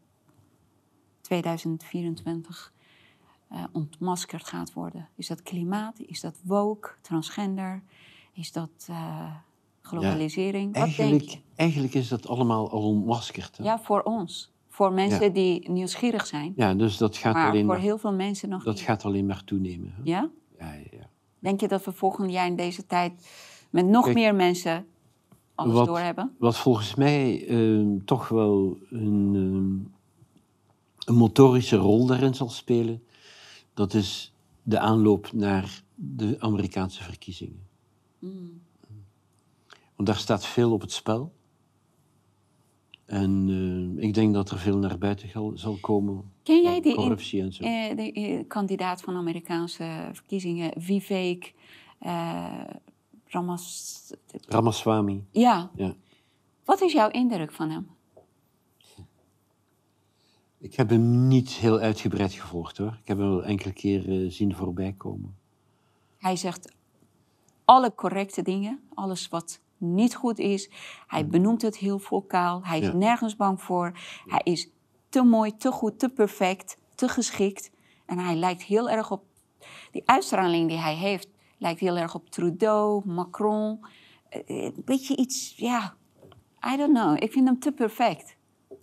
2024 1.21 2.73
eh, 3.49 3.63
ontmaskerd 3.71 4.43
gaat 4.47 4.73
worden? 4.73 5.09
Is 5.15 5.27
dat 5.27 5.41
klimaat? 5.43 5.99
Is 5.99 6.21
dat 6.21 6.39
woke, 6.43 6.89
transgender? 7.01 7.83
Is 8.33 8.51
dat 8.51 8.69
eh, 8.89 9.35
globalisering? 9.81 10.77
wat 10.77 10.83
denk 10.83 10.95
je? 10.97 11.03
Eigenlijk, 11.03 11.41
eigenlijk 11.55 11.93
is 11.93 12.07
dat 12.07 12.27
allemaal 12.27 12.69
al 12.71 12.81
ontmaskerd. 12.81 13.57
hè? 13.57 13.63
Ja, 13.63 13.79
voor 13.79 14.01
ons. 14.01 14.51
Voor 14.67 14.93
mensen 14.93 15.23
Ja. 15.25 15.29
die 15.29 15.69
nieuwsgierig 15.69 16.25
zijn. 16.25 16.53
Ja, 16.55 16.73
dus 16.73 16.97
dat 16.97 17.17
gaat, 17.17 17.33
maar 17.33 17.49
alleen 17.49 17.65
voor 17.65 17.73
maar, 17.73 17.79
heel 17.81 17.97
veel 17.97 18.13
mensen 18.13 18.49
nog 18.49 18.63
dat 18.63 18.73
niet. 18.75 18.83
gaat 18.83 19.05
alleen 19.05 19.25
maar 19.25 19.43
toenemen. 19.43 19.91
hè? 19.95 20.01
Ja, 20.03 20.29
ja, 20.59 20.73
ja. 20.91 21.09
Denk 21.39 21.59
je 21.61 21.67
dat 21.67 21.85
we 21.85 21.91
volgend 21.91 22.31
jaar 22.31 22.47
in 22.47 22.55
deze 22.55 22.85
tijd 22.85 23.27
met 23.69 23.85
nog 23.85 24.03
Kijk, 24.03 24.15
meer 24.15 24.35
mensen 24.35 24.85
alles 25.55 25.73
wat- 25.73 25.85
doorhebben? 25.87 26.35
Wat 26.37 26.57
volgens 26.57 26.95
mij 26.95 27.47
ehm, 27.47 27.97
toch 28.05 28.27
wel 28.27 28.77
een, 28.89 29.31
ehm, 29.35 31.07
een 31.11 31.15
motorische 31.19 31.75
rol 31.75 32.05
daarin 32.05 32.33
zal 32.35 32.49
spelen, 32.49 33.03
dat 33.73 33.93
is 33.93 34.33
de 34.63 34.79
aanloop 34.79 35.31
naar 35.33 35.83
de 35.95 36.35
Amerikaanse 36.39 37.03
verkiezingen. 37.03 37.67
Mm. 38.19 38.61
Want 39.95 40.07
daar 40.07 40.17
staat 40.17 40.45
veel 40.45 40.71
op 40.71 40.81
het 40.81 40.91
spel. 40.91 41.33
En 43.05 43.47
eh, 43.97 44.03
ik 44.07 44.13
denk 44.13 44.33
dat 44.33 44.49
er 44.51 44.57
veel 44.59 44.77
naar 44.77 44.97
buiten 44.97 45.29
zal 45.57 45.77
komen. 45.81 46.31
Ken 46.43 46.61
jij 46.61 46.81
die 46.81 46.91
in- 46.91 46.97
corruptie 46.97 47.41
en 47.41 47.53
zo. 47.53 47.63
Eh, 47.63 47.95
de 47.95 48.11
eh, 48.11 48.43
kandidaat 48.47 49.01
van 49.01 49.15
Amerikaanse 49.15 50.09
verkiezingen, 50.13 50.71
Vivek 50.81 51.53
Ramas. 53.29 54.13
Ramaswamy. 54.47 55.23
Ja. 55.31 55.71
Ja. 55.75 55.95
Wat 56.65 56.81
is 56.81 56.93
jouw 56.93 57.09
indruk 57.09 57.51
van 57.51 57.69
hem? 57.69 57.89
Ik 60.57 60.75
heb 60.75 60.89
hem 60.89 61.27
niet 61.27 61.49
heel 61.49 61.79
uitgebreid 61.79 62.33
gevolgd 62.33 62.77
hoor. 62.77 62.97
Ik 63.01 63.07
heb 63.07 63.17
hem 63.17 63.29
wel 63.29 63.43
enkele 63.43 63.73
keer 63.73 64.09
eh, 64.09 64.29
zien 64.31 64.55
voorbij 64.55 64.93
komen. 64.97 65.37
Hij 66.17 66.35
zegt 66.35 66.71
alle 67.65 67.95
correcte 67.95 68.41
dingen, 68.41 68.79
alles 68.93 69.27
wat 69.27 69.59
niet 69.77 70.15
goed 70.15 70.39
is. 70.39 70.69
Hij 71.07 71.27
benoemt 71.27 71.61
het 71.61 71.77
heel 71.77 71.99
vocaal. 71.99 72.63
Hij 72.65 72.79
is 72.79 72.85
Ja. 72.87 72.93
nergens 72.93 73.35
bang 73.35 73.61
voor. 73.61 73.91
Hij 74.25 74.41
is 74.43 74.69
te 75.09 75.23
mooi, 75.23 75.55
te 75.57 75.71
goed, 75.71 75.99
te 75.99 76.09
perfect, 76.09 76.77
te 76.95 77.07
geschikt. 77.07 77.71
En 78.05 78.17
hij 78.19 78.35
lijkt 78.35 78.63
heel 78.63 78.89
erg 78.89 79.11
op. 79.11 79.23
Die 79.91 80.01
uitstraling 80.05 80.67
die 80.69 80.77
hij 80.77 80.95
heeft, 80.95 81.27
lijkt 81.59 81.79
heel 81.79 81.97
erg 81.97 82.15
op 82.15 82.29
Trudeau, 82.29 83.01
Macron. 83.05 83.79
Eh, 84.29 84.41
Een 84.47 84.81
beetje 84.85 85.15
iets, 85.15 85.53
ja. 85.57 85.93
I 86.73 86.77
don't 86.77 86.93
know. 86.97 87.23
Ik 87.23 87.31
vind 87.31 87.47
hem 87.47 87.59
te 87.59 87.71
perfect. 87.71 88.35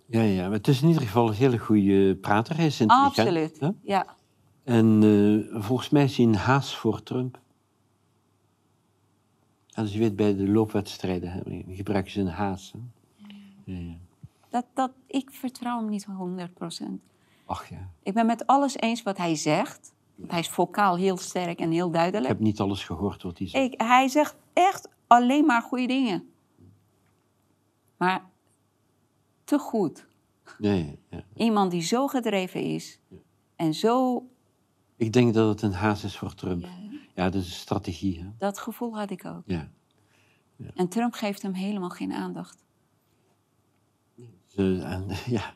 Ja, 0.05 0.21
ja, 0.21 0.43
maar 0.43 0.57
het 0.57 0.67
is 0.67 0.81
in 0.81 0.87
ieder 0.87 1.03
geval 1.03 1.27
een 1.27 1.33
hele 1.33 1.57
goede 1.57 2.15
prater. 2.15 2.55
Hij 2.55 2.65
is 2.65 2.79
intelligent. 2.81 3.17
Absoluut. 3.17 3.59
hè? 3.59 3.69
Ja. 3.81 4.15
En 4.63 4.99
eh, 5.53 5.61
volgens 5.61 5.89
mij 5.89 6.03
is 6.03 6.17
hij 6.17 6.25
een 6.25 6.35
haas 6.35 6.75
voor 6.77 7.03
Trump. 7.03 7.39
Als 9.73 9.93
je 9.93 9.99
weet, 9.99 10.15
bij 10.15 10.35
de 10.35 10.47
loopwedstrijden 10.47 11.31
hè, 11.31 11.41
gebruiken 11.75 12.11
ze 12.11 12.19
een 12.19 12.27
haas. 12.27 12.73
Hè? 12.73 12.79
Ja, 13.73 13.79
ja. 13.79 13.95
Dat, 14.49 14.65
dat, 14.73 14.91
ik 15.07 15.29
vertrouw 15.31 15.79
hem 15.79 15.89
niet 15.89 16.07
100%. 16.07 16.83
Ach 17.45 17.69
ja, 17.69 17.89
Ik 18.03 18.13
ben 18.13 18.25
met 18.25 18.47
alles 18.47 18.77
eens 18.77 19.03
wat 19.03 19.17
hij 19.17 19.35
zegt. 19.35 19.93
Hij 20.27 20.39
is 20.39 20.49
vocaal 20.49 20.95
heel 20.95 21.17
sterk 21.17 21.59
en 21.59 21.71
heel 21.71 21.87
ik 21.87 21.93
duidelijk. 21.93 22.27
heb 22.27 22.39
niet 22.39 22.59
alles 22.59 22.83
gehoord 22.83 23.23
wat 23.23 23.37
hij 23.37 23.47
zegt. 23.47 23.73
Ik, 23.73 23.81
hij 23.81 24.07
zegt 24.07 24.35
echt 24.53 24.89
alleen 25.07 25.45
maar 25.45 25.61
goede 25.61 25.87
dingen. 25.87 26.29
Maar 27.97 28.25
te 29.43 29.59
goed. 29.59 30.05
Ja, 30.59 30.71
ja, 30.71 30.93
ja. 31.09 31.23
Iemand 31.35 31.71
die 31.71 31.81
zo 31.81 32.07
gedreven 32.07 32.61
is 32.61 32.99
en 33.55 33.73
zo. 33.73 34.23
Ik 34.95 35.13
denk 35.13 35.33
dat 35.33 35.49
het 35.49 35.61
een 35.61 35.73
haas 35.73 36.03
is 36.03 36.17
voor 36.17 36.33
Trump. 36.33 36.65
Ja, 37.15 37.29
dat 37.29 37.41
is 37.41 37.47
een 37.47 37.53
strategie. 37.53 38.19
Hè? 38.19 38.25
Dat 38.37 38.59
gevoel 38.59 38.97
had 38.97 39.09
ik 39.11 39.25
ook. 39.25 39.41
Ja. 39.45 39.69
En 40.75 40.87
Trump 40.87 41.13
geeft 41.13 41.41
hem 41.41 41.53
helemaal 41.53 41.89
geen 41.89 42.13
aandacht. 42.13 42.65
Ja. 45.25 45.55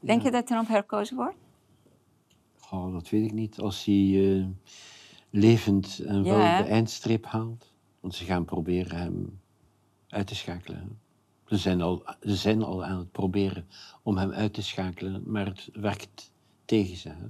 Denk 0.00 0.22
je 0.22 0.30
dat 0.30 0.46
Trump 0.46 0.68
herkozen 0.68 1.16
wordt? 1.16 1.36
Oh, 2.70 2.92
dat 2.92 3.08
weet 3.08 3.24
ik 3.24 3.32
niet. 3.32 3.60
Als 3.60 3.84
hij 3.84 4.34
eh, 4.38 4.46
levend 5.30 5.98
en 5.98 6.22
wel 6.22 6.62
de 6.62 6.68
eindstreep 6.68 7.26
haalt. 7.26 7.72
Want 8.00 8.14
ze 8.14 8.24
gaan 8.24 8.44
proberen 8.44 8.98
hem 8.98 9.40
uit 10.08 10.26
te 10.26 10.34
schakelen. 10.34 10.98
Ze 11.46 11.56
zijn, 11.56 11.80
al, 11.80 12.02
ze 12.20 12.36
zijn 12.36 12.62
al 12.62 12.84
aan 12.84 12.98
het 12.98 13.12
proberen 13.12 13.66
om 14.02 14.16
hem 14.16 14.30
uit 14.30 14.54
te 14.54 14.62
schakelen, 14.62 15.22
maar 15.26 15.46
het 15.46 15.68
werkt 15.72 16.32
tegen 16.64 16.96
ze. 16.96 17.08
Hè? 17.08 17.26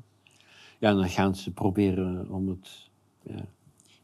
Ja, 0.79 0.95
dan 0.95 1.09
gaan 1.09 1.35
ze 1.35 1.51
proberen 1.51 2.31
om 2.31 2.49
het 2.49 2.91
ja, 3.23 3.45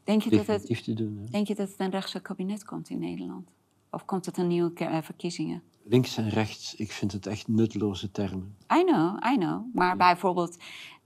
Denk 0.03 0.21
je, 0.21 0.29
dat 0.29 0.45
het, 0.45 0.83
te 0.83 0.93
doen. 0.93 1.17
Hè? 1.17 1.25
denk 1.25 1.47
je 1.47 1.55
dat 1.55 1.69
het 1.69 1.79
een 1.79 1.89
rechtse 1.89 2.19
kabinet 2.19 2.65
komt 2.65 2.89
in 2.89 2.99
Nederland? 2.99 3.49
Of 3.91 4.05
komt 4.05 4.25
het 4.25 4.37
een 4.37 4.47
nieuwe 4.47 4.73
eh, 4.73 5.01
verkiezingen? 5.01 5.63
Links 5.83 6.17
en 6.17 6.29
rechts, 6.29 6.75
ik 6.75 6.91
vind 6.91 7.11
het 7.11 7.27
echt 7.27 7.47
nutteloze 7.47 8.11
termen. 8.11 8.55
I 8.73 8.83
know, 8.83 9.23
I 9.33 9.37
know. 9.37 9.73
Maar 9.73 9.97
bijvoorbeeld, 9.97 10.57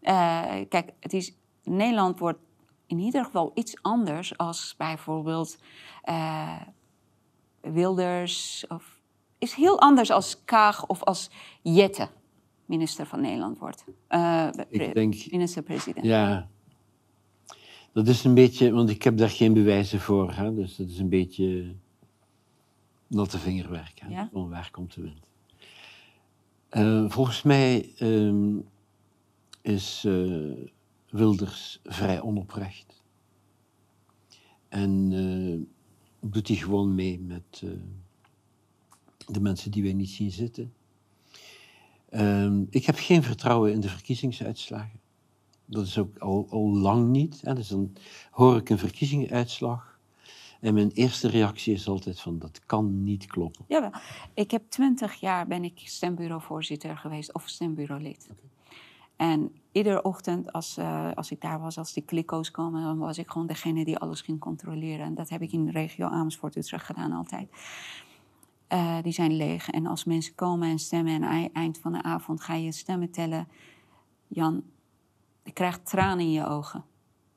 eh, 0.02 0.52
kijk, 0.70 0.94
het 1.00 1.14
is, 1.14 1.34
Nederland 1.64 2.20
wordt 2.20 2.40
in 2.88 3.00
ieder 3.00 3.26
geval 3.26 3.52
iets 3.54 3.82
anders 3.82 4.38
als 4.38 4.76
bijvoorbeeld 4.78 5.58
eh, 6.04 6.62
Wilders. 7.62 8.66
Of, 8.68 9.00
is 9.38 9.54
heel 9.54 9.80
anders 9.80 10.12
als 10.12 10.44
Kaag 10.46 10.86
of 10.88 11.04
als 11.04 11.30
Jette 11.62 12.10
minister 12.66 13.06
van 13.06 13.22
Nederland 13.22 13.58
wordt. 13.58 13.84
Pre- 14.08 14.52
Ik 14.70 14.94
denk, 14.94 15.32
Minister-president. 15.32 16.06
ja, 16.06 16.50
dat 17.94 18.08
is 18.08 18.24
een 18.24 18.34
beetje, 18.34 18.72
want 18.72 18.90
ik 18.90 19.04
heb 19.04 19.18
daar 19.18 19.30
geen 19.30 19.54
bewijzen 19.54 20.00
voor. 20.00 20.34
Hè? 20.34 20.54
Dus 20.56 20.76
dat 20.76 20.88
is 20.90 21.00
een 21.00 21.10
beetje 21.10 21.76
natte 23.08 23.38
vingerwerk. 23.40 24.00
Hè? 24.00 24.10
Ja? 24.10 24.30
Waar 24.32 24.70
komt 24.72 24.94
de 24.94 25.02
wind? 25.02 25.20
Volgens 27.14 27.42
mij 27.42 27.94
ehm, 27.98 28.58
is 29.62 30.04
eh, 30.06 30.52
Wilders 31.10 31.80
vrij 31.84 32.22
onoprecht. 32.22 33.04
En 34.70 35.12
eh, 35.12 36.30
doet 36.30 36.48
hij 36.48 36.58
gewoon 36.58 36.96
mee 36.96 37.20
met 37.20 37.62
eh, 37.64 37.70
de 39.26 39.40
mensen 39.40 39.72
die 39.72 39.84
wij 39.84 39.94
niet 39.94 40.10
zien 40.10 40.32
zitten. 40.32 40.74
Ehm, 42.10 42.64
ik 42.70 42.86
heb 42.86 42.96
geen 42.98 43.24
vertrouwen 43.24 43.72
in 43.72 43.80
de 43.80 43.90
verkiezingsuitslagen. 43.90 45.00
Dat 45.66 45.86
is 45.86 45.98
ook 45.98 46.18
al, 46.18 46.48
al 46.50 46.78
lang 46.78 47.10
niet. 47.10 47.42
Hè. 47.42 47.54
Dus 47.54 47.68
dan 47.68 47.94
hoor 48.32 48.58
ik 48.58 48.70
een 48.70 48.78
verkiezingsuitslag. 48.78 50.00
En 50.60 50.74
mijn 50.74 50.92
eerste 50.92 51.28
reactie 51.28 51.74
is 51.74 51.88
altijd 51.88 52.20
van, 52.20 52.40
dat 52.40 52.66
kan 52.66 53.04
niet 53.04 53.26
kloppen. 53.26 53.66
Jawel. 53.68 53.92
Ik 54.34 54.52
heb 54.52 54.70
twintig 54.70 55.14
jaar 55.14 55.48
ben 55.48 55.64
ik 55.64 55.82
stembureauvoorzitter 55.84 56.98
geweest 56.98 57.34
of 57.34 57.50
stembureaulid. 57.50 58.28
En 59.22 59.52
iedere 59.72 60.02
ochtend 60.04 60.52
als, 60.52 60.78
eh, 60.78 61.12
als 61.14 61.32
ik 61.32 61.42
daar 61.42 61.60
was, 61.60 61.78
als 61.78 61.94
die 61.94 62.04
klikko's 62.04 62.52
komen, 62.52 62.84
dan 62.84 62.98
was 62.98 63.18
ik 63.18 63.30
gewoon 63.32 63.48
degene 63.48 63.86
die 63.86 63.98
alles 63.98 64.22
ging 64.22 64.40
controleren. 64.40 65.06
En 65.06 65.14
dat 65.16 65.30
heb 65.30 65.42
ik 65.42 65.52
in 65.52 65.66
de 65.66 65.72
regio 65.72 66.08
Amersfoort-Utrecht 66.08 66.86
gedaan 66.86 67.12
altijd. 67.12 67.50
Eh, 68.68 69.02
die 69.02 69.12
zijn 69.12 69.36
leeg. 69.36 69.70
En 69.70 69.86
als 69.86 70.04
mensen 70.04 70.36
komen 70.36 70.70
en 70.70 70.80
stemmen 70.80 71.14
en 71.14 71.24
ei- 71.24 71.50
eind 71.54 71.78
van 71.78 71.92
de 71.92 72.04
avond 72.04 72.42
ga 72.42 72.54
je 72.54 72.72
stemmen 72.72 73.12
tellen. 73.12 73.48
Jan, 74.28 74.64
je 75.44 75.52
krijgt 75.52 75.86
tranen 75.86 76.26
in 76.26 76.32
je 76.32 76.46
ogen 76.46 76.86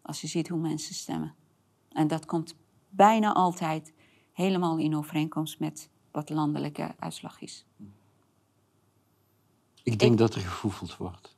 als 0.02 0.20
je 0.20 0.26
ziet 0.26 0.48
hoe 0.48 0.60
mensen 0.60 0.94
stemmen. 0.94 1.34
En 1.88 2.06
dat 2.08 2.26
komt 2.26 2.54
bijna 2.88 3.32
altijd 3.32 3.92
helemaal 4.32 4.78
in 4.78 4.96
overeenkomst 4.96 5.58
met 5.58 5.90
wat 6.10 6.28
de 6.28 6.34
landelijke 6.34 6.94
uitslag 6.98 7.40
is. 7.40 7.66
Ik 9.82 9.98
denk 9.98 10.18
dat 10.18 10.34
er 10.34 10.40
gevoefeld 10.40 10.96
wordt. 10.96 11.33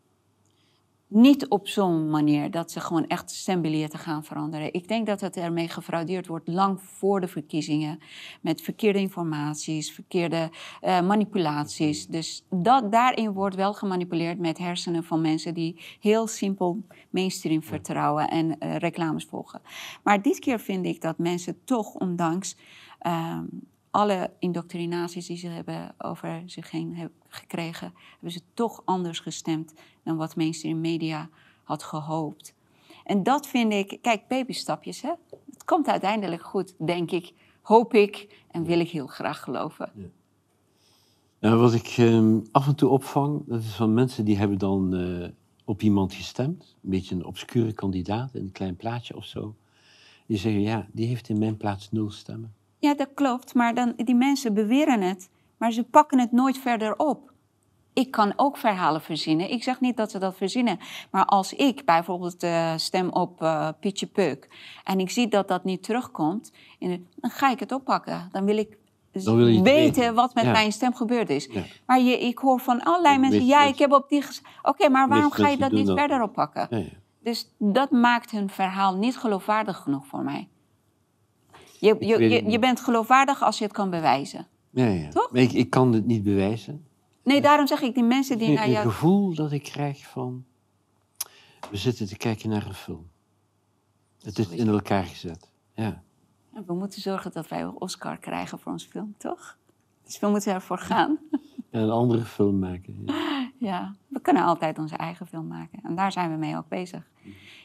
Niet 1.08 1.48
op 1.48 1.68
zo'n 1.68 2.10
manier 2.10 2.50
dat 2.50 2.70
ze 2.70 2.80
gewoon 2.80 3.06
echt 3.06 3.30
stembiljetten 3.30 3.98
gaan 3.98 4.24
veranderen. 4.24 4.72
Ik 4.72 4.88
denk 4.88 5.06
dat 5.06 5.20
het 5.20 5.36
ermee 5.36 5.68
gefraudeerd 5.68 6.26
wordt 6.26 6.48
lang 6.48 6.80
voor 6.82 7.20
de 7.20 7.28
verkiezingen. 7.28 7.98
Met 8.40 8.60
verkeerde 8.60 8.98
informaties, 8.98 9.92
verkeerde 9.92 10.50
eh, 10.80 11.00
manipulaties. 11.00 12.06
Dus 12.06 12.44
dat, 12.50 12.92
daarin 12.92 13.32
wordt 13.32 13.56
wel 13.56 13.74
gemanipuleerd 13.74 14.38
met 14.38 14.58
hersenen 14.58 15.04
van 15.04 15.20
mensen 15.20 15.54
die 15.54 15.80
heel 16.00 16.26
simpel 16.26 16.82
mainstream 17.10 17.62
vertrouwen 17.62 18.28
en 18.28 18.58
eh, 18.58 18.76
reclames 18.76 19.24
volgen. 19.24 19.60
Maar 20.02 20.22
dit 20.22 20.38
keer 20.38 20.60
vind 20.60 20.86
ik 20.86 21.00
dat 21.00 21.18
mensen 21.18 21.64
toch, 21.64 21.94
ondanks 21.94 22.56
ehm, 22.98 23.44
alle 23.96 24.30
indoctrinaties 24.38 25.26
die 25.26 25.36
ze 25.36 25.48
hebben 25.48 25.94
over 25.98 26.42
zich 26.46 26.70
heen 26.70 27.10
gekregen, 27.28 27.92
hebben 28.12 28.30
ze 28.30 28.40
toch 28.54 28.82
anders 28.84 29.18
gestemd 29.18 29.72
dan 30.02 30.16
wat 30.16 30.36
mainstream 30.36 30.80
media 30.80 31.28
had 31.62 31.82
gehoopt. 31.82 32.54
En 33.04 33.22
dat 33.22 33.46
vind 33.46 33.72
ik, 33.72 33.98
kijk, 34.02 34.28
babystapjes, 34.28 35.02
hè? 35.02 35.12
Het 35.50 35.64
komt 35.64 35.86
uiteindelijk 35.86 36.42
goed, 36.42 36.74
denk 36.86 37.10
ik, 37.10 37.32
hoop 37.62 37.94
ik 37.94 38.42
en 38.50 38.64
wil 38.64 38.80
ik 38.80 38.90
heel 38.90 39.06
graag 39.06 39.40
geloven. 39.40 39.90
Nou, 41.40 41.56
wat 41.56 41.74
ik 41.74 41.94
ehm, 41.96 42.38
af 42.52 42.66
en 42.66 42.74
toe 42.74 42.88
opvang, 42.88 43.42
dat 43.46 43.62
is 43.62 43.74
van 43.74 43.94
mensen 43.94 44.24
die 44.24 44.38
hebben 44.38 44.58
dan 44.58 44.94
eh, 44.94 45.28
op 45.64 45.82
iemand 45.82 46.14
gestemd. 46.14 46.76
Een 46.82 46.90
beetje 46.90 47.14
een 47.14 47.24
obscure 47.24 47.72
kandidaat 47.72 48.34
een 48.34 48.52
klein 48.52 48.76
plaatje 48.76 49.16
of 49.16 49.24
zo. 49.24 49.54
Die 50.26 50.38
zeggen, 50.38 50.60
ja, 50.60 50.86
die 50.92 51.06
heeft 51.06 51.28
in 51.28 51.38
mijn 51.38 51.56
plaats 51.56 51.90
nul 51.90 52.10
stemmen. 52.10 52.55
Ja, 52.78 52.94
dat 52.94 53.08
klopt, 53.14 53.54
maar 53.54 53.74
dan, 53.74 53.92
die 53.96 54.14
mensen 54.14 54.54
beweren 54.54 55.00
het, 55.00 55.28
maar 55.58 55.72
ze 55.72 55.82
pakken 55.84 56.18
het 56.18 56.32
nooit 56.32 56.58
verder 56.58 56.96
op. 56.98 57.32
Ik 57.92 58.10
kan 58.10 58.32
ook 58.36 58.56
verhalen 58.56 59.00
verzinnen. 59.02 59.50
Ik 59.50 59.62
zeg 59.62 59.80
niet 59.80 59.96
dat 59.96 60.10
ze 60.10 60.18
dat 60.18 60.36
verzinnen. 60.36 60.78
Maar 61.10 61.24
als 61.24 61.52
ik 61.52 61.84
bijvoorbeeld 61.84 62.42
eh, 62.42 62.72
stem 62.76 63.08
op 63.10 63.42
eh, 63.42 63.68
Pietje 63.80 64.06
Peuk 64.06 64.48
en 64.84 64.98
ik 65.00 65.10
zie 65.10 65.28
dat 65.28 65.48
dat 65.48 65.64
niet 65.64 65.82
terugkomt, 65.82 66.52
in 66.78 67.06
dan 67.16 67.30
ga 67.30 67.50
ik 67.50 67.60
het 67.60 67.72
oppakken. 67.72 68.28
Dan 68.32 68.44
wil 68.44 68.56
ik 68.56 68.76
z- 69.12 69.24
Dan 69.24 69.36
wil 69.36 69.46
je 69.46 69.54
het 69.54 69.62
weten, 69.64 70.00
weten. 70.00 70.14
wat 70.14 70.34
met 70.34 70.44
Ja. 70.44 70.50
mijn 70.50 70.72
stem 70.72 70.94
gebeurd 70.94 71.30
is. 71.30 71.46
Ja. 71.52 71.62
Maar 71.86 72.00
je, 72.00 72.18
ik 72.20 72.38
hoor 72.38 72.60
van 72.60 72.82
allerlei 72.82 73.18
mensen, 73.18 73.46
ja, 73.46 73.62
ik 73.64 73.78
heb 73.78 73.92
op 73.92 74.08
die... 74.08 74.24
Oké, 74.62 74.88
maar 74.88 75.08
waarom 75.08 75.30
ga 75.30 75.48
je 75.48 75.56
dat 75.56 75.72
niet 75.72 75.90
verder 75.90 76.22
oppakken? 76.22 76.92
Dus 77.22 77.50
dat 77.58 77.90
maakt 77.90 78.30
hun 78.30 78.50
verhaal 78.50 78.96
niet 78.96 79.16
geloofwaardig 79.18 79.76
genoeg 79.76 80.06
voor 80.06 80.22
mij. 80.22 80.48
Je, 81.80 81.96
je, 82.00 82.34
het 82.34 82.52
je, 82.52 82.58
bent 82.58 82.80
geloofwaardig 82.80 83.42
als 83.42 83.58
je 83.58 83.64
het 83.64 83.72
kan 83.72 83.90
bewijzen. 83.90 84.46
Ja, 84.70 84.86
ja. 84.86 85.08
Toch? 85.08 85.30
Maar 85.32 85.42
ik, 85.42 85.52
ik 85.52 85.70
kan 85.70 85.92
het 85.92 86.06
niet 86.06 86.22
bewijzen. 86.22 86.86
Nee, 87.22 87.40
daarom 87.40 87.66
zeg 87.66 87.80
ik, 87.80 87.94
die 87.94 88.04
mensen 88.04 88.38
die 88.38 88.52
naar 88.52 88.70
jou... 88.70 88.88
gevoel 88.88 89.34
dat 89.34 89.52
ik 89.52 89.62
krijg 89.62 90.06
van... 90.06 90.44
We 91.70 91.76
zitten 91.76 92.06
te 92.06 92.16
kijken 92.16 92.48
naar 92.48 92.66
een 92.66 92.74
film. 92.74 93.08
Het 94.22 94.38
is 94.38 94.48
in 94.48 94.68
elkaar 94.68 95.04
gezet. 95.04 95.50
Ja. 95.74 96.02
We 96.66 96.74
moeten 96.74 97.00
zorgen 97.00 97.32
dat 97.32 97.48
wij 97.48 97.62
een 97.62 97.80
Oscar 97.80 98.18
krijgen 98.18 98.58
voor 98.58 98.72
ons 98.72 98.84
film, 98.84 99.14
toch? 99.18 99.58
Dus 100.04 100.18
we 100.18 100.28
moeten 100.28 100.52
ervoor 100.52 100.78
gaan. 100.78 101.18
En 101.70 101.82
een 101.82 101.90
andere 101.90 102.24
film 102.24 102.58
maken. 102.58 103.02
Ja. 103.06 103.34
Ja, 103.58 103.94
we 104.08 104.20
kunnen 104.20 104.42
altijd 104.42 104.78
onze 104.78 104.96
eigen 104.96 105.26
film 105.26 105.46
maken. 105.46 105.78
En 105.82 105.94
daar 105.94 106.12
zijn 106.12 106.30
we 106.30 106.36
mee 106.36 106.56
ook 106.56 106.68
bezig. 106.68 107.10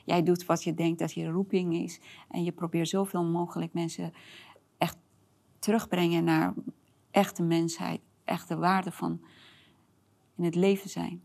Jij 0.06 0.24
doet 0.24 0.46
wat 0.46 0.64
je 0.64 0.74
denkt 0.74 1.00
dat 1.00 1.14
je 1.14 1.30
roeping 1.30 1.74
is. 1.76 2.00
En 2.30 2.44
je 2.44 2.52
probeert 2.52 2.89
zoveel 2.89 3.24
mogelijk 3.24 3.74
mensen 3.74 4.14
echt 4.78 4.98
terugbrengen 5.60 6.24
naar 6.24 6.54
echte 7.12 7.44
mensheid. 7.44 8.02
Echte 8.24 8.58
waarde 8.58 8.92
van 8.92 9.22
in 10.38 10.44
het 10.44 10.56
leven 10.56 10.89
zijn. 10.89 11.22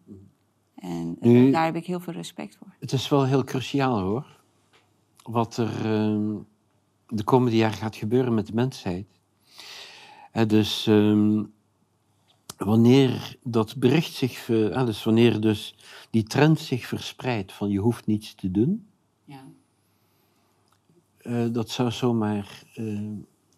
En 0.74 1.16
eh, 1.20 1.30
Nu- 1.30 1.50
daar 1.50 1.64
heb 1.64 1.76
ik 1.76 1.86
heel 1.86 2.00
veel 2.00 2.12
respect 2.12 2.56
voor. 2.56 2.74
Het 2.80 2.92
is 2.92 3.08
wel 3.08 3.24
heel 3.24 3.44
cruciaal 3.44 4.00
hoor. 4.00 4.40
Wat 5.22 5.56
er 5.56 5.84
ehm, 5.86 6.34
de 7.06 7.24
komende 7.24 7.56
jaren 7.56 7.76
gaat 7.76 7.96
gebeuren 7.96 8.34
met 8.34 8.46
de 8.46 8.54
mensheid. 8.54 9.06
Dus 10.46 10.86
ehm, 10.86 11.44
wanneer 12.56 13.36
dat 13.42 13.76
bericht 13.76 14.12
zich, 14.12 14.50
ah, 14.50 14.86
dus 14.86 15.04
wanneer 15.04 15.40
dus 15.40 15.74
die 16.10 16.22
trend 16.22 16.58
zich 16.60 16.86
verspreidt 16.86 17.52
van 17.52 17.68
je 17.70 17.78
hoeft 17.78 18.06
niets 18.06 18.34
te 18.34 18.50
doen, 18.50 18.86
Ja. 19.24 19.44
eh, 21.18 21.46
dat 21.52 21.70
zou 21.70 21.90
zomaar 21.90 22.62
eh, 22.74 23.00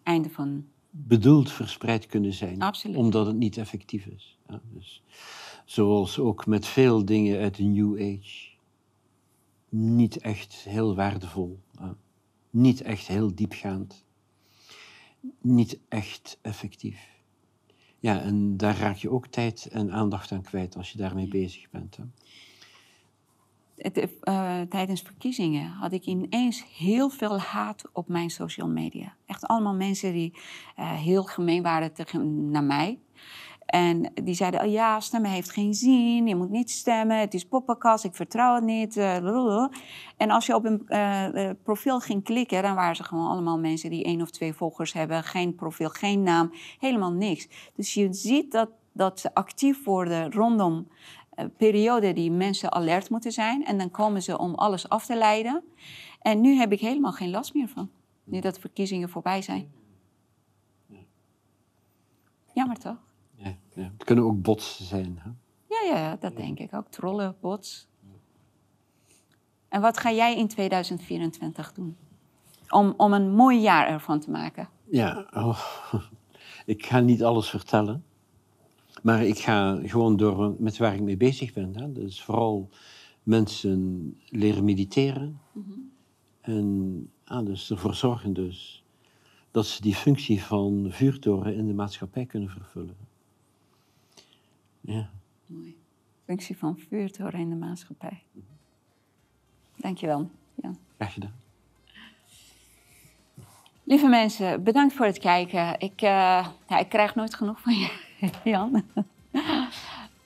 Einde 0.03 0.30
van... 0.30 0.66
bedoeld 0.90 1.53
verspreid 1.53 2.07
kunnen 2.07 2.32
zijn. 2.32 2.62
Absoluut. 2.62 2.96
Omdat 2.96 3.26
het 3.26 3.36
niet 3.36 3.57
effectief 3.57 4.07
is. 4.07 4.38
Ja, 4.49 4.61
dus, 4.72 5.03
zoals 5.64 6.18
ook 6.18 6.46
met 6.46 6.66
veel 6.66 7.05
dingen 7.05 7.40
uit 7.40 7.57
de 7.57 7.64
New 7.64 7.94
Age. 7.94 8.46
Niet 9.68 10.16
echt 10.18 10.55
heel 10.55 10.94
waardevol. 10.94 11.61
ja. 11.78 11.96
Niet 12.51 12.80
echt 12.80 13.07
heel 13.07 13.34
diepgaand. 13.34 14.05
Niet 15.40 15.78
echt 15.88 16.38
effectief. 16.42 16.99
Ja, 18.01 18.20
en 18.20 18.57
daar 18.57 18.76
raak 18.76 18.96
je 18.96 19.11
ook 19.11 19.26
tijd 19.26 19.68
en 19.72 19.92
aandacht 19.92 20.32
aan 20.32 20.42
kwijt 20.42 20.76
als 20.76 20.90
je 20.90 20.99
daarmee 20.99 21.28
bezig 21.28 21.70
bent. 21.70 21.96
Hè. 21.96 22.03
Het, 23.78 24.20
eh, 24.20 24.61
tijdens 24.61 25.01
verkiezingen 25.01 25.70
had 25.70 25.92
ik 25.92 26.05
ineens 26.05 26.64
heel 26.76 27.11
veel 27.11 27.38
haat 27.40 27.84
op 27.92 28.09
mijn 28.09 28.30
social 28.30 28.68
media. 28.68 29.14
Echt 29.26 29.46
allemaal 29.46 29.74
mensen 29.74 30.12
die 30.12 30.32
eh, 30.76 30.92
heel 30.92 31.22
gemeen 31.22 31.62
waren 31.62 31.92
tegen, 31.92 32.51
naar 32.51 32.64
mij. 32.64 32.99
En 33.69 34.11
die 34.14 34.35
zeiden, 34.35 34.61
oh 34.61 34.71
ja, 34.71 35.01
stemmen 35.01 35.31
heeft 35.31 35.51
geen 35.51 35.75
zin, 35.75 36.27
je 36.27 36.37
moet 36.37 36.51
niet 36.51 36.71
stemmen, 36.71 37.19
het 37.19 37.35
is 37.35 37.45
poppenkast, 37.45 38.05
ik 38.05 38.14
vertrouw 38.14 38.55
het 38.55 38.64
niet. 38.64 38.97
eh. 38.97 39.66
En 40.16 40.31
als 40.31 40.47
je 40.47 40.55
op 40.55 40.64
een 40.64 40.83
eh, 40.87 41.49
eh, 41.49 41.57
profiel 41.62 42.01
ging 42.01 42.25
klikken, 42.25 42.62
dan 42.62 42.75
waren 42.75 42.97
ze 42.97 43.05
gewoon 43.05 43.27
allemaal 43.31 43.59
mensen 43.59 43.91
die 43.91 44.05
één 44.05 44.21
of 44.21 44.31
twee 44.31 44.55
volgers 44.55 44.93
hebben, 44.93 45.23
geen 45.23 45.55
profiel, 45.55 45.89
geen 45.89 46.23
naam, 46.23 46.53
helemaal 46.79 47.12
niks. 47.12 47.49
Dus 47.75 47.95
je 47.95 48.12
ziet 48.12 48.53
dat, 48.53 48.69
dat 48.93 49.21
ze 49.21 49.35
actief 49.35 49.85
worden 49.85 50.33
rondom 50.33 50.89
eh, 51.31 51.45
periode 51.57 52.12
die 52.12 52.31
mensen 52.31 52.73
alert 52.73 53.11
moeten 53.11 53.33
zijn. 53.33 53.64
En 53.64 53.79
dan 53.79 53.91
komen 53.91 54.23
ze 54.23 54.39
om 54.39 54.55
alles 54.55 54.89
af 54.89 55.07
te 55.07 55.16
leiden. 55.16 55.64
En 56.23 56.41
nu 56.41 56.55
heb 56.55 56.73
ik 56.73 56.81
helemaal 56.81 57.12
geen 57.12 57.31
last 57.31 57.55
meer 57.55 57.69
van. 57.69 57.91
Nu 58.25 58.41
dat 58.41 58.55
de 58.55 58.61
verkiezingen 58.61 59.09
voorbij 59.09 59.43
zijn. 59.43 59.73
Jammer 62.53 62.79
toch? 62.79 63.08
Ja, 63.39 63.57
ja. 63.74 63.82
Het 63.82 64.05
kunnen 64.05 64.24
ook 64.24 64.43
bots 64.43 64.89
zijn. 64.89 65.18
Hè. 65.22 65.30
Ja, 65.68 65.97
ja, 65.97 66.16
dat 66.16 66.36
denk 66.36 66.59
ik 66.59 66.74
ook. 66.74 66.89
Trollen, 66.89 67.36
bots. 67.41 67.89
En 69.68 69.80
wat 69.80 69.99
ga 69.99 70.12
jij 70.12 70.36
in 70.36 70.49
2024 70.49 71.72
doen? 71.72 71.97
Om, 72.68 72.95
om 72.97 73.12
een 73.12 73.34
mooi 73.34 73.61
jaar 73.61 73.89
ervan 73.89 74.20
te 74.20 74.30
maken. 74.30 74.68
Ja, 74.91 75.26
oh, 75.30 75.61
ik 76.66 76.86
ga 76.86 77.01
niet 77.01 77.24
alles 77.24 77.51
vertellen. 77.51 78.05
Maar 79.03 79.24
ik 79.24 79.39
ga 79.39 79.78
gewoon 79.82 80.16
door 80.16 80.55
met 80.59 80.78
waar 80.78 80.95
ik 80.95 81.01
mee 81.01 81.16
bezig 81.16 81.53
ben. 81.53 81.76
Hè. 81.76 81.93
Dus 81.93 82.22
vooral 82.22 82.68
mensen 83.22 84.16
leren 84.28 84.64
mediteren. 84.64 85.41
En 86.41 87.11
ah, 87.24 87.47
dus 87.47 87.70
ervoor 87.70 87.95
zorgen 87.95 88.32
dus 88.32 88.84
dat 89.51 89.66
ze 89.66 89.82
die 89.82 89.95
functie 89.95 90.43
van 90.43 90.86
vuurtoren 90.91 91.55
in 91.55 91.66
de 91.66 91.74
maatschappij 91.74 92.26
kunnen 92.26 92.49
vervullen. 92.49 92.97
Ja, 94.95 95.11
Mooi. 95.47 95.78
Functie 96.24 96.59
van 96.59 96.78
vuurtoren 96.78 97.41
in 97.41 97.49
de 97.49 97.57
maatschappij. 97.57 98.22
Dankjewel. 99.76 100.30
Ja. 100.55 100.70
graag 100.97 101.12
gedaan. 101.12 101.34
Lieve 103.84 104.07
mensen, 104.07 104.62
bedankt 104.62 104.95
voor 104.95 105.07
het 105.07 105.18
kijken. 105.18 105.80
Ik, 105.80 106.03
eh, 106.03 106.49
ja, 106.68 106.78
ik 106.78 106.89
krijg 106.89 107.14
nooit 107.14 107.34
genoeg 107.34 107.61
van 107.61 107.74
je, 107.74 107.91
Jan. 108.51 108.84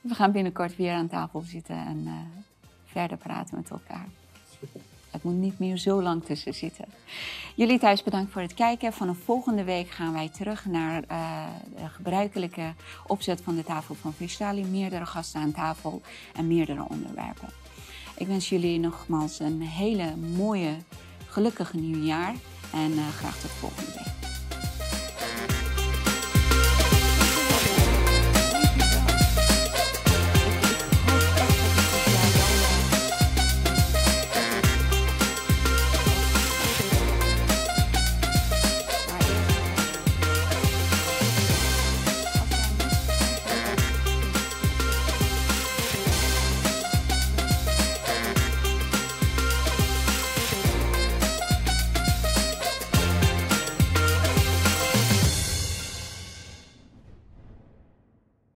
We 0.01 0.15
gaan 0.15 0.33
binnenkort 0.33 0.77
weer 0.77 0.93
aan 0.93 1.09
tafel 1.09 1.41
zitten 1.41 1.77
en 1.77 2.07
eh, 2.07 2.13
verder 2.85 3.17
praten 3.17 3.57
met 3.57 3.71
elkaar. 3.71 4.09
Het 5.13 5.23
moet 5.23 5.35
niet 5.35 5.59
meer 5.59 5.77
zo 5.77 6.03
lang 6.03 6.25
tussen 6.25 6.55
zitten. 6.55 6.85
Jullie 7.55 7.79
thuis 7.79 8.03
bedankt 8.03 8.33
voor 8.33 8.43
het 8.43 8.55
kijken. 8.55 8.93
Vanaf 8.93 9.17
volgende 9.25 9.65
week 9.65 9.91
gaan 9.91 10.13
wij 10.13 10.29
terug 10.29 10.67
naar 10.67 11.03
uh, 11.11 11.47
de 11.77 11.89
gebruikelijke 11.89 12.75
opzet 13.07 13.41
van 13.41 13.55
de 13.55 13.65
tafel 13.65 13.95
van 13.95 14.13
Vistali. 14.13 14.65
Meerdere 14.65 15.07
gasten 15.07 15.41
aan 15.41 15.53
tafel 15.53 16.03
en 16.35 16.47
meerdere 16.47 16.85
onderwerpen. 16.89 17.49
Ik 18.17 18.27
wens 18.27 18.49
jullie 18.49 18.79
nogmaals 18.79 19.39
een 19.39 19.63
hele 19.63 20.17
mooie, 20.17 20.77
gelukkige 21.27 21.77
nieuwjaar 21.77 22.35
en 22.73 22.93
uh, 22.93 23.09
graag 23.09 23.41
tot 23.41 23.51
volgende 23.51 23.93
week. 23.93 24.32